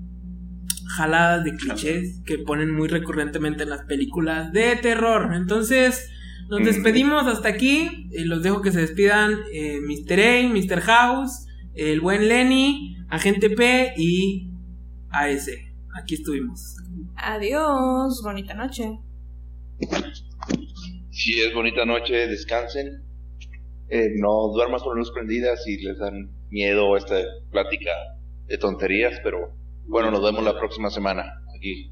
jaladas 0.97 1.45
de 1.45 1.55
clichés 1.55 2.22
que 2.26 2.39
ponen 2.39 2.72
muy 2.72 2.89
recurrentemente 2.89 3.64
en 3.64 3.69
las 3.69 3.84
películas 3.84 4.51
de 4.51 4.76
terror. 4.76 5.34
Entonces, 5.34 6.10
nos 6.49 6.65
despedimos 6.65 7.26
hasta 7.26 7.47
aquí. 7.47 8.10
y 8.11 8.26
los 8.26 8.43
dejo 8.43 8.61
que 8.61 8.72
se 8.73 8.81
despidan 8.81 9.39
eh, 9.53 9.80
Mr. 9.80 10.19
A, 10.19 10.49
Mr. 10.49 10.81
House, 10.81 11.47
el 11.76 12.01
buen 12.01 12.27
Lenny, 12.27 12.97
Agente 13.10 13.49
P 13.49 13.93
y 13.97 14.51
AS. 15.10 15.49
Aquí 15.95 16.15
estuvimos. 16.15 16.78
Adiós, 17.15 18.22
bonita 18.24 18.53
noche. 18.56 18.99
Si 21.11 21.40
es 21.40 21.53
bonita 21.53 21.86
noche, 21.86 22.28
descansen. 22.28 23.03
Eh, 23.90 24.10
no 24.15 24.48
duermas 24.53 24.82
con 24.82 24.95
la 24.95 24.99
luz 24.99 25.11
prendida 25.11 25.56
si 25.56 25.78
les 25.78 25.99
dan 25.99 26.32
miedo 26.49 26.98
esta 26.98 27.15
plática 27.52 27.91
de 28.48 28.57
tonterías, 28.57 29.20
pero 29.24 29.52
bueno, 29.88 30.10
nos 30.10 30.24
vemos 30.24 30.44
la 30.44 30.57
próxima 30.57 30.90
semana 30.90 31.26
aquí. 31.56 31.91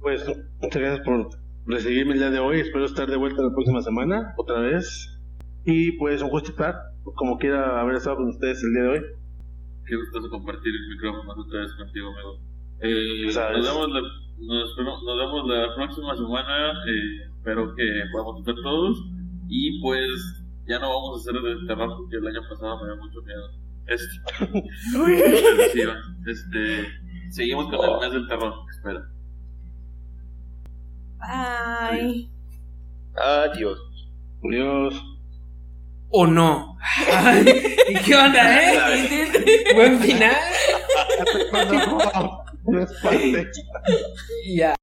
Pues 0.00 0.22
muchas 0.60 0.82
gracias 0.82 1.06
por 1.06 1.30
recibirme 1.64 2.12
el 2.12 2.18
día 2.18 2.30
de 2.30 2.40
hoy. 2.40 2.60
Espero 2.60 2.84
estar 2.84 3.08
de 3.08 3.16
vuelta 3.16 3.42
la 3.42 3.52
próxima 3.52 3.80
semana, 3.80 4.34
otra 4.36 4.60
vez. 4.60 5.18
Y 5.64 5.92
pues 5.92 6.20
un 6.20 6.28
gusto 6.28 6.50
estar, 6.50 6.74
como 7.16 7.38
quiera 7.38 7.80
haber 7.80 7.96
estado 7.96 8.16
con 8.16 8.28
ustedes 8.28 8.62
el 8.62 8.72
día 8.74 8.82
de 8.82 8.88
hoy. 8.88 9.00
Qué 9.86 9.96
gustoso 9.96 10.28
compartir 10.28 10.72
el 10.74 10.88
micrófono 10.94 11.32
otra 11.42 11.60
vez 11.60 11.72
contigo, 11.74 12.08
amigo. 12.08 12.49
Eh, 12.82 13.26
nos, 13.26 13.34
vemos 13.34 13.88
la, 13.90 14.00
nos, 14.38 14.76
nos 14.78 15.18
vemos 15.18 15.46
la 15.48 15.74
próxima 15.74 16.16
semana. 16.16 16.72
eh, 16.88 17.28
espero 17.36 17.74
que 17.74 17.84
podamos 18.12 18.38
estar 18.40 18.54
todos. 18.62 18.98
Y 19.48 19.80
pues 19.80 20.42
ya 20.66 20.78
no 20.78 20.88
vamos 20.88 21.18
a 21.26 21.30
hacer 21.30 21.42
de 21.42 21.66
terror 21.66 21.96
porque 21.96 22.16
el 22.16 22.26
año 22.26 22.40
pasado 22.48 22.80
me 22.80 22.86
dio 22.86 22.96
mucho 22.96 23.22
miedo. 23.22 23.50
Este, 23.86 24.16
sí, 25.72 25.82
este, 26.26 26.86
seguimos 27.30 27.66
con 27.74 27.88
el 27.90 28.00
mes 28.00 28.12
del 28.12 28.28
terror. 28.28 28.54
Espera. 28.70 29.02
Bye. 31.18 32.30
Adiós. 33.16 33.78
Adiós. 34.44 34.94
¿O 36.12 36.26
no? 36.26 36.76
Ay, 37.12 37.44
¿Y 37.88 37.94
qué 38.04 38.14
onda, 38.16 38.62
eh? 38.62 39.72
Buen 39.74 39.98
final. 40.00 40.34
No, 42.70 42.80
no, 42.80 42.86